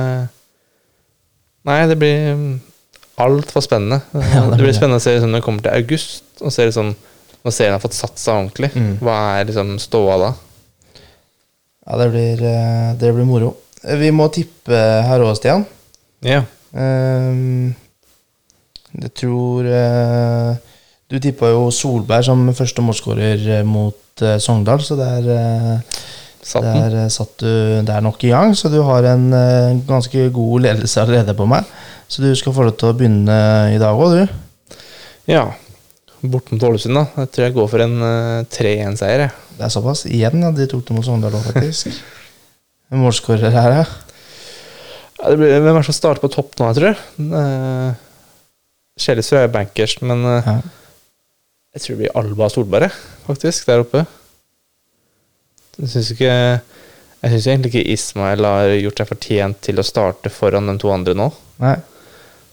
Nei, 1.69 1.83
det 1.91 1.99
blir 2.01 2.39
altfor 3.25 3.65
spennende. 3.65 4.01
Ja, 4.35 4.45
det 4.47 4.59
det 4.59 4.67
blir 4.67 4.77
spennende 4.77 5.01
å 5.01 5.05
se 5.05 5.15
liksom, 5.17 5.33
når 5.33 5.43
det 5.43 5.47
kommer 5.47 5.65
til 5.67 5.75
august, 5.75 6.27
og 6.43 6.55
se 6.55 6.69
liksom 6.69 6.93
når 7.45 7.55
serien 7.55 7.77
har 7.77 7.83
fått 7.83 7.97
satt 7.97 8.21
seg 8.21 8.35
ordentlig. 8.35 8.71
Mm. 8.75 8.95
Hva 9.05 9.17
er 9.39 9.49
liksom 9.49 9.75
ståa 9.83 10.21
da? 10.21 10.31
Ja, 11.89 11.99
det 12.03 12.09
blir, 12.13 12.43
eh, 12.45 12.95
det 13.01 13.13
blir 13.17 13.29
moro. 13.29 13.55
Vi 13.99 14.11
må 14.13 14.27
tippe 14.35 14.79
her 15.07 15.23
òg, 15.25 15.37
Stian. 15.39 15.63
Ja. 16.27 16.43
Um, 16.75 17.71
jeg 18.99 19.13
tror 19.17 19.65
uh, 19.65 20.57
Du 21.09 21.17
tippa 21.23 21.49
jo 21.53 21.69
Solberg 21.73 22.27
som 22.27 22.43
første 22.57 22.85
målskårer 22.85 23.45
eh, 23.59 23.65
mot 23.65 24.25
uh, 24.25 24.37
Sogndal, 24.43 24.83
så 24.85 24.99
der, 24.99 25.29
eh, 25.33 25.95
Satt 26.45 26.67
den. 26.67 26.77
der 26.93 27.09
satt 27.13 27.41
du 27.41 27.49
der 27.85 28.05
nok 28.05 28.23
i 28.25 28.33
gang. 28.33 28.55
Så 28.57 28.69
du 28.73 28.79
har 28.85 29.05
en 29.05 29.27
ganske 29.89 30.29
god 30.33 30.63
ledelse 30.65 31.01
allerede 31.01 31.35
på 31.37 31.47
meg. 31.49 31.65
Så 32.09 32.25
du 32.25 32.29
skal 32.37 32.55
få 32.57 32.65
lov 32.65 32.77
til 32.81 32.89
å 32.89 32.97
begynne 32.97 33.39
i 33.75 33.81
dag 33.81 33.99
òg, 34.01 34.17
du. 34.17 34.77
Ja. 35.29 35.45
bortom 36.23 36.57
mot 36.57 36.65
Ålesund, 36.71 36.97
da. 36.97 37.05
Jeg 37.21 37.33
tror 37.35 37.45
jeg 37.45 37.57
går 37.59 37.67
for 37.69 37.85
en 37.85 37.97
uh, 38.01 38.47
3-1-seier. 38.49 39.27
jeg. 39.27 39.35
Det 39.59 39.67
er 39.67 39.75
såpass. 39.75 40.07
Igjen, 40.09 40.41
ja. 40.43 40.53
De 40.57 40.67
tok 40.71 40.87
det 40.89 40.97
mot 40.97 41.05
Sogndal 41.05 41.37
òg, 41.37 41.45
faktisk. 41.51 41.93
Hvem 42.89 43.05
målskårer 43.05 43.53
her, 43.53 43.75
ja. 43.83 43.85
Ja, 45.19 45.33
det 45.33 45.37
blir, 45.41 45.51
hvem 45.59 45.75
er 45.75 45.83
det 45.83 45.89
som 45.89 45.97
starter 45.97 46.23
på 46.23 46.31
topp 46.31 46.53
nå, 46.57 46.69
jeg 46.71 46.79
tror? 46.79 47.01
Uh, 47.19 47.91
Kjellesrud 49.03 49.41
er 49.41 49.51
bankers, 49.53 49.97
men 50.01 50.23
uh, 50.23 50.47
ja. 50.47 50.55
jeg 51.75 51.83
tror 51.83 51.97
det 51.97 52.01
blir 52.05 52.17
Alba 52.21 52.49
Solberg, 52.55 52.95
faktisk, 53.27 53.67
der 53.67 53.83
oppe. 53.83 54.05
Jeg 55.79 55.91
syns 55.93 56.13
ikke 56.15 56.33
Jeg 56.33 57.33
syns 57.35 57.47
egentlig 57.51 57.71
ikke 57.75 57.93
Ismael 57.93 58.47
har 58.47 58.73
gjort 58.79 59.03
seg 59.03 59.11
fortjent 59.11 59.61
til 59.67 59.83
å 59.83 59.87
starte 59.87 60.31
foran 60.33 60.71
de 60.71 60.79
to 60.79 60.95
andre 60.95 61.19
nå. 61.19 61.29
Nei. 61.63 61.77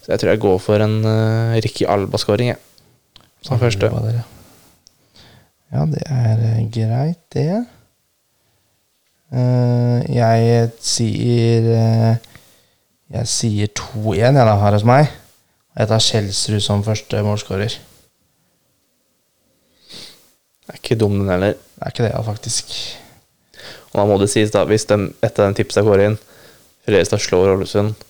Så 0.06 0.12
jeg 0.12 0.22
tror 0.22 0.30
jeg 0.30 0.38
går 0.38 0.58
for 0.62 0.82
en 0.84 1.00
uh, 1.02 1.56
Ricky 1.58 1.82
Alba-skåring, 1.90 2.52
jeg. 2.52 2.58
Som 3.42 3.58
første. 3.58 3.88
Der, 3.90 4.12
ja. 4.14 4.22
ja, 5.72 5.86
det 5.90 6.02
er 6.06 6.44
eh, 6.46 6.60
greit, 6.70 7.18
det. 7.34 7.66
Uh, 9.34 9.98
jeg 10.14 10.70
sier 10.78 11.66
uh, 11.74 12.14
Jeg 13.10 13.26
sier 13.26 13.74
2-1 13.74 14.14
jeg 14.14 14.38
da, 14.38 14.54
her 14.62 14.78
hos 14.78 14.86
meg. 14.86 15.10
Jeg 15.74 15.90
tar 15.90 16.06
Kjelsrud 16.06 16.62
som 16.62 16.86
første 16.86 17.26
målskårer. 17.26 17.74
Det 19.90 20.70
er 20.70 20.78
ikke 20.78 21.02
dum, 21.02 21.18
den 21.18 21.34
heller. 21.34 21.58
Det 21.58 21.82
er 21.82 21.96
ikke 21.96 22.06
det, 22.06 22.14
ja, 22.14 22.22
faktisk. 22.30 22.78
Og 23.90 23.98
da 23.98 24.06
må 24.06 24.22
det 24.22 24.30
sies, 24.30 24.54
da, 24.54 24.62
hvis 24.70 24.86
de 24.86 25.02
etter 25.18 25.48
den 25.48 25.58
tipsa 25.58 25.82
går 25.82 26.06
inn, 26.06 26.20
Fredrikstad 26.86 27.26
slår 27.26 27.56
Ålesund, 27.56 28.06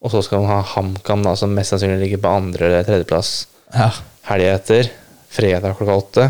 og 0.00 0.12
så 0.12 0.22
skal 0.24 0.42
man 0.42 0.52
ha 0.54 0.60
HamKam, 0.74 1.22
da, 1.26 1.34
som 1.36 1.52
mest 1.54 1.74
sannsynlig 1.74 2.00
ligger 2.04 2.22
på 2.24 2.34
andre- 2.40 2.66
eller 2.70 2.86
tredjeplass 2.88 3.32
Ja, 3.74 3.90
helga 4.30 4.54
etter, 4.58 4.90
fredag 5.30 5.76
klokka 5.78 5.98
åtte 6.00 6.28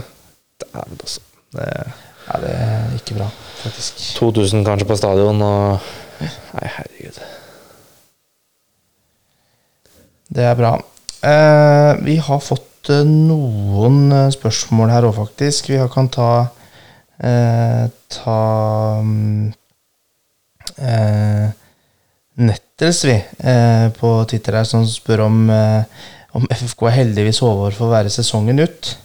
Dæven, 0.60 0.98
altså. 1.00 1.20
Det 1.56 1.66
ja 2.30 2.38
det 2.38 2.50
er 2.54 2.90
ikke 2.94 3.16
bra, 3.16 3.26
faktisk. 3.62 4.02
2000 4.20 4.62
kanskje 4.66 4.86
på 4.86 4.96
stadion, 5.00 5.40
og 5.42 5.80
Nei, 6.20 6.66
herregud. 6.76 7.16
Det 10.30 10.44
er 10.44 10.58
bra. 10.58 10.74
Eh, 11.26 11.92
vi 12.04 12.18
har 12.22 12.42
fått 12.44 12.90
eh, 12.92 13.06
noen 13.08 14.12
eh, 14.14 14.28
spørsmål 14.34 14.92
her 14.92 15.08
òg, 15.08 15.16
faktisk. 15.16 15.72
Vi 15.72 15.80
kan 15.94 16.10
ta 16.12 16.28
eh, 17.24 17.88
Ta 18.10 18.36
eh, 20.76 20.92
eh, 20.92 21.48
Nettles, 22.80 23.04
vi, 23.04 23.12
eh, 23.38 23.90
på 23.92 24.24
Twitter 24.24 24.54
her, 24.56 24.64
som 24.64 24.86
spør 24.88 25.26
om, 25.26 25.50
eh, 25.50 25.82
om 26.32 26.46
FFK 26.48 26.86
er 26.88 26.94
heldigvis 26.94 27.42
over 27.44 27.74
for 27.76 27.90
å 27.90 27.92
være 27.92 28.08
sesongen 28.08 28.56
ut. 28.56 28.96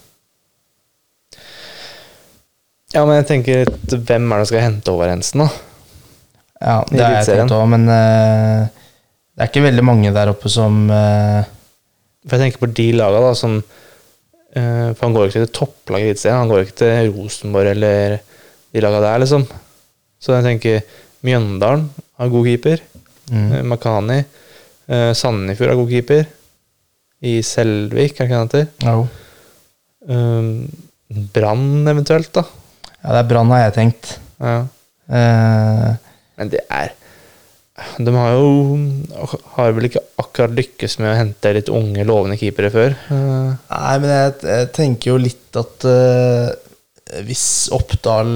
Ja, 2.94 3.04
men 3.04 3.18
jeg 3.18 3.28
tenker 3.28 3.66
hvem 3.68 4.32
er 4.32 4.40
det 4.40 4.48
som 4.48 4.54
skal 4.54 4.64
hente 4.64 4.94
over 4.94 5.12
Hensen, 5.12 5.44
da? 5.44 5.50
Ja, 6.62 6.78
det 6.88 7.04
har 7.04 7.18
jeg 7.18 7.28
tenkt 7.34 7.52
òg, 7.52 7.66
men 7.68 7.84
eh, 7.92 8.72
det 9.36 9.44
er 9.44 9.52
ikke 9.52 9.68
veldig 9.68 9.84
mange 9.92 10.16
der 10.16 10.32
oppe 10.32 10.48
som 10.48 10.90
eh, 10.90 11.44
For 12.24 12.38
jeg 12.40 12.46
tenker 12.46 12.64
på 12.64 12.74
de 12.80 12.90
laga 12.96 13.20
da, 13.28 13.36
som 13.36 13.60
eh, 13.60 14.88
For 14.96 15.04
han 15.04 15.20
går 15.20 15.28
ikke 15.28 15.44
til 15.44 15.56
topplag 15.60 16.00
i 16.00 16.14
Eliteserien, 16.14 16.46
han 16.46 16.48
går 16.48 16.64
ikke 16.64 16.80
til 16.80 17.12
Rosenborg 17.12 17.76
eller 17.76 18.22
de 18.72 18.88
laga 18.88 19.04
der, 19.04 19.20
liksom. 19.28 19.50
Så 20.16 20.40
jeg 20.40 20.48
tenker 20.48 21.02
Mjøndalen 21.28 21.90
har 22.16 22.32
god 22.32 22.54
keeper. 22.54 22.80
Mm, 23.32 23.52
Eh, 23.60 23.64
Makani. 23.66 24.20
Uh, 24.86 25.12
Sandefjord 25.18 25.72
har 25.74 25.80
god 25.80 25.90
keeper. 25.94 26.26
I 27.26 27.40
Selvik, 27.42 28.20
er 28.20 28.28
ikke 28.28 28.28
det 28.28 28.38
han 28.38 28.50
heter? 28.50 28.68
jo. 28.86 29.08
Um, 30.06 30.68
Brann 31.34 31.88
eventuelt, 31.90 32.30
da. 32.36 32.44
Ja, 33.02 33.14
det 33.16 33.20
er 33.24 33.30
Brann, 33.30 33.50
har 33.54 33.64
jeg 33.64 33.74
tenkt. 33.80 34.12
Ja. 34.42 34.60
Uh, 35.10 35.96
Men 36.36 36.50
det 36.50 36.64
er 36.74 36.90
De 38.02 38.12
har 38.12 38.32
jo 38.34 38.48
Har 39.54 39.70
vel 39.78 39.86
ikke 39.86 40.02
akkurat 40.18 40.56
lykkes 40.58 40.96
med 40.98 41.12
å 41.12 41.18
hente 41.20 41.52
litt 41.54 41.70
unge, 41.70 42.02
lovende 42.10 42.38
keepere 42.42 42.72
før. 42.74 42.96
Uh. 43.12 43.54
Nei, 43.70 43.94
men 44.02 44.10
jeg, 44.12 44.34
jeg 44.50 44.70
tenker 44.76 45.12
jo 45.14 45.18
litt 45.22 45.60
at 45.62 45.86
uh, 45.90 47.22
hvis 47.26 47.46
Oppdal 47.76 48.34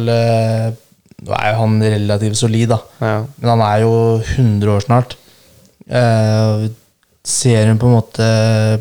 Nå 1.20 1.34
er 1.36 1.50
jo 1.52 1.58
han 1.62 1.80
relativt 1.84 2.40
solid, 2.40 2.70
da. 2.72 2.80
Ja. 3.04 3.16
Men 3.42 3.52
han 3.54 3.64
er 3.66 3.82
jo 3.84 3.94
100 4.20 4.72
år 4.76 4.86
snart. 4.86 5.18
Eh, 5.90 6.70
ser 7.30 7.68
hun 7.68 7.80
på 7.82 7.90
en 7.90 7.98
måte 7.98 8.26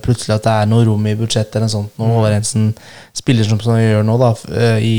plutselig 0.04 0.36
at 0.36 0.46
det 0.46 0.54
er 0.54 0.70
noe 0.70 0.86
rom 0.86 1.06
i 1.10 1.16
budsjettet 1.18 1.58
eller 1.58 1.70
sånt 1.72 1.96
når 1.98 2.12
Håvard 2.14 2.34
Jensen 2.36 2.68
spiller 3.16 3.48
som 3.48 3.60
han 3.64 3.82
gjør 3.82 4.06
nå, 4.06 4.14
da, 4.20 4.30
eh, 4.54 4.78
i 4.84 4.98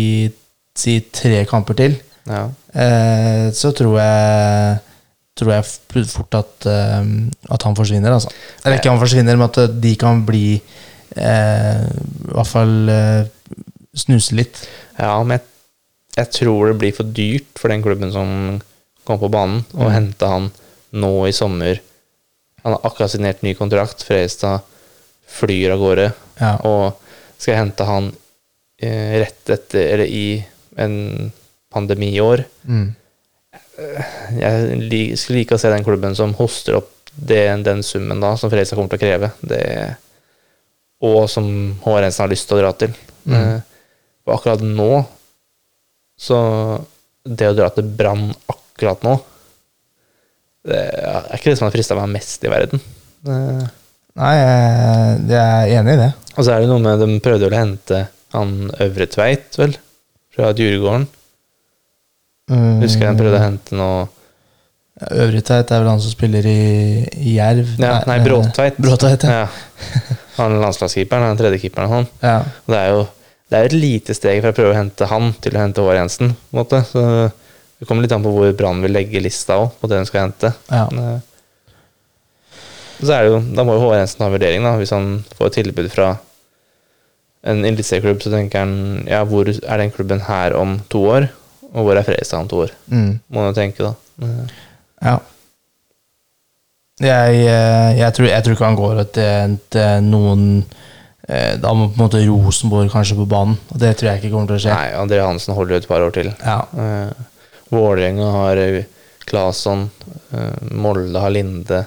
si 0.79 0.99
tre 1.13 1.41
kamper 1.49 1.77
til, 1.79 1.95
ja. 2.29 2.43
eh, 2.73 3.47
så 3.55 3.71
tror 3.75 3.97
jeg 3.99 4.77
tror 5.39 5.53
jeg 5.55 6.05
fort 6.11 6.35
at, 6.35 6.67
eh, 6.67 7.09
at 7.55 7.65
han 7.67 7.77
forsvinner, 7.77 8.11
altså. 8.11 8.31
Eller 8.63 8.79
ikke 8.79 8.91
han 8.91 9.01
forsvinner, 9.01 9.39
men 9.39 9.47
at 9.47 9.81
de 9.81 9.93
kan 9.99 10.25
bli 10.27 10.45
eh, 11.15 11.85
I 11.87 12.33
hvert 12.33 12.49
fall 12.49 12.91
eh, 12.91 13.21
snuse 13.95 14.35
litt. 14.35 14.59
Ja, 14.99 15.15
men 15.23 15.37
jeg, 15.37 15.45
jeg 16.19 16.31
tror 16.35 16.67
det 16.71 16.77
blir 16.81 16.95
for 16.95 17.07
dyrt 17.15 17.59
for 17.59 17.71
den 17.71 17.83
klubben 17.85 18.11
som 18.13 18.59
kom 19.07 19.19
på 19.21 19.29
banen, 19.33 19.63
å 19.73 19.87
Mm. 19.87 19.91
hente 19.95 20.27
han 20.29 20.51
nå 20.93 21.11
i 21.27 21.31
sommer. 21.33 21.79
Han 22.63 22.73
har 22.75 22.81
akkurat 22.83 23.11
signert 23.11 23.41
ny 23.45 23.53
kontrakt. 23.55 24.03
Fredrikstad 24.03 24.61
flyr 25.29 25.71
av 25.73 25.79
gårde. 25.79 26.07
Ja. 26.41 26.55
Og 26.67 26.93
skal 27.37 27.53
jeg 27.53 27.61
hente 27.63 27.85
han 27.87 28.11
eh, 28.81 29.19
rett 29.23 29.49
etter, 29.49 29.81
eller 29.93 30.05
i 30.07 30.45
en 30.77 31.31
pandemiår 31.73 32.45
Mm. 32.67 32.95
Jeg 33.79 35.15
skulle 35.17 35.37
like 35.39 35.55
å 35.55 35.59
se 35.59 35.69
den 35.71 35.83
klubben 35.85 36.15
som 36.15 36.33
hoster 36.35 36.75
opp 36.75 36.91
det, 37.15 37.63
den 37.63 37.81
summen 37.83 38.19
da, 38.19 38.33
som 38.37 38.49
Fredrikstad 38.51 38.75
kommer 38.75 38.89
til 38.91 38.99
å 38.99 39.03
kreve. 39.05 39.29
Det, 39.41 39.95
og 41.01 41.29
som 41.31 41.47
Hårensen 41.85 42.25
har 42.25 42.31
lyst 42.31 42.47
til 42.49 42.57
å 42.57 42.61
dra 42.61 42.71
til. 42.75 42.93
Mm. 43.25 43.35
Eh, 43.39 43.61
og 44.27 44.35
akkurat 44.35 44.61
nå 44.65 44.89
Så 46.19 46.37
det 47.23 47.47
å 47.49 47.55
dra 47.57 47.69
til 47.73 47.87
Brann 47.87 48.29
akkurat 48.51 49.03
nå 49.07 49.13
Det 50.67 50.79
er 50.79 51.35
ikke 51.37 51.51
det 51.53 51.59
som 51.59 51.67
har 51.69 51.75
frista 51.75 51.95
meg 51.97 52.11
mest 52.17 52.43
i 52.43 52.51
verden. 52.51 52.81
Nei, 54.19 54.33
jeg, 54.35 55.37
er 55.39 55.73
enig 55.79 55.95
i 55.95 56.01
det. 56.01 56.09
og 56.35 56.43
så 56.43 56.53
er 56.53 56.63
det 56.63 56.69
noe 56.71 56.83
med 56.83 56.99
De 56.99 57.19
prøvde 57.23 57.47
vel 57.47 57.55
å 57.55 57.61
hente 57.61 58.01
han 58.35 58.69
Øvre 58.83 59.07
Tveit, 59.09 59.55
vel? 59.57 59.73
Fra 60.35 60.51
Djurgården. 60.53 61.07
Mm. 62.49 62.81
Husker 62.83 63.07
jeg 63.07 63.15
de 63.15 63.21
prøvde 63.23 63.39
å 63.39 63.45
hente 63.45 63.77
noe 63.77 64.07
Øvrig 64.99 65.45
Tveit 65.47 65.69
er 65.71 65.79
vel 65.79 65.93
han 65.93 66.01
som 66.03 66.11
spiller 66.11 66.43
i, 66.49 66.61
i 67.23 67.37
Jerv? 67.37 67.71
Ja, 67.79 68.01
nei, 68.09 68.17
Bråtveit. 68.25 68.79
Bråtveit, 68.83 69.23
ja. 69.23 69.45
Ja. 69.45 70.17
Han 70.39 70.57
landslagskeeperen, 70.59 71.29
den 71.31 71.39
tredje 71.39 71.61
keeperen 71.63 71.93
sånn. 71.93 72.09
ja. 72.23 72.41
Og 72.65 72.73
Det 72.73 72.81
er 72.81 72.91
jo 72.91 73.05
det 73.49 73.57
er 73.57 73.63
jo 73.65 73.69
et 73.71 73.81
lite 73.81 74.13
steg 74.13 74.43
fra 74.43 74.51
å 74.53 74.55
prøve 74.57 74.75
å 74.75 74.77
hente 74.77 75.07
han 75.09 75.31
til 75.41 75.55
å 75.57 75.61
hente 75.63 75.81
Håvard 75.81 75.97
Jensen. 75.97 76.35
på 76.37 76.53
en 76.53 76.59
måte. 76.61 76.83
Så 76.85 77.01
Det 77.79 77.87
kommer 77.87 78.03
litt 78.03 78.11
an 78.11 78.23
på 78.23 78.33
hvor 78.35 78.51
Brann 78.53 78.81
vil 78.83 78.91
legge 78.91 79.21
lista 79.23 79.55
òg, 79.57 79.71
på 79.79 79.87
det 79.87 79.97
hun 79.97 80.05
skal 80.05 80.27
hente. 80.27 80.53
Ja. 80.69 80.87
Men, 80.91 81.15
eh, 81.15 81.19
Så 83.01 83.13
er 83.15 83.23
det 83.23 83.31
jo, 83.31 83.39
Da 83.55 83.63
må 83.63 83.73
jo 83.73 83.79
Håvard 83.85 84.01
Jensen 84.01 84.25
ha 84.25 84.29
vurdering, 84.29 84.61
da. 84.63 84.77
Hvis 84.77 84.91
han 84.91 85.23
får 85.37 85.47
et 85.47 85.53
tilbud 85.63 85.89
fra 85.89 86.19
en 87.43 87.63
eliteserieklubb, 87.63 88.21
så 88.21 88.29
tenker 88.29 88.59
han 88.59 89.07
ja, 89.07 89.23
hvor 89.23 89.47
er 89.47 89.77
den 89.77 89.91
klubben 89.91 90.19
her 90.21 90.53
om 90.53 90.81
to 90.89 90.99
år? 91.07 91.29
Og 91.73 91.85
hvor 91.85 91.97
er 91.97 92.03
Fredrikstad 92.03 92.39
om 92.43 92.47
to 92.51 92.63
år? 92.65 92.71
Mm. 92.91 93.19
Må 93.31 93.41
han 93.41 93.53
jo 93.53 93.61
tenke, 93.61 93.77
da. 93.87 93.93
Eh, 94.21 94.47
ja. 95.01 95.19
Jeg, 96.99 97.35
eh, 97.47 97.97
jeg, 97.97 98.13
tror, 98.13 98.27
jeg 98.27 98.43
tror 98.43 98.53
ikke 98.53 98.67
han 98.67 98.75
går 98.75 99.03
til, 99.15 100.03
noen 100.03 100.65
Da 101.29 101.73
må 101.77 101.91
på 101.91 101.99
en 101.99 102.01
måte 102.07 102.19
Rosenborg 102.25 102.89
kanskje 102.89 103.17
på 103.19 103.27
banen. 103.29 103.57
Og 103.69 103.77
det 103.81 103.91
tror 103.99 104.09
jeg 104.09 104.21
ikke 104.23 104.31
kommer 104.33 104.49
til 104.49 104.57
å 104.57 104.61
skje. 104.63 104.73
Nei, 104.73 104.87
André 104.97 105.19
Hansen 105.21 105.53
holder 105.53 105.75
jo 105.75 105.81
et 105.83 105.87
par 105.91 106.01
år 106.01 106.15
til. 106.15 106.31
Ja. 106.41 106.63
Uh, 106.73 107.11
Vålerenga 107.69 108.31
har 108.33 108.57
eh, 108.63 108.83
Claesson, 109.29 109.89
Uh, 110.29 110.53
Molde 110.77 111.17
har 111.21 111.31
Linde, 111.33 111.83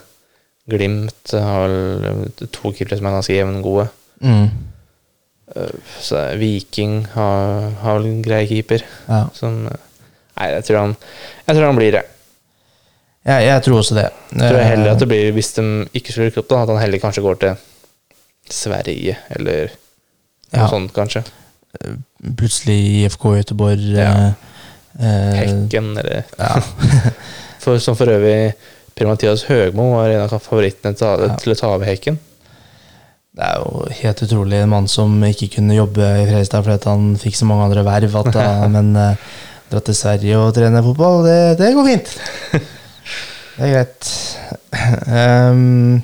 Glimt 0.70 1.30
har 1.34 1.70
eh, 1.70 2.42
to 2.54 2.70
keepere 2.74 2.98
som 2.98 3.06
er 3.06 3.14
ganske 3.16 3.34
jevngode. 3.36 3.84
Mm. 4.22 4.48
Uh, 5.56 5.74
så 6.02 6.22
Viking 6.38 7.04
har, 7.14 7.68
har 7.82 7.98
vel 8.00 8.08
en 8.12 8.22
grei 8.22 8.44
keeper. 8.50 8.82
ja. 9.08 9.24
Som 9.34 9.66
eh, 9.70 9.78
Nei, 10.38 10.48
jeg 10.56 10.64
tror 10.64 10.78
han, 10.80 10.94
jeg 11.46 11.54
tror 11.58 11.66
han 11.68 11.78
blir 11.78 11.92
det. 11.98 12.02
Jeg, 13.28 13.44
jeg 13.46 13.62
tror 13.66 13.78
også 13.82 13.94
det. 13.98 14.06
Jeg 14.32 14.48
tror 14.48 14.62
heller 14.64 14.88
Eh, 14.88 14.94
at 14.94 15.02
det 15.02 15.08
blir, 15.10 15.32
Hvis 15.36 15.52
de 15.58 15.64
ikke 15.94 16.14
skulle 16.14 16.30
rykke 16.30 16.40
opp, 16.42 16.48
da, 16.50 16.62
at 16.64 16.72
han 16.72 16.80
heller 16.82 17.02
kanskje 17.02 17.22
går 17.26 17.36
til 17.42 17.52
Sverige, 18.52 19.16
eller 19.36 19.70
noe 20.52 20.60
Ja. 20.62 20.68
sånt, 20.68 20.92
kanskje. 20.92 21.22
Plutselig 22.36 22.78
IFK 23.04 23.24
Göteborg 23.38 23.80
Ja. 23.96 24.10
eh, 25.00 25.06
eh, 25.06 25.34
Hekken, 25.40 25.96
eller 25.98 26.24
ja. 26.38 26.60
for, 27.62 27.78
Som 27.78 27.96
for 27.96 28.06
øvrig 28.12 28.52
Per-Mathias 28.94 29.46
Høgmo 29.48 29.94
var 29.96 30.10
en 30.12 30.20
av 30.26 30.34
favorittene 30.44 30.92
til, 30.98 31.26
Ja. 31.28 31.36
til 31.40 31.52
å 31.54 31.56
ta 31.58 31.70
over 31.74 31.86
Hekken. 31.88 32.18
Det 33.32 33.46
er 33.48 33.62
jo 33.62 33.86
helt 34.02 34.20
utrolig. 34.26 34.58
En 34.60 34.68
mann 34.68 34.86
som 34.92 35.14
ikke 35.24 35.48
kunne 35.56 35.74
jobbe 35.78 36.04
i 36.04 36.26
Fredrikstad 36.28 36.66
fordi 36.66 36.84
han 36.90 37.16
fikk 37.16 37.34
så 37.38 37.46
mange 37.48 37.64
andre 37.70 37.84
verv. 37.86 38.18
Da, 38.30 38.68
men 38.74 38.92
eh, 38.96 39.16
dra 39.72 39.80
til 39.80 39.94
Sverige 39.96 40.36
og 40.36 40.52
trene 40.54 40.82
fotball, 40.84 41.22
det, 41.24 41.58
det 41.62 41.72
går 41.74 41.88
fint. 41.88 42.12
Det 43.52 43.66
er 43.68 43.72
greit. 43.74 44.06
Ehm, 45.12 46.02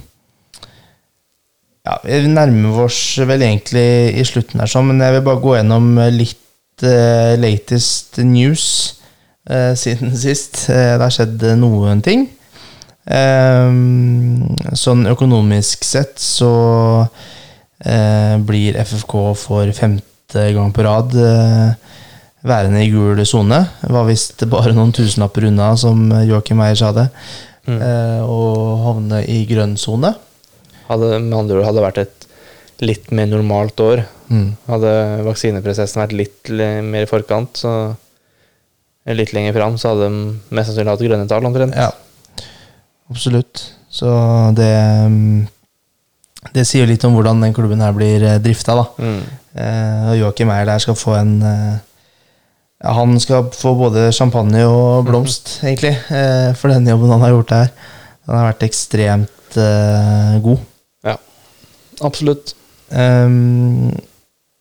ja, 1.89 1.97
vi 2.05 2.29
nærmer 2.29 2.85
oss 2.85 3.01
vel 3.25 3.41
egentlig 3.47 3.87
i 4.21 4.25
slutten 4.29 4.61
her, 4.61 4.69
sånn, 4.69 4.91
men 4.91 5.01
jeg 5.01 5.17
vil 5.17 5.25
bare 5.25 5.41
gå 5.41 5.55
gjennom 5.57 5.87
litt 6.13 6.85
uh, 6.85 7.33
latest 7.41 8.21
news 8.21 8.67
uh, 9.49 9.73
siden 9.83 10.13
sist. 10.21 10.67
Uh, 10.69 10.99
det 10.99 11.07
har 11.07 11.15
skjedd 11.17 11.47
noen 11.61 12.05
ting. 12.05 12.29
Sånn 14.77 15.07
økonomisk 15.09 15.87
sett 15.89 16.19
så 16.21 16.51
eh, 17.81 18.35
blir 18.45 18.77
FFK 18.83 19.15
for 19.41 19.71
femte 19.73 20.45
gang 20.53 20.75
på 20.77 20.85
rad 20.85 21.17
eh, 21.17 21.71
værende 22.49 22.83
i 22.85 22.91
gul 22.93 23.23
sone. 23.25 23.63
Var 23.81 24.09
visst 24.11 24.45
bare 24.53 24.75
noen 24.77 24.93
tusenlapper 24.93 25.49
unna, 25.49 25.71
som 25.81 26.05
Joakim 26.29 26.61
Eier 26.65 26.77
sa 26.83 26.93
det, 26.97 27.09
Mm. 27.69 27.83
eh, 27.85 28.21
og 28.25 28.79
havne 28.81 29.19
i 29.29 29.43
grønn 29.45 29.75
sone. 29.77 30.15
Hadde, 30.89 31.19
med 31.21 31.37
andre 31.37 31.59
ord 31.59 31.69
hadde 31.69 31.81
det 31.81 31.87
vært 31.87 32.03
et 32.05 32.29
litt 32.85 33.11
mer 33.15 33.29
normalt 33.31 33.81
år. 33.83 34.05
Mm. 34.29 34.53
Hadde 34.69 34.93
vaksineprosessen 35.27 36.03
vært 36.05 36.17
litt 36.17 36.53
mer 36.53 37.07
i 37.07 37.11
forkant, 37.11 37.59
så 37.65 37.73
litt 39.17 39.33
lenger 39.33 39.57
fram, 39.57 39.79
så 39.81 39.93
hadde 39.93 40.09
de 40.09 40.55
mest 40.55 40.71
sannsynlig 40.71 40.93
hatt 40.93 41.05
grønne 41.07 41.29
tall 41.31 41.49
omtrent. 41.49 41.77
Ja, 41.77 41.91
absolutt. 43.13 43.65
Så 43.89 44.09
det 44.53 44.69
mm, 45.09 45.47
Det 46.53 46.65
sier 46.69 46.87
litt 46.87 47.05
om 47.09 47.15
hvordan 47.17 47.41
den 47.43 47.55
klubben 47.57 47.81
her 47.83 47.95
blir 47.97 48.23
eh, 48.23 48.41
drifta, 48.43 48.77
da. 48.79 48.85
Mm. 49.01 49.21
Eh, 49.59 50.03
og 50.13 50.19
Joakim 50.21 50.53
Eier 50.53 50.69
der 50.69 50.83
skal 50.85 50.97
få 50.97 51.17
en 51.19 51.33
eh, 51.43 51.79
Han 52.95 53.17
skal 53.19 53.49
få 53.57 53.73
både 53.81 54.11
champagne 54.15 54.63
og 54.69 55.09
blomst, 55.09 55.59
egentlig, 55.65 55.97
eh, 56.15 56.53
for 56.55 56.71
den 56.71 56.87
jobben 56.87 57.11
han 57.17 57.25
har 57.25 57.35
gjort 57.35 57.55
der. 57.55 57.73
Han 58.29 58.37
har 58.39 58.51
vært 58.53 58.69
ekstremt 58.69 59.59
eh, 59.59 60.37
god. 60.45 60.68
Absolutt. 62.05 62.55
Um, 62.89 63.93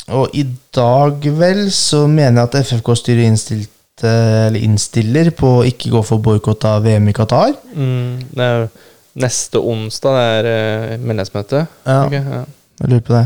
og 0.08 0.36
i 0.36 0.44
dag, 0.76 1.26
vel, 1.40 1.66
så 1.72 2.06
mener 2.08 2.42
jeg 2.42 2.50
at 2.50 2.60
FFK-styret 2.70 3.28
innstilte 3.28 4.12
eller 4.48 4.62
innstiller 4.62 5.32
på 5.36 5.58
å 5.60 5.66
ikke 5.68 5.92
gå 5.92 6.04
for 6.06 6.24
boikott 6.24 6.68
av 6.70 6.86
VM 6.86 7.10
i 7.12 7.16
Qatar. 7.18 7.56
Mm. 7.74 8.30
Det 8.32 8.46
er 8.46 8.62
jo 8.62 8.70
neste 9.18 9.60
onsdag 9.60 10.16
det 10.16 10.28
er 10.38 10.52
eh, 10.52 11.02
medlemsmøte. 11.02 11.66
Ja. 11.88 12.06
okay, 12.06 12.22
ja. 12.22 12.46
Jeg 12.78 12.94
lurer 12.94 13.04
på 13.08 13.18
det. 13.18 13.26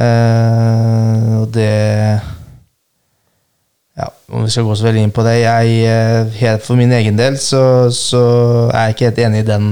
Eh, 0.00 1.40
og 1.40 1.48
det 1.54 1.70
Ja, 3.98 4.06
om 4.30 4.44
vi 4.44 4.50
skal 4.50 4.64
gå 4.64 4.74
så 4.78 4.86
veldig 4.86 5.02
inn 5.02 5.12
på 5.12 5.24
det 5.26 5.40
Jeg, 5.40 5.72
eh, 5.82 6.28
helt 6.38 6.62
For 6.62 6.78
min 6.78 6.92
egen 6.94 7.18
del 7.18 7.34
så, 7.42 7.90
så 7.90 8.20
er 8.70 8.84
jeg 8.84 8.94
ikke 8.94 9.08
helt 9.08 9.18
enig 9.26 9.40
i 9.42 9.48
den, 9.48 9.66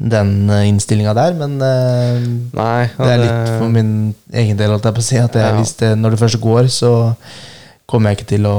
den 0.00 0.30
innstillinga 0.48 1.12
der, 1.14 1.34
men 1.36 1.58
eh, 1.60 2.20
Nei, 2.56 2.88
ja, 2.88 3.04
det 3.04 3.10
er 3.12 3.20
litt 3.20 3.50
for 3.60 3.68
min 3.74 3.90
egen 4.32 4.56
del, 4.56 4.72
holdt 4.72 4.86
jeg 4.88 4.96
på 4.96 5.02
å 5.02 5.08
si. 5.10 5.18
At 5.20 5.34
jeg, 5.36 5.44
Ja. 5.44 5.56
hvis 5.58 5.74
det, 5.76 5.90
når 6.00 6.14
det 6.14 6.20
først 6.22 6.40
går, 6.40 6.68
så 6.72 6.92
kommer 7.90 8.10
jeg 8.10 8.20
ikke 8.20 8.30
til 8.36 8.46
å 8.48 8.54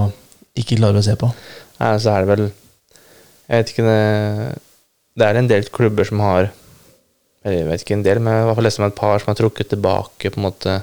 ikke 0.61 0.77
klare 0.77 1.01
å 1.01 1.05
se 1.05 1.15
på. 1.17 1.31
Nei, 1.81 1.93
så 1.97 2.11
er 2.13 2.25
det 2.25 2.29
vel 2.29 2.43
Jeg 3.49 3.63
vet 3.63 3.71
ikke 3.73 3.83
det 3.87 4.59
Det 5.17 5.25
er 5.27 5.37
en 5.39 5.47
del 5.49 5.63
klubber 5.73 6.05
som 6.05 6.19
har 6.21 6.51
Jeg 7.43 7.65
vet 7.65 7.81
ikke 7.81 7.95
en 7.97 8.03
del, 8.05 8.19
men 8.21 8.33
jeg 8.37 8.55
har 8.55 8.61
lest 8.67 8.79
om 8.79 8.85
et 8.85 8.95
par 8.95 9.17
som 9.19 9.31
har 9.31 9.39
trukket 9.39 9.71
tilbake 9.73 10.29
på 10.29 10.37
en 10.37 10.45
måte 10.45 10.75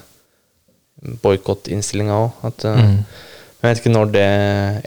boikottinnstillinga 1.23 2.17
òg. 2.19 2.65
Mm. 2.65 2.97
Jeg 3.59 3.67
vet 3.69 3.81
ikke 3.83 3.93
når 3.95 4.11
det 4.15 4.27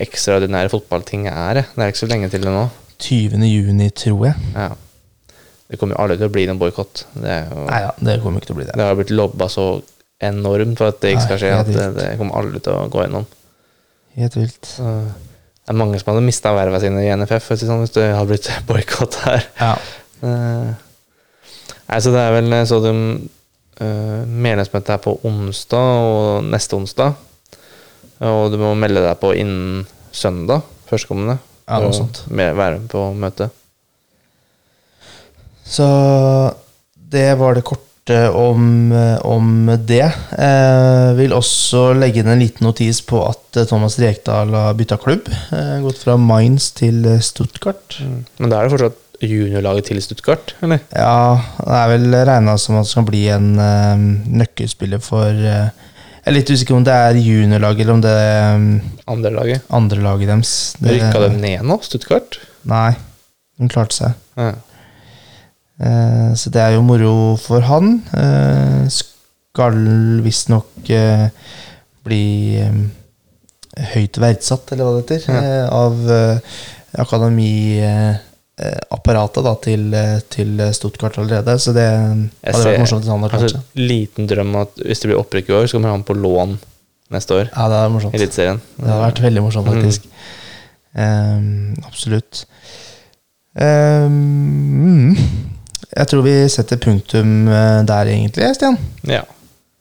ekstraordinære 0.05 0.71
fotballtinget 0.73 1.31
er. 1.31 1.61
Det 1.71 1.83
er 1.85 1.91
ikke 1.93 2.01
så 2.03 2.09
lenge 2.11 2.29
til 2.33 2.43
det 2.43 2.51
nå. 2.51 2.65
20. 3.01 3.45
juni, 3.47 3.87
tror 3.95 4.25
jeg. 4.27 4.35
Ja. 4.55 4.69
Det 5.71 5.79
kommer 5.79 5.95
jo 5.95 6.01
aldri 6.03 6.17
til 6.19 6.27
å 6.27 6.33
bli 6.35 6.43
noen 6.49 6.59
boikott. 6.59 7.05
Det, 7.15 7.35
Nei 7.55 7.81
da, 7.85 7.91
det 8.03 8.17
kommer 8.21 8.41
ikke 8.41 8.49
til 8.51 8.55
å 8.57 8.59
bli 8.59 8.65
det. 8.67 8.75
det 8.75 8.85
har 8.89 8.97
blitt 8.99 9.13
lobba 9.15 9.47
så 9.49 9.65
enormt 10.21 10.77
for 10.77 10.91
at 10.91 10.99
det 11.01 11.13
ikke 11.15 11.23
skal 11.29 11.39
skje. 11.41 11.51
At 11.61 11.69
det, 11.71 11.85
det 11.95 12.07
kommer 12.19 12.41
aldri 12.41 12.59
til 12.65 12.75
å 12.75 12.89
gå 12.91 13.05
gjennom. 13.05 13.27
Helt 14.19 14.35
vilt. 14.35 14.67
Så 14.67 14.83
det 14.91 15.71
er 15.71 15.77
mange 15.79 15.99
som 16.01 16.11
hadde 16.11 16.25
mista 16.27 16.51
verva 16.57 16.81
sine 16.83 17.05
i 17.05 17.11
NFF 17.15 17.53
sånn, 17.55 17.85
hvis 17.85 17.95
det 17.95 18.09
hadde 18.11 18.27
blitt 18.33 18.49
boikott 18.69 19.15
her. 19.23 19.47
Ja. 19.61 19.75
Eh, 20.27 20.73
Nei, 21.91 21.99
så 22.03 22.11
det 22.13 22.21
er 22.23 22.35
vel 22.35 22.53
så 22.69 22.77
de 22.83 22.91
uh, 22.91 24.21
Medlemsmøtet 24.27 24.93
er 24.95 25.01
på 25.03 25.15
onsdag 25.27 26.03
og 26.07 26.45
neste 26.51 26.77
onsdag. 26.77 27.15
Og 28.27 28.51
du 28.53 28.59
må 28.61 28.73
melde 28.79 29.01
deg 29.03 29.17
på 29.19 29.31
innen 29.39 29.87
søndag 30.15 30.61
førstkommende. 30.91 31.39
Ja, 31.67 31.79
noe 31.79 31.95
sånt. 31.95 32.25
med- 32.27 32.55
Være 32.59 32.79
på 32.91 33.07
møtet. 33.15 33.51
Så 35.65 35.87
det 37.11 37.29
var 37.39 37.55
det 37.57 37.63
korte 37.67 38.17
om, 38.35 38.91
om 39.23 39.69
det. 39.87 40.07
Eh, 40.35 41.11
vil 41.19 41.35
også 41.37 41.91
legge 41.95 42.23
inn 42.23 42.31
en 42.33 42.41
liten 42.41 42.65
notis 42.67 42.99
på 43.07 43.21
at 43.27 43.59
eh, 43.61 43.67
Thomas 43.69 43.99
Rekdal 44.01 44.51
har 44.57 44.73
bytta 44.79 44.97
klubb. 44.99 45.29
Eh, 45.53 45.77
gått 45.85 46.01
fra 46.01 46.17
Mainz 46.19 46.71
til 46.79 47.05
Stuttgart. 47.23 47.85
Stuttgart. 47.93 48.39
Men 48.41 48.51
da 48.51 48.59
er 48.59 48.67
det 48.67 48.73
fortsatt 48.73 48.97
juniorlaget 49.21 49.85
til 49.91 50.01
Stuttgart, 50.01 50.55
eller? 50.65 50.79
Ja, 50.97 51.37
det 51.61 51.77
er 51.77 51.91
vel 51.93 52.15
regna 52.25 52.55
som 52.57 52.79
at 52.79 52.87
det 52.87 52.93
skal 52.95 53.05
bli 53.05 53.21
en 53.29 53.51
eh, 53.61 54.03
nøkkelspiller 54.41 55.03
for 55.05 55.29
eh, 55.29 55.69
Jeg 56.21 56.29
er 56.31 56.35
litt 56.39 56.49
usikker 56.53 56.77
om 56.79 56.83
det 56.85 56.95
er 57.05 57.17
juniorlaget 57.21 57.85
eller 57.85 57.95
om 57.99 58.01
det 58.03 58.11
er 58.17 58.57
um, 58.57 58.65
Andre 59.13 59.31
laget. 59.33 59.63
andre 59.73 60.01
laget 60.03 60.29
deres. 60.29 60.51
Rykka 60.81 61.21
de 61.27 61.29
ned 61.37 61.63
nå, 61.69 61.77
Stuttgart? 61.85 62.37
Nei, 62.69 62.91
de 63.57 63.69
klarte 63.73 63.97
seg. 63.97 64.19
Ja. 64.37 64.51
Eh, 65.79 66.33
så 66.35 66.49
det 66.53 66.61
er 66.61 66.71
jo 66.75 66.81
moro 66.85 67.13
for 67.41 67.61
han. 67.69 68.01
Eh, 68.17 68.87
skal 68.91 69.75
visstnok 70.23 70.67
uh, 70.95 71.27
bli 72.07 72.25
eh, 72.61 72.77
høyt 73.93 74.15
verdsatt, 74.21 74.71
eller 74.71 74.83
hva 74.87 74.93
det 74.95 75.01
heter, 75.19 75.21
Ja. 75.27 75.31
eh, 75.41 75.65
av 75.69 75.93
akademiapparatet 77.01 79.43
da, 79.45 79.53
til, 79.63 79.93
eh, 79.93 80.19
til 80.29 80.59
Stuttgart 80.75 81.17
allerede. 81.21 81.53
Så 81.59 81.73
det 81.75 81.87
hadde 81.91 82.29
vært 82.65 82.79
morsomt 82.83 83.01
hvis 83.03 83.11
han 83.11 83.19
hadde 83.21 83.31
klart 83.35 83.43
Altså, 83.43 83.57
seg. 83.61 83.65
liten 83.91 84.23
drøm 84.27 84.55
at 84.61 84.71
hvis 84.81 84.99
det 85.01 85.07
blir 85.11 85.19
opprykk 85.21 85.47
i 85.49 85.53
år, 85.59 85.65
så 85.67 85.73
kommer 85.77 85.89
han 85.93 86.03
på 86.07 86.13
lån 86.17 86.51
neste 87.11 87.31
år. 87.35 87.45
Ja, 87.51 87.63
det 87.71 87.77
er 87.77 87.89
morsomt. 87.93 88.13
Eliteserien. 88.15 88.59
Det 88.77 88.87
hadde 88.87 89.05
vært 89.05 89.21
veldig 89.27 89.41
morsomt, 89.45 89.67
faktisk. 89.67 90.01
Eh, 90.95 91.39
absolutt. 91.87 92.33
Um, 93.51 94.15
mm. 95.11 95.15
Jeg 95.91 96.07
tror 96.07 96.23
vi 96.23 96.35
setter 96.49 96.79
punktum 96.79 97.47
eh, 97.51 97.81
der, 97.87 98.11
egentlig, 98.13 98.51
Stian. 98.55 98.77
Ja. 99.07 99.23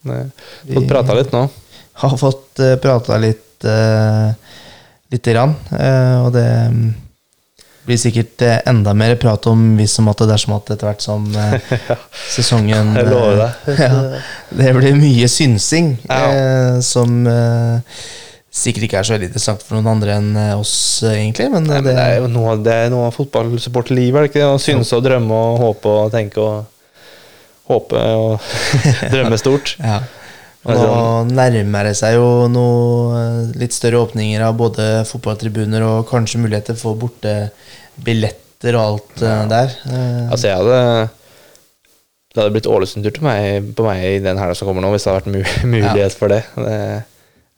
Vi- 0.02 0.74
Fått 0.74 0.88
prata 0.90 1.14
litt 1.14 1.32
nå. 1.34 1.44
Har 2.00 2.16
fått 2.16 2.60
uh, 2.64 2.76
prata 2.80 3.18
litt 3.20 3.66
uh, 3.68 4.30
lite 5.12 5.34
grann, 5.34 5.54
Uh, 5.70 6.24
og 6.24 6.30
det 6.32 6.46
mm, 6.72 6.86
blir 7.84 7.98
sikkert 8.00 8.42
eh, 8.46 8.58
enda 8.70 8.92
mer 8.94 9.14
prat 9.20 9.46
om 9.50 9.62
hvis 9.78 9.94
som 9.96 10.08
at 10.12 10.20
det 10.22 10.28
dersom 10.30 10.52
at 10.56 10.68
etter 10.72 10.86
hvert 10.90 11.02
som 11.04 11.24
ja. 11.34 11.96
sesongen 12.30 12.92
Jeg 12.96 13.08
lover 13.08 13.40
eh, 13.40 13.40
deg. 13.40 13.80
ja, 13.84 14.20
Det 14.60 14.72
blir 14.76 14.98
mye 15.00 15.28
synsing, 15.32 15.94
eh, 16.12 16.76
som 16.84 17.20
eh, 17.26 18.02
sikkert 18.50 18.86
ikke 18.86 18.98
er 18.98 19.06
så 19.06 19.14
veldig 19.14 19.28
interessant 19.30 19.62
for 19.62 19.78
noen 19.78 19.92
andre 19.92 20.16
enn 20.18 20.30
eh, 20.34 20.52
oss, 20.58 20.74
eh, 21.06 21.20
egentlig. 21.20 21.46
Men, 21.52 21.68
Nei, 21.70 21.78
eh, 21.78 21.84
men 21.86 21.94
det 21.94 22.02
er 22.02 22.16
jo 22.18 22.30
noe, 22.32 22.56
det 22.58 22.76
er 22.76 22.92
noe 22.92 23.06
av 23.08 23.16
fotballsupporterlivet, 23.16 24.16
er 24.18 24.26
det 24.26 24.32
ikke 24.32 24.42
det? 24.42 24.48
Å 24.50 24.62
synse 24.62 24.98
og 24.98 25.04
drømme 25.06 25.42
og 25.50 25.60
håpe 25.64 25.96
og 26.04 26.14
tenke 26.14 26.44
og 26.44 26.76
Håpe 27.70 28.00
og 28.18 28.46
drømme 29.12 29.36
stort. 29.38 29.76
Ja. 29.78 30.00
Og 30.66 30.74
nå 30.74 30.94
nærmer 31.36 31.86
det 31.86 31.92
seg 32.00 32.16
jo 32.16 32.48
noe 32.50 33.20
litt 33.54 33.76
større 33.76 34.00
åpninger 34.02 34.42
av 34.42 34.56
både 34.58 34.88
fotballtribuner 35.06 35.84
og 35.86 36.08
kanskje 36.08 36.40
muligheter 36.42 36.74
for 36.74 36.98
bortebilletter 36.98 38.74
og 38.74 38.82
alt 38.82 39.22
ja. 39.22 39.36
der. 39.52 39.76
Altså, 40.32 40.50
jeg 40.50 40.58
hadde 40.58 40.80
Det 42.34 42.42
hadde 42.42 42.56
blitt 42.56 42.68
Ålesund-tur 42.74 43.14
på 43.22 43.86
meg 43.86 44.02
i 44.08 44.18
den 44.26 44.42
helga 44.42 44.58
som 44.58 44.66
kommer 44.66 44.82
nå, 44.82 44.90
hvis 44.90 45.06
det 45.06 45.12
hadde 45.12 45.22
vært 45.22 45.32
mulighet 45.36 45.70
mulighet 45.76 46.18
for 46.18 46.34
det. 46.34 46.42
det 46.58 46.80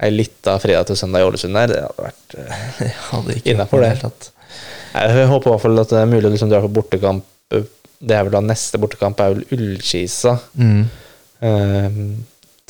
Ei 0.02 0.10
lita 0.10 0.56
fredag 0.58 0.88
til 0.88 0.98
søndag 0.98 1.22
i 1.22 1.26
Ålesund 1.28 1.58
der, 1.58 1.70
det 1.70 1.82
hadde 1.84 2.06
vært 2.08 2.36
eh, 2.38 2.64
jeg 2.86 2.96
hadde 3.10 3.36
ikke 3.38 3.54
det. 3.58 4.32
Jeg 4.92 5.28
håper 5.30 5.48
i 5.48 5.52
hvert 5.52 5.62
fall 5.62 5.82
at 5.82 5.92
det 5.94 6.00
er 6.00 6.10
mulig 6.10 6.26
å 6.28 6.32
liksom 6.34 6.50
dra 6.50 6.60
på 6.64 6.72
bortekamp. 6.80 7.28
Det 8.02 8.16
er 8.16 8.26
vel 8.26 8.34
da 8.34 8.42
neste 8.44 8.80
bortekamp 8.82 9.20
er 9.22 9.36
vel 9.36 9.44
Ullkisa. 9.54 10.34
Mm. 10.58 10.82
Eh, 11.48 12.00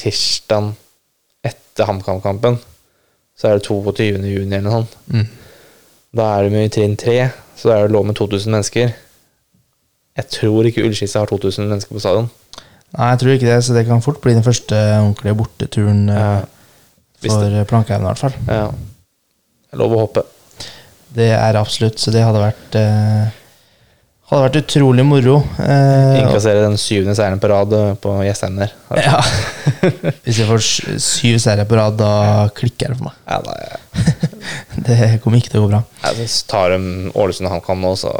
tirsdag 0.03 0.72
etter 1.49 1.89
HamKam-kampen. 1.89 2.61
Så 3.39 3.49
er 3.49 3.59
det 3.59 3.66
22. 3.66 4.11
juni 4.28 4.59
eller 4.59 4.68
noe 4.68 4.83
sånt. 4.83 4.99
Mm. 5.09 5.26
Da 6.12 6.28
er 6.37 6.51
det 6.53 6.66
i 6.66 6.72
trinn 6.76 6.99
3, 7.01 7.16
så 7.57 7.70
da 7.70 7.78
er 7.78 7.89
det 7.89 7.97
lov 7.97 8.05
med 8.07 8.18
2000 8.18 8.53
mennesker. 8.53 8.93
Jeg 10.20 10.28
tror 10.28 10.68
ikke 10.68 10.85
Ullskisa 10.85 11.22
har 11.22 11.30
2000 11.30 11.70
mennesker 11.70 11.97
på 11.97 12.03
stadion. 12.05 12.28
Nei, 12.93 13.07
jeg 13.14 13.20
tror 13.22 13.33
ikke 13.33 13.49
det, 13.49 13.61
så 13.64 13.76
det 13.76 13.87
kan 13.89 14.05
fort 14.05 14.20
bli 14.20 14.35
den 14.37 14.45
første 14.45 14.76
ordentlige 14.76 15.39
borteturen 15.39 16.03
eh, 16.12 16.18
Ja, 16.18 16.35
for 17.27 17.68
plankeevne, 17.70 18.05
i 18.05 18.11
hvert 18.11 18.23
fall. 18.25 18.37
Ja. 18.49 18.66
Det 18.73 19.77
er 19.77 19.81
lov 19.81 19.95
å 19.97 20.03
håpe. 20.07 20.25
Det 21.12 21.31
er 21.37 21.59
absolutt, 21.61 22.01
så 22.01 22.12
det 22.12 22.25
hadde 22.25 22.41
vært 22.41 22.77
eh, 22.81 23.39
Hadde 24.33 24.47
vært 24.47 24.59
utrolig 24.62 25.05
moro. 25.05 25.35
Eh, 25.61 26.23
Innkassere 26.23 26.62
den 26.64 26.79
syvende 26.81 27.12
seieren 27.18 27.41
på 27.41 27.51
rad 27.53 27.75
eh, 27.77 27.91
på 28.01 28.14
Jessheim 28.25 28.57
der. 28.62 28.73
ja. 28.97 29.18
Hvis 30.25 30.41
jeg 30.41 30.49
får 30.49 30.62
syv 31.05 31.37
seire 31.45 31.66
på 31.68 31.77
rad, 31.77 31.99
da 32.01 32.49
klikker 32.57 32.95
det 32.95 33.01
for 33.01 33.11
meg. 33.11 33.18
Ja, 33.29 33.43
da, 33.45 33.57
ja. 33.61 33.81
Det 34.89 34.99
kommer 35.20 35.37
ikke 35.37 35.53
til 35.53 35.61
å 35.61 35.66
gå 35.66 35.73
bra. 35.75 35.83
Jeg 36.16 36.31
tar 36.49 36.73
de 36.73 37.12
Ålesund 37.12 37.53
han 37.53 37.61
kan 37.64 37.81
nå, 37.85 37.93
så. 38.01 38.14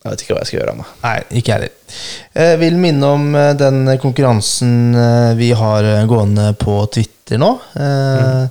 Jeg 0.00 0.14
vet 0.14 0.22
ikke 0.24 0.32
hva 0.34 0.40
jeg 0.40 0.48
skal 0.48 0.58
gjøre 0.62 0.72
av. 0.72 0.92
Nei, 1.04 1.16
ikke 1.36 1.50
jeg 1.50 1.56
heller. 1.58 1.96
Jeg 2.40 2.60
vil 2.62 2.76
minne 2.80 3.08
om 3.18 3.24
eh, 3.36 3.50
den 3.60 3.82
konkurransen 4.00 4.76
eh, 4.96 5.32
vi 5.36 5.50
har 5.56 5.84
eh, 5.84 6.06
gående 6.08 6.46
på 6.60 6.78
Twitter 6.94 7.40
nå. 7.42 7.50
Mm. 7.76 8.48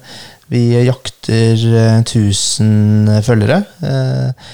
Vi 0.54 0.62
jakter 0.86 1.64
eh, 1.74 1.98
1000 2.04 3.20
følgere. 3.26 3.64
Eh, 3.86 4.50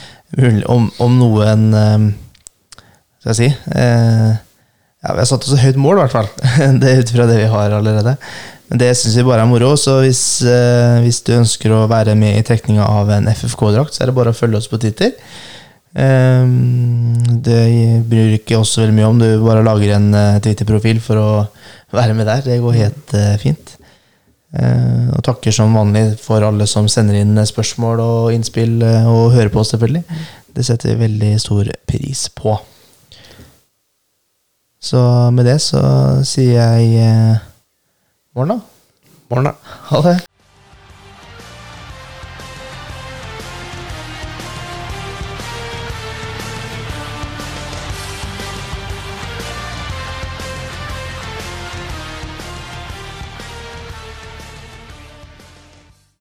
Om, 0.67 0.89
om 0.99 1.13
noen 1.15 1.61
eh, 1.79 2.07
Skal 3.21 3.29
jeg 3.29 3.37
si 3.37 3.45
eh, 3.79 4.31
Ja, 4.35 5.13
vi 5.13 5.21
har 5.21 5.27
satt 5.29 5.45
oss 5.45 5.53
et 5.55 5.61
høyt 5.63 5.77
mål, 5.79 5.99
i 5.99 6.03
hvert 6.03 6.15
fall. 6.15 6.27
Det 6.81 6.89
er 6.89 7.03
ut 7.03 7.13
fra 7.15 7.27
det 7.29 7.37
vi 7.43 7.51
har 7.53 7.75
allerede. 7.77 8.15
Men 8.71 8.81
det 8.81 8.89
syns 8.97 9.15
vi 9.19 9.23
bare 9.27 9.43
er 9.45 9.51
moro. 9.51 9.75
Så 9.79 9.99
hvis, 10.01 10.23
eh, 10.49 10.97
hvis 11.05 11.19
du 11.27 11.35
ønsker 11.37 11.75
å 11.75 11.83
være 11.91 12.15
med 12.19 12.39
i 12.39 12.43
trekninga 12.47 12.87
av 12.87 13.11
en 13.13 13.29
FFK-drakt, 13.31 13.93
så 13.95 14.03
er 14.03 14.09
det 14.11 14.17
bare 14.17 14.33
å 14.33 14.39
følge 14.39 14.57
oss 14.63 14.67
på 14.71 14.79
Twitter. 14.81 15.13
Ehm, 15.95 17.39
det 17.45 18.03
bryr 18.09 18.35
ikke 18.35 18.59
oss 18.59 18.75
veldig 18.79 18.95
mye 18.97 19.07
om. 19.07 19.21
Du 19.21 19.45
bare 19.45 19.63
lager 19.65 19.95
en 19.95 20.11
eh, 20.13 20.41
Twitter-profil 20.43 20.99
for 21.03 21.21
å 21.21 21.29
være 21.95 22.15
med 22.17 22.27
der. 22.27 22.43
Det 22.43 22.59
går 22.63 22.79
helt 22.81 23.15
eh, 23.15 23.35
fint. 23.41 23.75
Eh, 24.55 25.07
og 25.15 25.23
takker 25.25 25.55
som 25.55 25.75
vanlig 25.75 26.19
for 26.21 26.43
alle 26.45 26.67
som 26.67 26.89
sender 26.91 27.19
inn 27.21 27.39
spørsmål 27.47 28.03
og 28.03 28.35
innspill, 28.35 28.77
eh, 28.83 29.07
og 29.07 29.33
hører 29.35 29.51
på 29.53 29.63
oss, 29.63 29.73
selvfølgelig. 29.75 30.03
Det 30.55 30.67
setter 30.67 30.93
vi 30.93 31.07
veldig 31.07 31.33
stor 31.43 31.71
pris 31.87 32.27
på. 32.35 32.59
Så 34.85 35.01
med 35.33 35.47
det 35.49 35.57
så 35.63 35.81
sier 36.27 36.59
jeg 36.59 36.93
eh, 37.01 37.43
morgen, 38.35 38.57
da. 38.57 39.11
Morgen, 39.31 39.51
da. 39.51 39.75
Ha 39.89 40.05
det. 40.05 40.17